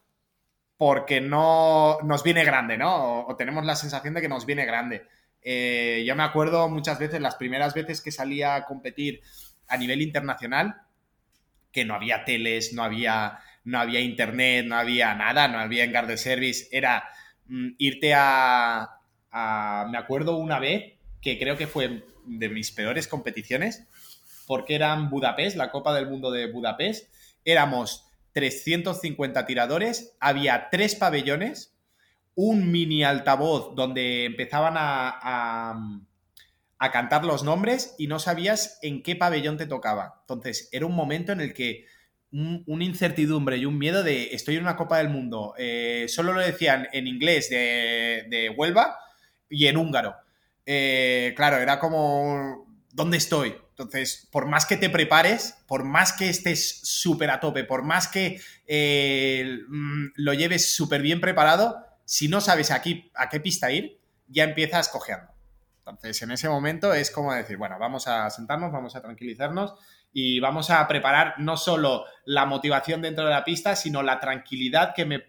porque 0.77 1.21
no 1.21 1.99
nos 2.03 2.23
viene 2.23 2.45
grande, 2.45 2.77
¿no? 2.77 3.27
o 3.27 3.37
tenemos 3.37 3.65
la 3.65 3.77
sensación 3.77 4.13
de 4.13 4.21
que 4.21 4.29
nos 4.29 4.45
viene 4.45 4.67
grande. 4.67 5.07
Eh, 5.49 6.03
yo 6.05 6.17
me 6.17 6.25
acuerdo 6.25 6.69
muchas 6.69 6.99
veces, 6.99 7.21
las 7.21 7.37
primeras 7.37 7.73
veces 7.73 8.01
que 8.01 8.11
salía 8.11 8.57
a 8.57 8.65
competir 8.65 9.21
a 9.69 9.77
nivel 9.77 10.03
internacional, 10.03 10.75
que 11.71 11.85
no 11.85 11.95
había 11.95 12.25
teles, 12.25 12.73
no 12.73 12.83
había, 12.83 13.39
no 13.63 13.79
había 13.79 14.01
internet, 14.01 14.67
no 14.67 14.75
había 14.75 15.15
nada, 15.15 15.47
no 15.47 15.61
había 15.61 15.85
engar 15.85 16.13
era 16.73 17.09
mm, 17.47 17.69
irte 17.79 18.13
a, 18.13 18.91
Me 19.89 19.99
acuerdo 19.99 20.37
una 20.37 20.59
vez, 20.59 20.95
que 21.23 21.39
creo 21.39 21.57
que 21.57 21.69
fue 21.69 22.03
de 22.25 22.49
mis 22.49 22.73
peores 22.73 23.07
competiciones, 23.07 23.87
porque 24.49 24.75
eran 24.75 25.11
Budapest, 25.11 25.57
la 25.57 25.71
Copa 25.71 25.95
del 25.95 26.09
Mundo 26.09 26.33
de 26.33 26.51
Budapest, 26.51 27.15
éramos 27.45 28.05
350 28.33 29.47
tiradores, 29.47 30.17
había 30.19 30.71
tres 30.71 30.97
pabellones, 30.97 31.76
un 32.37 32.71
mini 32.71 33.03
altavoz 33.03 33.75
donde 33.75 34.27
empezaban 34.27 34.75
a, 34.77 35.73
a, 36.79 36.91
cantar 36.93 37.25
los 37.25 37.43
nombres 37.43 37.97
y 37.99 38.07
no 38.07 38.21
sabías 38.21 38.79
en 38.83 39.03
qué 39.03 39.17
pabellón 39.17 39.57
te 39.57 39.67
tocaba. 39.67 40.19
Entonces, 40.21 40.69
era 40.71 40.87
un 40.87 40.95
momento 40.95 41.33
en 41.33 41.41
el 41.41 41.53
que 41.53 41.87
una 42.31 42.85
incertidumbre 42.85 43.57
y 43.57 43.65
un 43.65 43.79
miedo 43.79 44.03
de 44.03 44.35
estoy 44.35 44.57
en 44.57 44.63
una 44.63 44.77
Copa 44.77 44.99
del 44.99 45.09
Mundo. 45.09 45.55
Eh, 45.59 46.07
solo 46.09 46.33
lo 46.33 46.41
decían 46.41 46.87
en 46.93 47.07
inglés 47.07 47.51
de, 47.51 48.27
de 48.29 48.51
Huelva 48.51 48.99
y 49.49 49.67
en 49.67 49.79
húngaro. 49.79 50.15
Eh, 50.67 51.33
claro, 51.37 51.57
era 51.57 51.79
como, 51.79 52.67
¿dónde 52.93 53.17
estoy? 53.17 53.55
Entonces, 53.71 54.29
por 54.33 54.47
más 54.47 54.67
que 54.67 54.77
te 54.77 54.91
prepares, 54.91 55.55
por 55.67 55.85
más 55.85 56.13
que 56.13 56.29
estés 56.29 56.81
súper 56.83 57.31
a 57.31 57.41
tope, 57.41 57.63
por 57.65 57.83
más 57.83 58.09
que 58.09 58.41
eh, 58.67 59.59
mm, 59.69 60.07
lo 60.17 60.33
lleves 60.35 60.75
súper 60.75 61.03
bien 61.03 61.21
preparado, 61.21 61.86
si 62.07 62.29
no 62.29 62.41
sabes 62.41 62.71
aquí 62.71 63.11
a 63.15 63.29
qué 63.29 63.41
pista 63.41 63.71
ir, 63.71 64.01
ya 64.29 64.45
empiezas 64.45 64.89
cojeando. 64.89 65.33
Entonces, 65.79 66.23
en 66.23 66.31
ese 66.31 66.49
momento 66.49 66.95
es 66.95 67.11
como 67.11 67.35
decir, 67.35 67.59
bueno, 67.59 67.79
vamos 67.79 68.09
a 68.09 68.31
sentarnos, 68.31 68.73
vamos 68.73 68.97
a 68.97 69.03
tranquilizarnos 69.03 69.75
y 70.13 70.41
vamos 70.41 70.71
a 70.71 70.87
preparar 70.89 71.35
no 71.39 71.57
solo 71.57 72.05
la 72.25 72.47
motivación 72.47 73.03
dentro 73.03 73.25
de 73.25 73.31
la 73.31 73.45
pista, 73.45 73.77
sino 73.77 74.03
la 74.03 74.19
tranquilidad 74.19 74.95
que 74.95 75.05
me, 75.05 75.25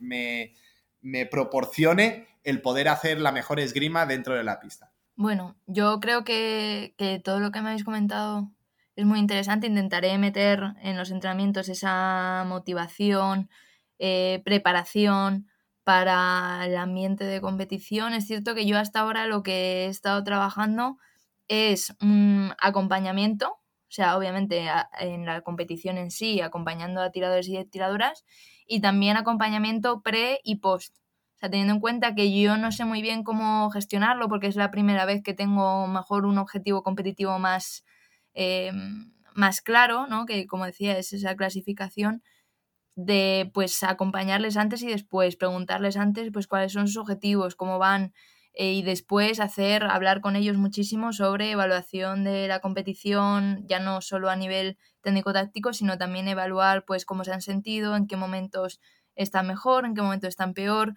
me, 0.00 1.26
proporcione 1.26 2.26
el 2.42 2.62
poder 2.62 2.88
hacer 2.88 3.20
la 3.20 3.32
mejor 3.32 3.60
esgrima 3.60 4.06
dentro 4.06 4.34
de 4.34 4.44
la 4.44 4.58
pista. 4.58 4.90
Bueno, 5.14 5.56
yo 5.66 6.00
creo 6.00 6.24
que, 6.24 6.94
todo 7.22 7.38
lo 7.38 7.50
que 7.50 7.60
me 7.60 7.68
habéis 7.68 7.84
comentado 7.84 8.50
es 8.96 9.04
muy 9.04 9.18
interesante. 9.18 9.66
Intentaré 9.66 10.16
meter 10.16 10.74
en 10.82 10.96
los 10.96 11.10
entrenamientos 11.10 11.68
esa 11.68 12.44
motivación, 12.46 13.50
eh, 13.98 14.42
preparación, 14.44 15.51
para 15.84 16.64
el 16.66 16.76
ambiente 16.76 17.24
de 17.24 17.40
competición. 17.40 18.14
Es 18.14 18.26
cierto 18.26 18.54
que 18.54 18.66
yo 18.66 18.78
hasta 18.78 19.00
ahora 19.00 19.26
lo 19.26 19.42
que 19.42 19.84
he 19.84 19.86
estado 19.86 20.22
trabajando 20.24 20.98
es 21.48 21.94
un 22.00 22.52
acompañamiento, 22.60 23.48
o 23.50 23.94
sea, 23.94 24.16
obviamente 24.16 24.66
en 25.00 25.26
la 25.26 25.42
competición 25.42 25.98
en 25.98 26.10
sí, 26.10 26.40
acompañando 26.40 27.02
a 27.02 27.10
tiradores 27.10 27.48
y 27.48 27.64
tiradoras, 27.66 28.24
y 28.66 28.80
también 28.80 29.16
acompañamiento 29.16 30.02
pre 30.02 30.40
y 30.44 30.56
post. 30.56 30.96
O 31.36 31.38
sea, 31.40 31.50
teniendo 31.50 31.74
en 31.74 31.80
cuenta 31.80 32.14
que 32.14 32.40
yo 32.40 32.56
no 32.56 32.70
sé 32.72 32.84
muy 32.84 33.02
bien 33.02 33.24
cómo 33.24 33.70
gestionarlo, 33.70 34.28
porque 34.28 34.46
es 34.46 34.56
la 34.56 34.70
primera 34.70 35.04
vez 35.04 35.22
que 35.22 35.34
tengo 35.34 35.86
mejor 35.88 36.24
un 36.26 36.38
objetivo 36.38 36.82
competitivo 36.82 37.38
más 37.38 37.84
em, 38.34 39.12
más 39.34 39.60
claro, 39.60 40.06
¿no? 40.06 40.26
Que 40.26 40.46
como 40.46 40.66
decía, 40.66 40.96
es 40.98 41.12
esa 41.12 41.36
clasificación 41.36 42.22
de 42.94 43.50
pues 43.54 43.82
acompañarles 43.82 44.56
antes 44.56 44.82
y 44.82 44.86
después, 44.86 45.36
preguntarles 45.36 45.96
antes 45.96 46.30
pues 46.32 46.46
cuáles 46.46 46.72
son 46.72 46.88
sus 46.88 46.98
objetivos, 46.98 47.54
cómo 47.54 47.78
van 47.78 48.12
eh, 48.54 48.72
y 48.72 48.82
después 48.82 49.40
hacer 49.40 49.84
hablar 49.84 50.20
con 50.20 50.36
ellos 50.36 50.58
muchísimo 50.58 51.12
sobre 51.12 51.52
evaluación 51.52 52.22
de 52.24 52.48
la 52.48 52.60
competición, 52.60 53.64
ya 53.66 53.80
no 53.80 54.02
solo 54.02 54.28
a 54.28 54.36
nivel 54.36 54.76
técnico-táctico, 55.00 55.72
sino 55.72 55.96
también 55.96 56.28
evaluar 56.28 56.84
pues 56.84 57.06
cómo 57.06 57.24
se 57.24 57.32
han 57.32 57.40
sentido, 57.40 57.96
en 57.96 58.06
qué 58.06 58.16
momentos 58.16 58.80
están 59.14 59.46
mejor, 59.46 59.86
en 59.86 59.94
qué 59.94 60.02
momentos 60.02 60.28
están 60.28 60.52
peor, 60.52 60.94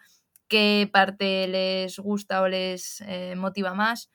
qué 0.49 0.89
parte 0.91 1.47
les 1.47 1.97
gusta 1.97 2.41
o 2.41 2.47
les 2.49 3.01
eh, 3.01 3.35
motiva 3.37 3.73
más. 3.73 4.09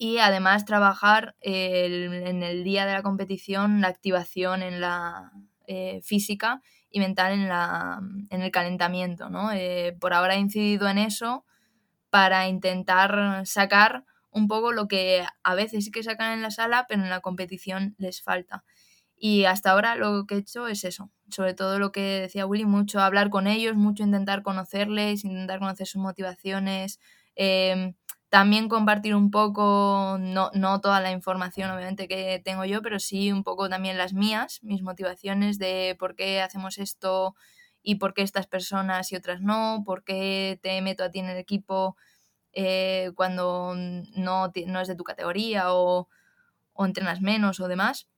Y 0.00 0.18
además 0.18 0.64
trabajar 0.64 1.34
en 1.40 2.44
el 2.44 2.62
día 2.62 2.86
de 2.86 2.92
la 2.92 3.02
competición 3.02 3.80
la 3.80 3.88
activación 3.88 4.62
en 4.62 4.80
la 4.80 5.32
eh, 5.68 6.00
física 6.02 6.62
y 6.90 6.98
mental 6.98 7.32
en, 7.32 7.48
la, 7.48 8.00
en 8.30 8.42
el 8.42 8.50
calentamiento. 8.50 9.28
¿no? 9.28 9.52
Eh, 9.52 9.96
por 10.00 10.14
ahora 10.14 10.34
he 10.34 10.38
incidido 10.38 10.88
en 10.88 10.96
eso 10.96 11.44
para 12.10 12.48
intentar 12.48 13.46
sacar 13.46 14.04
un 14.30 14.48
poco 14.48 14.72
lo 14.72 14.88
que 14.88 15.26
a 15.42 15.54
veces 15.54 15.84
sí 15.84 15.90
que 15.90 16.02
sacan 16.02 16.32
en 16.32 16.42
la 16.42 16.50
sala, 16.50 16.86
pero 16.88 17.02
en 17.02 17.10
la 17.10 17.20
competición 17.20 17.94
les 17.98 18.22
falta. 18.22 18.64
Y 19.14 19.44
hasta 19.44 19.72
ahora 19.72 19.94
lo 19.94 20.26
que 20.26 20.36
he 20.36 20.38
hecho 20.38 20.68
es 20.68 20.84
eso, 20.84 21.10
sobre 21.28 21.52
todo 21.52 21.78
lo 21.78 21.92
que 21.92 22.20
decía 22.20 22.46
Willy, 22.46 22.64
mucho 22.64 23.00
hablar 23.00 23.28
con 23.28 23.46
ellos, 23.46 23.74
mucho 23.74 24.04
intentar 24.04 24.42
conocerles, 24.42 25.24
intentar 25.24 25.58
conocer 25.58 25.86
sus 25.86 26.00
motivaciones, 26.00 26.98
eh, 27.36 27.94
también 28.28 28.68
compartir 28.68 29.14
un 29.14 29.30
poco, 29.30 30.18
no, 30.20 30.50
no 30.54 30.80
toda 30.80 31.00
la 31.00 31.10
información 31.12 31.70
obviamente 31.70 32.08
que 32.08 32.40
tengo 32.44 32.64
yo, 32.64 32.82
pero 32.82 32.98
sí 33.00 33.32
un 33.32 33.42
poco 33.42 33.68
también 33.68 33.96
las 33.96 34.12
mías, 34.12 34.60
mis 34.62 34.82
motivaciones 34.82 35.58
de 35.58 35.96
por 35.98 36.14
qué 36.14 36.42
hacemos 36.42 36.78
esto 36.78 37.34
y 37.82 37.96
por 37.96 38.12
qué 38.14 38.22
estas 38.22 38.46
personas 38.46 39.12
y 39.12 39.16
otras 39.16 39.40
no, 39.40 39.82
por 39.86 40.04
qué 40.04 40.58
te 40.62 40.80
meto 40.82 41.04
a 41.04 41.10
ti 41.10 41.20
en 41.20 41.26
el 41.30 41.38
equipo 41.38 41.96
eh, 42.52 43.12
cuando 43.14 43.74
no, 43.76 44.52
no, 44.54 44.80
es 44.80 44.88
de 44.88 44.96
tu 44.96 45.04
categoría 45.04 45.72
o, 45.72 46.08
o 46.74 46.86
entrenas 46.86 47.20
menos 47.20 47.60
o 47.60 47.68
demás. 47.68 48.08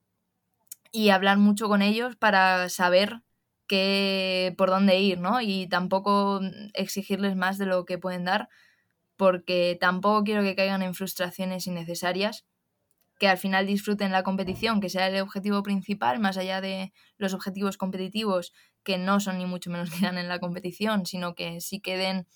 Y 0.93 1.11
hablar 1.11 1.39
mucho 1.39 1.69
con 1.69 1.83
ellos 1.83 2.17
para 2.17 2.69
saber 2.69 3.23
qué, 3.69 4.55
por 4.59 4.71
dónde 4.71 4.99
ir, 4.99 5.21
¿no? 5.21 5.41
Y 5.41 5.69
tampoco 5.69 6.41
exigirles 6.75 7.37
más 7.37 7.59
de 7.59 7.67
lo 7.67 7.85
que 7.85 7.99
pueden 7.99 8.25
dar 8.25 8.49
porque 9.21 9.77
tampoco 9.79 10.25
quiero 10.25 10.43
que 10.43 10.57
caigan 10.57 10.81
en 10.81 10.95
frustraciones 10.95 11.67
innecesarias, 11.67 12.47
que 13.19 13.29
al 13.29 13.37
final 13.37 13.67
disfruten 13.67 14.13
la 14.13 14.23
competición, 14.23 14.81
que 14.81 14.89
sea 14.89 15.09
el 15.09 15.21
objetivo 15.21 15.63
principal, 15.63 16.19
más 16.21 16.39
allá 16.39 16.63
de 16.63 16.95
los 17.19 17.35
objetivos 17.35 17.77
competitivos, 17.77 18.55
que 18.83 18.97
no 18.97 19.21
son 19.21 19.37
ni 19.37 19.45
mucho 19.45 19.69
menos 19.69 19.91
que 19.95 20.01
ganen 20.01 20.27
la 20.27 20.39
competición, 20.39 21.05
sino 21.05 21.35
que 21.35 21.61
sí 21.61 21.81
que 21.81 21.99
den 21.99 22.27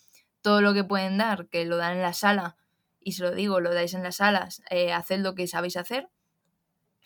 todo 0.43 0.61
lo 0.61 0.74
que 0.74 0.85
pueden 0.85 1.16
dar, 1.16 1.49
que 1.49 1.64
lo 1.64 1.78
dan 1.78 1.97
en 1.97 2.03
la 2.03 2.12
sala, 2.12 2.59
y 3.01 3.12
se 3.12 3.22
lo 3.22 3.35
digo, 3.35 3.61
lo 3.61 3.72
dais 3.72 3.95
en 3.95 4.03
las 4.03 4.16
salas, 4.16 4.61
eh, 4.68 4.93
haced 4.93 5.20
lo 5.20 5.35
que 5.35 5.47
sabéis 5.47 5.78
hacer, 5.78 6.11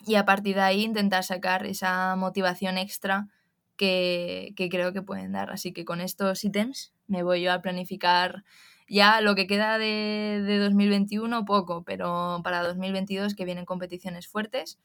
y 0.05 0.15
a 0.15 0.25
partir 0.25 0.55
de 0.55 0.61
ahí 0.61 0.83
intentar 0.83 1.23
sacar 1.23 1.65
esa 1.65 2.17
motivación 2.17 2.77
extra 2.77 3.29
que, 3.77 4.51
que 4.57 4.67
creo 4.67 4.91
que 4.91 5.01
pueden 5.01 5.31
dar. 5.31 5.51
Así 5.51 5.71
que 5.71 5.85
con 5.85 6.01
estos 6.01 6.43
ítems 6.43 6.91
me 7.07 7.23
voy 7.23 7.43
yo 7.43 7.53
a 7.53 7.61
planificar 7.61 8.43
ya 8.89 9.21
lo 9.21 9.35
que 9.35 9.47
queda 9.47 9.77
de, 9.77 10.57
2021, 10.59 11.45
poco, 11.45 11.83
pero 11.83 12.41
para 12.43 12.63
2022, 12.63 13.35
que 13.35 13.45
vienen 13.45 13.65
competiciones 13.65 14.27
fuertes, 14.27 14.79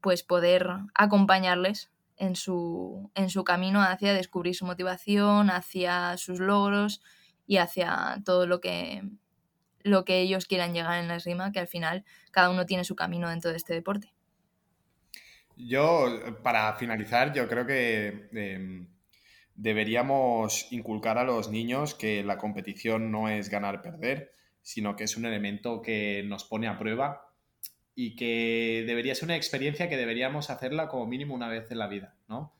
pues 0.00 0.22
poder 0.22 0.68
acompañarles 0.94 1.90
en 2.16 2.36
su, 2.36 3.10
en 3.14 3.30
su 3.30 3.44
camino 3.44 3.82
hacia 3.82 4.14
descubrir 4.14 4.54
su 4.54 4.64
motivación, 4.64 5.50
hacia 5.50 6.16
sus 6.16 6.38
logros 6.38 7.02
y 7.46 7.56
hacia 7.56 8.22
todo 8.24 8.46
lo 8.46 8.60
que, 8.60 9.02
lo 9.82 10.04
que 10.04 10.20
ellos 10.20 10.46
quieran 10.46 10.72
llegar 10.72 11.00
en 11.00 11.08
la 11.08 11.16
esgrima, 11.16 11.52
que 11.52 11.60
al 11.60 11.68
final 11.68 12.04
cada 12.30 12.50
uno 12.50 12.64
tiene 12.64 12.84
su 12.84 12.94
camino 12.94 13.28
dentro 13.28 13.50
de 13.50 13.56
este 13.56 13.74
deporte. 13.74 14.12
Yo, 15.56 16.06
para 16.42 16.74
finalizar, 16.74 17.32
yo 17.32 17.48
creo 17.48 17.66
que 17.66 18.28
em, 18.32 18.88
deberíamos 19.54 20.70
inculcar 20.72 21.18
a 21.18 21.24
los 21.24 21.50
niños 21.50 21.94
que 21.94 22.22
la 22.22 22.38
competición 22.38 23.10
no 23.10 23.28
es 23.28 23.48
ganar-perder, 23.48 24.32
sino 24.62 24.96
que 24.96 25.04
es 25.04 25.16
un 25.16 25.26
elemento 25.26 25.82
que 25.82 26.22
nos 26.24 26.44
pone 26.44 26.68
a 26.68 26.78
prueba 26.78 27.32
y 27.94 28.16
que 28.16 28.84
debería 28.86 29.14
ser 29.14 29.24
una 29.24 29.36
experiencia 29.36 29.88
que 29.88 29.96
deberíamos 29.96 30.50
hacerla 30.50 30.88
como 30.88 31.06
mínimo 31.06 31.34
una 31.34 31.48
vez 31.48 31.70
en 31.70 31.78
la 31.78 31.88
vida, 31.88 32.14
¿no? 32.28 32.54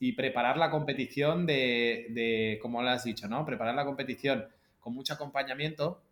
Y 0.00 0.12
preparar 0.12 0.56
la 0.56 0.70
competición 0.70 1.46
de, 1.46 2.58
como 2.60 2.82
lo 2.82 2.90
has 2.90 3.04
dicho, 3.04 3.28
¿no? 3.28 3.44
Preparar 3.44 3.74
la 3.74 3.84
competición 3.84 4.46
con 4.80 4.94
mucho 4.94 5.14
acompañamiento 5.14 6.02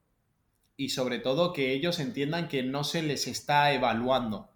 y 0.77 0.91
sobre 0.91 1.19
todo 1.19 1.53
que 1.53 1.73
ellos 1.73 1.99
entiendan 1.99 2.47
que 2.49 2.63
no 2.63 2.85
se 2.85 3.03
les 3.03 3.27
está 3.27 3.73
evaluando, 3.73 4.51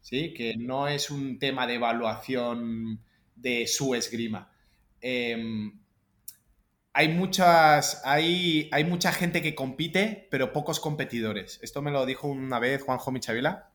¿sí? 0.00 0.34
Que 0.34 0.56
no 0.56 0.88
es 0.88 1.10
un 1.10 1.38
tema 1.38 1.66
de 1.66 1.74
evaluación 1.74 3.00
de 3.34 3.66
su 3.66 3.94
esgrima, 3.94 4.53
Em, 5.06 5.80
hay 6.94 7.08
muchas. 7.08 8.00
Hay, 8.06 8.70
hay 8.72 8.84
mucha 8.84 9.12
gente 9.12 9.42
que 9.42 9.54
compite, 9.54 10.28
pero 10.30 10.52
pocos 10.52 10.80
competidores. 10.80 11.58
Esto 11.62 11.82
me 11.82 11.90
lo 11.90 12.06
dijo 12.06 12.26
una 12.26 12.58
vez 12.58 12.82
Juanjo 12.82 13.12
Michavila. 13.12 13.70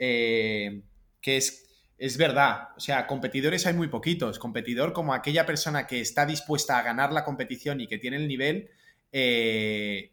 Eh, 0.00 0.82
que 1.20 1.36
es, 1.36 1.68
es 1.98 2.16
verdad. 2.16 2.70
O 2.76 2.80
sea, 2.80 3.06
competidores 3.06 3.64
hay 3.66 3.74
muy 3.74 3.86
poquitos. 3.86 4.40
Competidor 4.40 4.92
como 4.92 5.14
aquella 5.14 5.46
persona 5.46 5.86
que 5.86 6.00
está 6.00 6.26
dispuesta 6.26 6.78
a 6.78 6.82
ganar 6.82 7.12
la 7.12 7.24
competición 7.24 7.80
y 7.80 7.86
que 7.86 7.98
tiene 7.98 8.16
el 8.16 8.26
nivel. 8.26 8.68
Eh, 9.12 10.12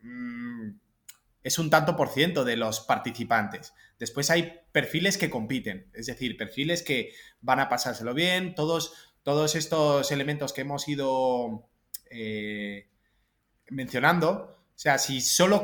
mm, 0.00 0.70
es 1.42 1.58
un 1.58 1.68
tanto 1.68 1.94
por 1.94 2.08
ciento 2.08 2.46
de 2.46 2.56
los 2.56 2.80
participantes. 2.80 3.74
Después 3.98 4.30
hay 4.30 4.60
perfiles 4.72 5.18
que 5.18 5.28
compiten, 5.28 5.90
es 5.92 6.06
decir, 6.06 6.36
perfiles 6.38 6.82
que 6.82 7.12
van 7.42 7.60
a 7.60 7.68
pasárselo 7.68 8.14
bien, 8.14 8.54
todos 8.54 9.09
todos 9.22 9.54
estos 9.54 10.10
elementos 10.12 10.52
que 10.52 10.62
hemos 10.62 10.88
ido 10.88 11.68
eh, 12.10 12.88
mencionando, 13.68 14.56
o 14.80 14.82
sea, 14.82 14.98
si 14.98 15.20
solo, 15.20 15.62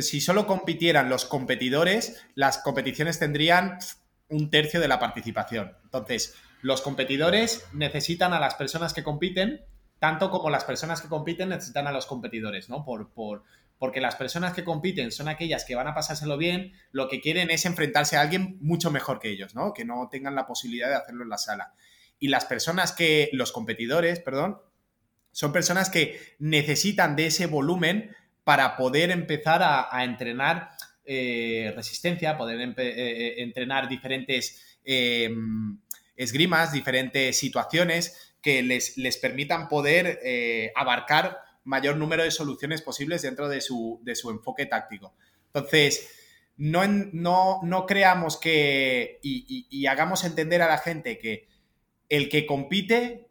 si 0.00 0.20
solo 0.20 0.46
compitieran 0.46 1.10
los 1.10 1.26
competidores, 1.26 2.24
las 2.34 2.58
competiciones 2.58 3.18
tendrían 3.18 3.78
un 4.28 4.50
tercio 4.50 4.80
de 4.80 4.88
la 4.88 4.98
participación. 4.98 5.76
Entonces, 5.84 6.34
los 6.62 6.80
competidores 6.80 7.66
necesitan 7.74 8.32
a 8.32 8.40
las 8.40 8.54
personas 8.54 8.94
que 8.94 9.04
compiten, 9.04 9.66
tanto 9.98 10.30
como 10.30 10.48
las 10.48 10.64
personas 10.64 11.02
que 11.02 11.08
compiten 11.08 11.50
necesitan 11.50 11.86
a 11.86 11.92
los 11.92 12.06
competidores, 12.06 12.70
¿no? 12.70 12.86
Por, 12.86 13.12
por, 13.12 13.44
porque 13.78 14.00
las 14.00 14.16
personas 14.16 14.54
que 14.54 14.64
compiten 14.64 15.12
son 15.12 15.28
aquellas 15.28 15.66
que 15.66 15.74
van 15.74 15.88
a 15.88 15.94
pasárselo 15.94 16.38
bien, 16.38 16.72
lo 16.90 17.08
que 17.08 17.20
quieren 17.20 17.50
es 17.50 17.66
enfrentarse 17.66 18.16
a 18.16 18.22
alguien 18.22 18.56
mucho 18.62 18.90
mejor 18.90 19.18
que 19.18 19.30
ellos, 19.30 19.54
¿no? 19.54 19.74
Que 19.74 19.84
no 19.84 20.08
tengan 20.10 20.34
la 20.34 20.46
posibilidad 20.46 20.88
de 20.88 20.96
hacerlo 20.96 21.22
en 21.24 21.28
la 21.28 21.38
sala 21.38 21.74
y 22.24 22.28
las 22.28 22.46
personas 22.46 22.92
que, 22.92 23.28
los 23.34 23.52
competidores, 23.52 24.18
perdón, 24.18 24.56
son 25.30 25.52
personas 25.52 25.90
que 25.90 26.18
necesitan 26.38 27.16
de 27.16 27.26
ese 27.26 27.44
volumen 27.44 28.16
para 28.44 28.78
poder 28.78 29.10
empezar 29.10 29.60
a, 29.62 30.02
entrenar 30.04 30.70
eh, 31.04 31.70
resistencia, 31.76 32.38
poder 32.38 32.58
eh, 32.62 32.74
eh, 32.78 33.34
entrenar 33.42 33.90
diferentes 33.90 34.58
esgrimas, 36.16 36.72
diferentes 36.72 37.36
situaciones 37.36 38.34
que 38.40 38.62
les, 38.62 38.96
les 38.96 39.18
permitan 39.18 39.68
poder 39.68 40.18
abarcar 40.74 41.40
mayor 41.64 41.98
número 41.98 42.22
de 42.22 42.30
soluciones 42.30 42.80
posibles 42.80 43.20
dentro 43.20 43.50
de 43.50 43.60
su, 43.60 44.00
enfoque 44.30 44.64
táctico. 44.64 45.14
Entonces, 45.48 46.08
no, 46.56 46.86
no, 46.86 47.60
no 47.64 47.84
creamos 47.84 48.38
que 48.38 49.18
y 49.22 49.84
hagamos 49.84 50.24
entender 50.24 50.62
a 50.62 50.68
la 50.68 50.78
gente 50.78 51.18
que 51.18 51.52
el 52.16 52.28
que 52.28 52.46
compite 52.46 53.28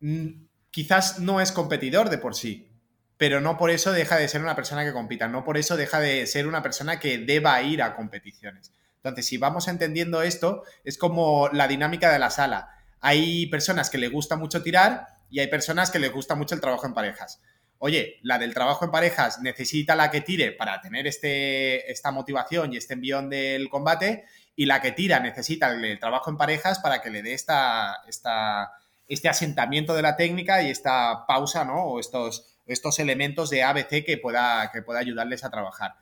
mm, 0.00 0.28
quizás 0.70 1.20
no 1.20 1.40
es 1.40 1.52
competidor 1.52 2.10
de 2.10 2.18
por 2.18 2.34
sí, 2.34 2.68
pero 3.16 3.40
no 3.40 3.56
por 3.56 3.70
eso 3.70 3.92
deja 3.92 4.16
de 4.16 4.28
ser 4.28 4.42
una 4.42 4.56
persona 4.56 4.84
que 4.84 4.92
compita, 4.92 5.28
no 5.28 5.44
por 5.44 5.56
eso 5.56 5.76
deja 5.76 6.00
de 6.00 6.26
ser 6.26 6.46
una 6.46 6.62
persona 6.62 7.00
que 7.00 7.18
deba 7.18 7.60
ir 7.62 7.82
a 7.82 7.96
competiciones. 7.96 8.72
Entonces, 8.96 9.26
si 9.26 9.38
vamos 9.38 9.68
entendiendo 9.68 10.22
esto, 10.22 10.64
es 10.84 10.98
como 10.98 11.48
la 11.52 11.68
dinámica 11.68 12.12
de 12.12 12.18
la 12.18 12.30
sala. 12.30 12.70
Hay 13.00 13.46
personas 13.46 13.88
que 13.88 13.98
le 13.98 14.08
gusta 14.08 14.36
mucho 14.36 14.62
tirar 14.62 15.06
y 15.30 15.38
hay 15.40 15.46
personas 15.46 15.90
que 15.90 15.98
les 15.98 16.12
gusta 16.12 16.34
mucho 16.34 16.54
el 16.54 16.60
trabajo 16.60 16.86
en 16.86 16.94
parejas. 16.94 17.40
Oye, 17.78 18.18
la 18.22 18.38
del 18.38 18.54
trabajo 18.54 18.84
en 18.84 18.90
parejas 18.90 19.40
necesita 19.40 19.94
la 19.94 20.10
que 20.10 20.22
tire 20.22 20.52
para 20.52 20.80
tener 20.80 21.06
este, 21.06 21.90
esta 21.90 22.10
motivación 22.10 22.72
y 22.72 22.76
este 22.76 22.94
envión 22.94 23.28
del 23.28 23.68
combate 23.68 24.24
y 24.54 24.64
la 24.64 24.80
que 24.80 24.92
tira 24.92 25.20
necesita 25.20 25.70
el, 25.70 25.98
trabajo 25.98 26.30
en 26.30 26.38
parejas 26.38 26.78
para 26.78 27.02
que 27.02 27.10
le 27.10 27.22
dé 27.22 27.34
esta, 27.34 28.02
esta, 28.08 28.72
este 29.06 29.28
asentamiento 29.28 29.94
de 29.94 30.02
la 30.02 30.16
técnica 30.16 30.62
y 30.62 30.70
esta 30.70 31.26
pausa, 31.26 31.64
¿no? 31.64 31.84
O 31.84 32.00
estos, 32.00 32.56
estos 32.66 32.98
elementos 32.98 33.50
de 33.50 33.62
ABC 33.62 34.04
que 34.04 34.16
pueda, 34.16 34.70
que 34.72 34.82
pueda 34.82 35.00
ayudarles 35.00 35.44
a 35.44 35.50
trabajar. 35.50 35.96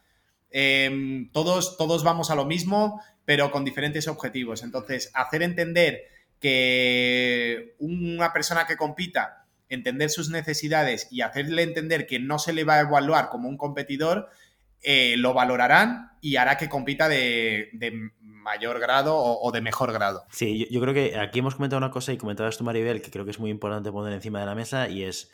em, 0.51 1.31
todos, 1.33 1.77
todos 1.77 2.05
vamos 2.05 2.31
a 2.31 2.37
lo 2.37 2.45
mismo, 2.45 3.03
pero 3.25 3.51
con 3.51 3.65
diferentes 3.65 4.07
objetivos. 4.07 4.63
Entonces, 4.63 5.11
hacer 5.15 5.43
entender 5.43 6.03
que 6.39 7.75
una 7.79 8.33
persona 8.33 8.67
que 8.67 8.77
compita, 8.77 9.44
entender 9.69 10.11
sus 10.11 10.31
necesidades 10.31 11.09
y 11.11 11.23
hacerle 11.23 11.63
entender 11.63 12.07
que 12.07 12.19
no 12.19 12.39
se 12.39 12.53
le 12.53 12.65
va 12.65 12.75
a 12.75 12.81
evaluar 12.81 13.29
como 13.29 13.49
un 13.49 13.57
competidor, 13.57 14.29
eh, 14.83 15.17
lo 15.17 15.33
valorarán 15.33 16.13
y 16.21 16.37
hará 16.37 16.57
que 16.59 16.69
compita 16.69 17.09
de, 17.09 17.71
mayor 18.21 18.79
grado 18.79 19.17
o, 19.17 19.51
de 19.53 19.63
mejor 19.63 19.93
grado. 19.93 20.25
Sí, 20.31 20.69
yo, 20.71 20.81
creo 20.81 20.93
que 20.93 21.19
aquí 21.19 21.39
hemos 21.39 21.55
comentado 21.55 21.79
una 21.79 21.91
cosa 21.91 22.13
y 22.13 22.19
comentabas 22.19 22.59
tú, 22.59 22.65
Maribel, 22.65 23.01
que 23.01 23.11
creo 23.11 23.25
que 23.25 23.31
es 23.31 23.41
muy 23.41 23.51
importante 23.51 23.91
poner 23.91 24.13
encima 24.13 24.41
de 24.41 24.47
la 24.47 24.55
mesa 24.55 24.89
y 24.89 25.03
es, 25.03 25.33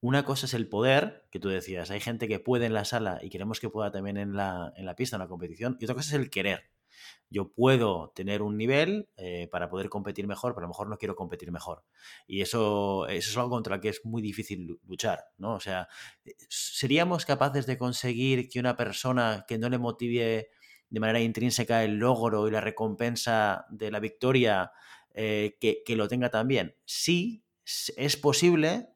una 0.00 0.24
cosa 0.24 0.46
es 0.46 0.54
el 0.54 0.68
poder, 0.68 1.24
que 1.30 1.40
tú 1.40 1.48
decías, 1.48 1.90
hay 1.90 2.00
gente 2.00 2.28
que 2.28 2.38
puede 2.38 2.66
en 2.66 2.74
la 2.74 2.84
sala 2.84 3.18
y 3.22 3.30
queremos 3.30 3.58
que 3.58 3.68
pueda 3.68 3.90
también 3.90 4.16
en 4.16 4.36
la, 4.36 4.72
en 4.76 4.86
la 4.86 4.94
pista, 4.94 5.16
en 5.16 5.20
la 5.20 5.28
competición, 5.28 5.76
y 5.80 5.84
otra 5.84 5.96
cosa 5.96 6.14
es 6.14 6.20
el 6.20 6.30
querer 6.30 6.71
yo 7.32 7.50
puedo 7.52 8.12
tener 8.14 8.42
un 8.42 8.56
nivel 8.56 9.08
eh, 9.16 9.48
para 9.50 9.68
poder 9.68 9.88
competir 9.88 10.26
mejor, 10.26 10.54
pero 10.54 10.66
a 10.66 10.68
lo 10.68 10.72
mejor 10.72 10.88
no 10.88 10.98
quiero 10.98 11.16
competir 11.16 11.50
mejor. 11.50 11.84
Y 12.26 12.42
eso, 12.42 13.06
eso 13.08 13.30
es 13.30 13.36
algo 13.36 13.50
contra 13.50 13.76
lo 13.76 13.80
que 13.80 13.88
es 13.88 14.04
muy 14.04 14.22
difícil 14.22 14.78
luchar, 14.86 15.24
¿no? 15.38 15.54
O 15.54 15.60
sea, 15.60 15.88
eh, 16.24 16.34
¿seríamos 16.48 17.24
capaces 17.24 17.66
de 17.66 17.78
conseguir 17.78 18.48
que 18.48 18.60
una 18.60 18.76
persona 18.76 19.44
que 19.48 19.58
no 19.58 19.68
le 19.68 19.78
motive 19.78 20.50
de 20.90 21.00
manera 21.00 21.20
intrínseca 21.20 21.82
el 21.84 21.96
logro 21.96 22.46
y 22.46 22.50
la 22.50 22.60
recompensa 22.60 23.64
de 23.70 23.90
la 23.90 23.98
victoria, 23.98 24.72
eh, 25.14 25.56
que, 25.58 25.82
que 25.84 25.96
lo 25.96 26.08
tenga 26.08 26.28
también? 26.28 26.76
Sí, 26.84 27.44
es 27.96 28.16
posible, 28.16 28.90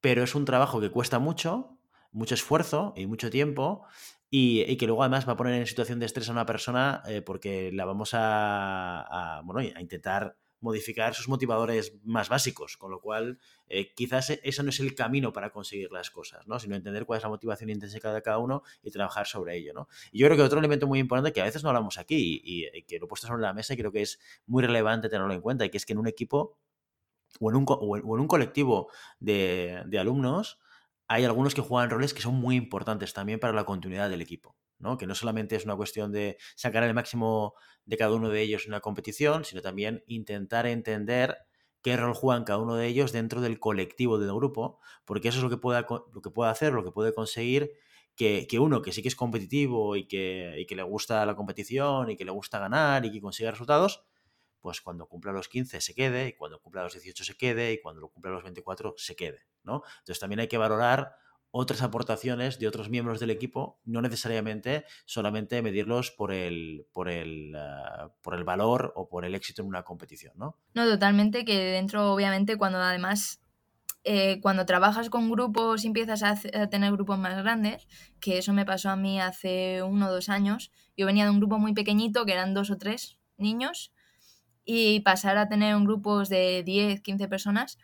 pero 0.00 0.22
es 0.22 0.34
un 0.34 0.44
trabajo 0.44 0.80
que 0.80 0.90
cuesta 0.90 1.18
mucho, 1.18 1.78
mucho 2.12 2.34
esfuerzo 2.34 2.92
y 2.96 3.06
mucho 3.06 3.30
tiempo 3.30 3.86
y, 4.30 4.76
que 4.76 4.86
luego 4.86 5.02
además 5.02 5.28
va 5.28 5.32
a 5.32 5.36
poner 5.36 5.54
en 5.54 5.66
situación 5.66 6.00
de 6.00 6.06
estrés 6.06 6.28
a 6.28 6.32
una 6.32 6.46
persona 6.46 7.02
eh, 7.06 7.22
porque 7.22 7.70
la 7.72 7.84
vamos 7.84 8.10
a, 8.12 9.40
bueno, 9.44 9.60
a 9.74 9.80
intentar 9.80 10.36
modificar 10.60 11.14
sus 11.14 11.28
motivadores 11.28 11.94
más 12.02 12.28
básicos, 12.28 12.76
con 12.76 12.90
lo 12.90 13.00
cual 13.00 13.38
eh, 13.68 13.92
quizás 13.94 14.30
e, 14.30 14.40
eso 14.42 14.62
no 14.62 14.70
es 14.70 14.80
el 14.80 14.94
camino 14.94 15.32
para 15.32 15.50
conseguir 15.50 15.92
las 15.92 16.10
cosas, 16.10 16.46
¿no? 16.48 16.58
sino 16.58 16.74
entender 16.74 17.04
cuál 17.04 17.18
es 17.18 17.22
la 17.22 17.28
motivación 17.28 17.70
intrínseca 17.70 18.12
de 18.12 18.22
cada 18.22 18.38
uno 18.38 18.62
y 18.82 18.90
trabajar 18.90 19.26
sobre 19.26 19.56
ello. 19.56 19.74
¿no? 19.74 19.88
Y 20.10 20.18
yo 20.18 20.26
creo 20.26 20.36
que 20.36 20.42
otro 20.42 20.58
elemento 20.58 20.86
muy 20.86 20.98
importante 20.98 21.32
que 21.32 21.40
a 21.40 21.44
veces 21.44 21.62
no 21.62 21.68
hablamos 21.68 21.98
aquí 21.98 22.40
y, 22.42 22.82
que 22.82 22.98
lo 22.98 23.04
he 23.04 23.08
puesto 23.08 23.26
sobre 23.26 23.42
la 23.42 23.52
mesa 23.52 23.74
y 23.74 23.76
creo 23.76 23.92
que 23.92 24.02
es 24.02 24.18
muy 24.46 24.62
relevante 24.62 25.08
tenerlo 25.08 25.32
en 25.32 25.40
cuenta, 25.40 25.64
y 25.64 25.70
que 25.70 25.76
es 25.76 25.86
que 25.86 25.92
en 25.92 25.98
un 25.98 26.08
equipo 26.08 26.58
o 27.38 27.50
en 27.50 27.56
un, 27.56 27.66
o 27.68 27.96
en 27.96 28.20
un 28.20 28.26
colectivo 28.26 28.90
de, 29.20 29.82
de 29.86 29.98
alumnos, 29.98 30.58
hay 31.08 31.24
algunos 31.24 31.54
que 31.54 31.60
juegan 31.60 31.90
roles 31.90 32.14
que 32.14 32.22
son 32.22 32.34
muy 32.34 32.56
importantes 32.56 33.12
también 33.12 33.38
para 33.40 33.52
la 33.52 33.64
continuidad 33.64 34.10
del 34.10 34.22
equipo. 34.22 34.56
¿no? 34.78 34.98
Que 34.98 35.06
no 35.06 35.14
solamente 35.14 35.56
es 35.56 35.64
una 35.64 35.76
cuestión 35.76 36.12
de 36.12 36.36
sacar 36.54 36.82
el 36.82 36.94
máximo 36.94 37.54
de 37.84 37.96
cada 37.96 38.14
uno 38.14 38.28
de 38.28 38.42
ellos 38.42 38.64
en 38.64 38.72
una 38.72 38.80
competición, 38.80 39.44
sino 39.44 39.62
también 39.62 40.04
intentar 40.06 40.66
entender 40.66 41.36
qué 41.82 41.96
rol 41.96 42.14
juegan 42.14 42.44
cada 42.44 42.58
uno 42.58 42.74
de 42.74 42.86
ellos 42.86 43.12
dentro 43.12 43.40
del 43.40 43.58
colectivo 43.58 44.18
del 44.18 44.34
grupo, 44.34 44.80
porque 45.04 45.28
eso 45.28 45.38
es 45.38 45.44
lo 45.44 45.50
que 45.50 45.56
puede, 45.56 45.84
lo 45.88 46.20
que 46.20 46.30
puede 46.30 46.50
hacer, 46.50 46.72
lo 46.72 46.84
que 46.84 46.90
puede 46.90 47.14
conseguir 47.14 47.72
que, 48.16 48.48
uno 48.58 48.82
que 48.82 48.92
sí 48.92 49.02
que 49.02 49.08
es 49.08 49.16
competitivo 49.16 49.94
y 49.94 50.08
que, 50.08 50.54
y 50.58 50.66
que 50.66 50.74
le 50.74 50.82
gusta 50.82 51.24
la 51.26 51.36
competición 51.36 52.10
y 52.10 52.16
que 52.16 52.24
le 52.24 52.30
gusta 52.32 52.58
ganar 52.58 53.04
y 53.04 53.12
que 53.12 53.20
consiga 53.20 53.50
resultados, 53.50 54.04
pues 54.66 54.80
cuando 54.80 55.06
cumpla 55.06 55.30
los 55.30 55.48
15 55.48 55.80
se 55.80 55.94
quede, 55.94 56.26
y 56.26 56.32
cuando 56.32 56.58
cumpla 56.58 56.82
los 56.82 56.92
18 56.92 57.22
se 57.22 57.36
quede, 57.36 57.72
y 57.72 57.80
cuando 57.80 58.08
cumpla 58.08 58.32
los 58.32 58.42
24 58.42 58.94
se 58.96 59.14
quede, 59.14 59.46
¿no? 59.62 59.84
Entonces 60.00 60.18
también 60.18 60.40
hay 60.40 60.48
que 60.48 60.58
valorar 60.58 61.14
otras 61.52 61.82
aportaciones 61.82 62.58
de 62.58 62.66
otros 62.66 62.90
miembros 62.90 63.20
del 63.20 63.30
equipo, 63.30 63.78
no 63.84 64.02
necesariamente 64.02 64.84
solamente 65.04 65.62
medirlos 65.62 66.10
por 66.10 66.32
el, 66.32 66.88
por 66.92 67.08
el, 67.08 67.54
ah, 67.54 68.12
por 68.22 68.34
el 68.34 68.42
valor 68.42 68.92
o 68.96 69.08
por 69.08 69.24
el 69.24 69.36
éxito 69.36 69.62
en 69.62 69.68
una 69.68 69.84
competición, 69.84 70.32
¿no? 70.36 70.58
No, 70.74 70.84
totalmente, 70.84 71.44
que 71.44 71.56
dentro, 71.56 72.12
obviamente, 72.12 72.56
cuando 72.56 72.78
además 72.78 73.40
eh, 74.02 74.40
cuando 74.40 74.66
trabajas 74.66 75.10
con 75.10 75.30
grupos 75.30 75.84
y 75.84 75.86
empiezas 75.86 76.24
a, 76.24 76.34
tener 76.68 76.90
grupos 76.90 77.20
más 77.20 77.40
grandes, 77.40 77.86
que 78.18 78.38
eso 78.38 78.52
me 78.52 78.64
pasó 78.64 78.90
a 78.90 78.96
mí 78.96 79.20
hace 79.20 79.84
uno 79.84 80.08
o 80.08 80.12
dos 80.12 80.28
años, 80.28 80.72
yo 80.96 81.06
venía 81.06 81.22
de 81.22 81.30
un 81.30 81.38
grupo 81.38 81.60
muy 81.60 81.72
pequeñito, 81.72 82.26
que 82.26 82.32
eran 82.32 82.52
dos 82.52 82.72
o 82.72 82.78
tres 82.78 83.16
niños, 83.38 83.92
y 84.66 85.00
pasar 85.00 85.38
a 85.38 85.48
tener 85.48 85.74
un 85.76 85.84
grupos 85.84 86.28
de 86.28 86.62
10, 86.64 87.00
15 87.00 87.28
personas, 87.28 87.78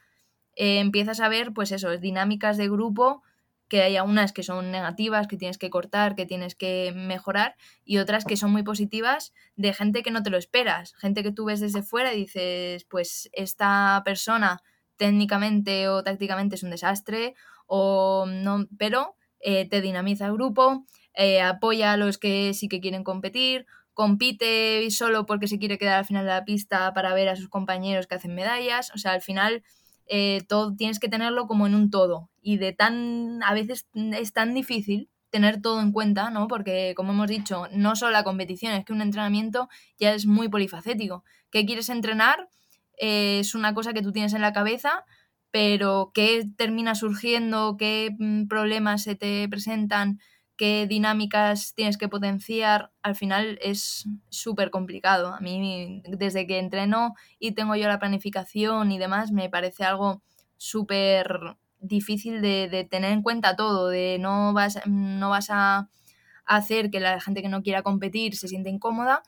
eh, 0.56 0.80
empiezas 0.80 1.20
a 1.20 1.28
ver, 1.28 1.54
pues 1.54 1.72
eso, 1.72 1.96
dinámicas 1.96 2.58
de 2.58 2.68
grupo, 2.68 3.22
que 3.68 3.80
hay 3.80 3.98
unas 4.00 4.32
que 4.32 4.42
son 4.42 4.70
negativas, 4.70 5.28
que 5.28 5.38
tienes 5.38 5.56
que 5.56 5.70
cortar, 5.70 6.14
que 6.14 6.26
tienes 6.26 6.54
que 6.54 6.92
mejorar, 6.94 7.56
y 7.84 7.98
otras 7.98 8.26
que 8.26 8.36
son 8.36 8.52
muy 8.52 8.64
positivas 8.64 9.32
de 9.56 9.72
gente 9.72 10.02
que 10.02 10.10
no 10.10 10.22
te 10.22 10.28
lo 10.28 10.36
esperas, 10.36 10.94
gente 10.96 11.22
que 11.22 11.32
tú 11.32 11.46
ves 11.46 11.60
desde 11.60 11.82
fuera 11.82 12.12
y 12.12 12.18
dices, 12.18 12.84
pues 12.84 13.30
esta 13.32 14.02
persona 14.04 14.60
técnicamente 14.96 15.88
o 15.88 16.02
tácticamente 16.02 16.56
es 16.56 16.64
un 16.64 16.70
desastre, 16.70 17.34
o 17.66 18.26
no, 18.26 18.66
pero 18.76 19.16
eh, 19.40 19.66
te 19.68 19.80
dinamiza 19.80 20.26
el 20.26 20.34
grupo, 20.34 20.84
eh, 21.14 21.40
apoya 21.40 21.92
a 21.92 21.96
los 21.96 22.18
que 22.18 22.52
sí 22.54 22.68
que 22.68 22.80
quieren 22.80 23.04
competir, 23.04 23.66
compite 23.94 24.90
solo 24.90 25.26
porque 25.26 25.48
se 25.48 25.58
quiere 25.58 25.78
quedar 25.78 25.98
al 25.98 26.04
final 26.04 26.24
de 26.24 26.30
la 26.30 26.44
pista 26.44 26.92
para 26.94 27.14
ver 27.14 27.28
a 27.28 27.36
sus 27.36 27.48
compañeros 27.48 28.06
que 28.06 28.14
hacen 28.14 28.34
medallas. 28.34 28.90
O 28.94 28.98
sea, 28.98 29.12
al 29.12 29.22
final 29.22 29.62
eh, 30.06 30.42
todo 30.48 30.74
tienes 30.74 30.98
que 30.98 31.08
tenerlo 31.08 31.46
como 31.46 31.66
en 31.66 31.74
un 31.74 31.90
todo. 31.90 32.30
Y 32.40 32.58
de 32.58 32.72
tan, 32.72 33.42
a 33.42 33.54
veces 33.54 33.88
es 33.94 34.32
tan 34.32 34.54
difícil 34.54 35.08
tener 35.30 35.62
todo 35.62 35.80
en 35.80 35.92
cuenta, 35.92 36.30
¿no? 36.30 36.46
Porque, 36.46 36.92
como 36.94 37.12
hemos 37.12 37.28
dicho, 37.28 37.66
no 37.72 37.96
solo 37.96 38.12
la 38.12 38.24
competición, 38.24 38.74
es 38.74 38.84
que 38.84 38.92
un 38.92 39.00
entrenamiento 39.00 39.68
ya 39.98 40.12
es 40.12 40.26
muy 40.26 40.48
polifacético. 40.48 41.24
¿Qué 41.50 41.64
quieres 41.64 41.88
entrenar? 41.88 42.48
Eh, 42.98 43.38
es 43.40 43.54
una 43.54 43.72
cosa 43.72 43.94
que 43.94 44.02
tú 44.02 44.12
tienes 44.12 44.34
en 44.34 44.42
la 44.42 44.52
cabeza, 44.52 45.04
pero 45.50 46.12
qué 46.12 46.46
termina 46.56 46.94
surgiendo, 46.94 47.76
qué 47.78 48.14
mm, 48.18 48.46
problemas 48.46 49.02
se 49.04 49.14
te 49.14 49.48
presentan, 49.48 50.20
qué 50.62 50.86
dinámicas 50.86 51.74
tienes 51.74 51.98
que 51.98 52.08
potenciar, 52.08 52.92
al 53.02 53.16
final 53.16 53.58
es 53.62 54.08
súper 54.28 54.70
complicado. 54.70 55.34
A 55.34 55.40
mí, 55.40 56.04
desde 56.06 56.46
que 56.46 56.60
entreno 56.60 57.14
y 57.40 57.50
tengo 57.50 57.74
yo 57.74 57.88
la 57.88 57.98
planificación 57.98 58.92
y 58.92 58.98
demás, 58.98 59.32
me 59.32 59.50
parece 59.50 59.82
algo 59.82 60.22
súper 60.58 61.56
difícil 61.80 62.40
de, 62.42 62.86
tener 62.88 63.10
en 63.10 63.22
cuenta 63.22 63.56
todo, 63.56 63.88
de 63.88 64.18
no 64.20 64.52
vas, 64.52 64.78
no 64.86 65.30
vas 65.30 65.48
a 65.50 65.90
hacer 66.44 66.92
que 66.92 67.00
la 67.00 67.20
gente 67.20 67.42
que 67.42 67.48
no 67.48 67.64
quiera 67.64 67.82
competir 67.82 68.36
se 68.36 68.46
sienta 68.46 68.70
incómoda, 68.70 69.24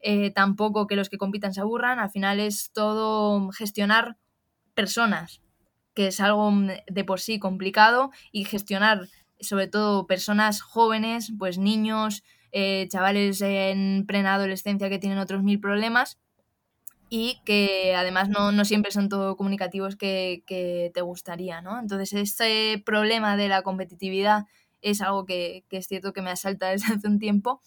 eh, 0.00 0.32
tampoco 0.32 0.88
que 0.88 0.96
los 0.96 1.08
que 1.08 1.16
compitan 1.16 1.54
se 1.54 1.60
aburran, 1.60 2.00
al 2.00 2.10
final 2.10 2.40
es 2.40 2.72
todo 2.72 3.52
gestionar 3.52 4.16
personas, 4.74 5.42
que 5.94 6.08
es 6.08 6.18
algo 6.18 6.50
de 6.88 7.04
por 7.04 7.20
sí 7.20 7.38
complicado, 7.38 8.10
y 8.32 8.46
gestionar 8.46 9.06
sobre 9.42 9.68
todo 9.68 10.06
personas 10.06 10.62
jóvenes, 10.62 11.32
pues 11.38 11.58
niños, 11.58 12.22
eh, 12.52 12.86
chavales 12.88 13.40
en 13.40 14.04
plena 14.06 14.34
adolescencia 14.34 14.90
que 14.90 14.98
tienen 14.98 15.18
otros 15.18 15.42
mil 15.42 15.60
problemas 15.60 16.18
y 17.08 17.40
que 17.44 17.94
además 17.94 18.28
no, 18.30 18.64
siempre 18.64 18.90
son 18.90 19.08
todo 19.08 19.36
comunicativos 19.36 19.96
que, 19.96 20.90
te 20.94 21.00
gustaría, 21.02 21.60
¿no? 21.60 21.78
Entonces, 21.78 22.14
este 22.14 22.82
problema 22.86 23.36
de 23.36 23.48
la 23.48 23.62
competitividad 23.62 24.46
es 24.80 25.02
algo 25.02 25.26
que, 25.26 25.64
es 25.70 25.86
cierto 25.86 26.12
que 26.12 26.22
me 26.22 26.30
asalta 26.30 26.68
desde 26.70 26.94
hace 26.94 27.06
un 27.08 27.18
tiempo 27.18 27.60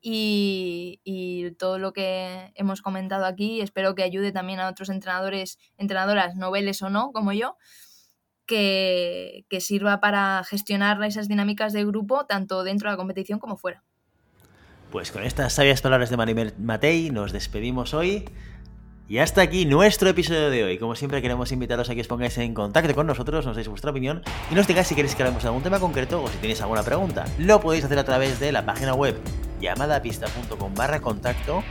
y, 0.00 1.00
y, 1.04 1.50
todo 1.52 1.78
lo 1.78 1.92
que 1.92 2.52
hemos 2.54 2.80
comentado 2.82 3.26
aquí 3.26 3.60
espero 3.60 3.94
que 3.94 4.04
ayude 4.04 4.32
también 4.32 4.60
a 4.60 4.68
otros 4.68 4.88
entrenadores, 4.90 5.58
entrenadoras, 5.76 6.36
noveles 6.36 6.80
o 6.82 6.88
no, 6.88 7.12
como 7.12 7.32
yo, 7.32 7.56
que, 8.48 9.44
sirva 9.60 10.00
para 10.00 10.42
gestionar 10.44 11.00
esas 11.04 11.28
dinámicas 11.28 11.72
de 11.72 11.84
grupo 11.84 12.26
tanto 12.26 12.64
dentro 12.64 12.88
de 12.88 12.94
la 12.94 12.96
competición 12.96 13.38
como 13.38 13.56
fuera. 13.56 13.84
Pues 14.90 15.12
con 15.12 15.22
estas 15.22 15.52
sabias 15.52 15.82
palabras 15.82 16.10
de 16.10 16.16
Maribel 16.16 16.54
Matei 16.58 17.10
nos 17.10 17.30
despedimos 17.30 17.94
hoy. 17.94 18.24
Y 19.06 19.18
hasta 19.18 19.40
aquí 19.40 19.64
nuestro 19.64 20.10
episodio 20.10 20.50
de 20.50 20.64
hoy. 20.64 20.78
Como 20.78 20.94
siempre 20.94 21.22
queremos 21.22 21.50
invitaros 21.50 21.88
a 21.88 21.94
que 21.94 22.02
os 22.02 22.08
pongáis 22.08 22.36
en 22.38 22.52
contacto 22.52 22.94
con 22.94 23.06
nosotros, 23.06 23.46
nos 23.46 23.56
deis 23.56 23.68
vuestra 23.68 23.90
opinión 23.90 24.22
y 24.50 24.54
nos 24.54 24.66
digáis 24.66 24.86
si 24.86 24.94
queréis 24.94 25.14
que 25.14 25.22
hablemos 25.22 25.42
de 25.42 25.48
algún 25.48 25.62
tema 25.62 25.80
concreto 25.80 26.22
o 26.22 26.28
si 26.28 26.36
tenéis 26.38 26.60
alguna 26.60 26.82
pregunta. 26.82 27.24
Lo 27.38 27.60
podéis 27.60 27.84
hacer 27.84 27.98
a 27.98 28.04
través 28.04 28.38
de 28.38 28.52
la 28.52 28.66
página 28.66 28.92
web 28.94 29.18
llamadapista.com 29.60 30.74
barra 30.74 31.00
contacto 31.00 31.62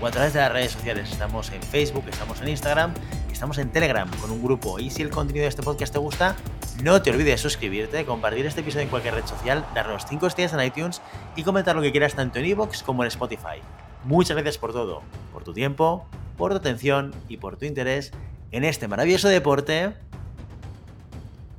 o 0.00 0.06
a 0.06 0.10
través 0.12 0.34
de 0.34 0.40
las 0.40 0.52
redes 0.52 0.72
sociales. 0.72 1.10
Estamos 1.10 1.50
en 1.50 1.62
Facebook, 1.62 2.04
estamos 2.08 2.40
en 2.42 2.48
Instagram 2.48 2.94
estamos 3.34 3.58
en 3.58 3.70
Telegram 3.70 4.08
con 4.20 4.30
un 4.30 4.42
grupo. 4.42 4.78
Y 4.78 4.90
si 4.90 5.02
el 5.02 5.10
contenido 5.10 5.42
de 5.42 5.48
este 5.48 5.62
podcast 5.62 5.92
te 5.92 5.98
gusta, 5.98 6.36
no 6.82 7.02
te 7.02 7.10
olvides 7.10 7.26
de 7.26 7.38
suscribirte, 7.38 8.04
compartir 8.06 8.46
este 8.46 8.60
episodio 8.60 8.84
en 8.84 8.88
cualquier 8.88 9.14
red 9.14 9.26
social, 9.26 9.66
darnos 9.74 10.06
5 10.08 10.26
estrellas 10.28 10.52
en 10.54 10.60
iTunes 10.60 11.02
y 11.34 11.42
comentar 11.42 11.74
lo 11.74 11.82
que 11.82 11.90
quieras 11.90 12.14
tanto 12.14 12.38
en 12.38 12.46
iVoox 12.46 12.82
como 12.84 13.02
en 13.02 13.08
Spotify. 13.08 13.60
Muchas 14.04 14.36
gracias 14.36 14.56
por 14.56 14.72
todo, 14.72 15.02
por 15.32 15.42
tu 15.42 15.52
tiempo, 15.52 16.06
por 16.36 16.52
tu 16.52 16.58
atención 16.58 17.12
y 17.28 17.38
por 17.38 17.56
tu 17.56 17.66
interés 17.66 18.12
en 18.52 18.64
este 18.64 18.86
maravilloso 18.86 19.28
deporte 19.28 19.94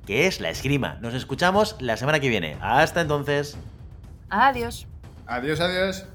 que 0.06 0.28
es 0.28 0.40
la 0.40 0.50
esgrima. 0.50 0.98
Nos 1.02 1.14
escuchamos 1.14 1.76
la 1.80 1.98
semana 1.98 2.22
que 2.22 2.30
viene. 2.30 2.58
Hasta 2.62 3.02
entonces. 3.02 3.58
Adiós. 4.30 4.88
Adiós, 5.28 5.60
adiós. 5.60 6.06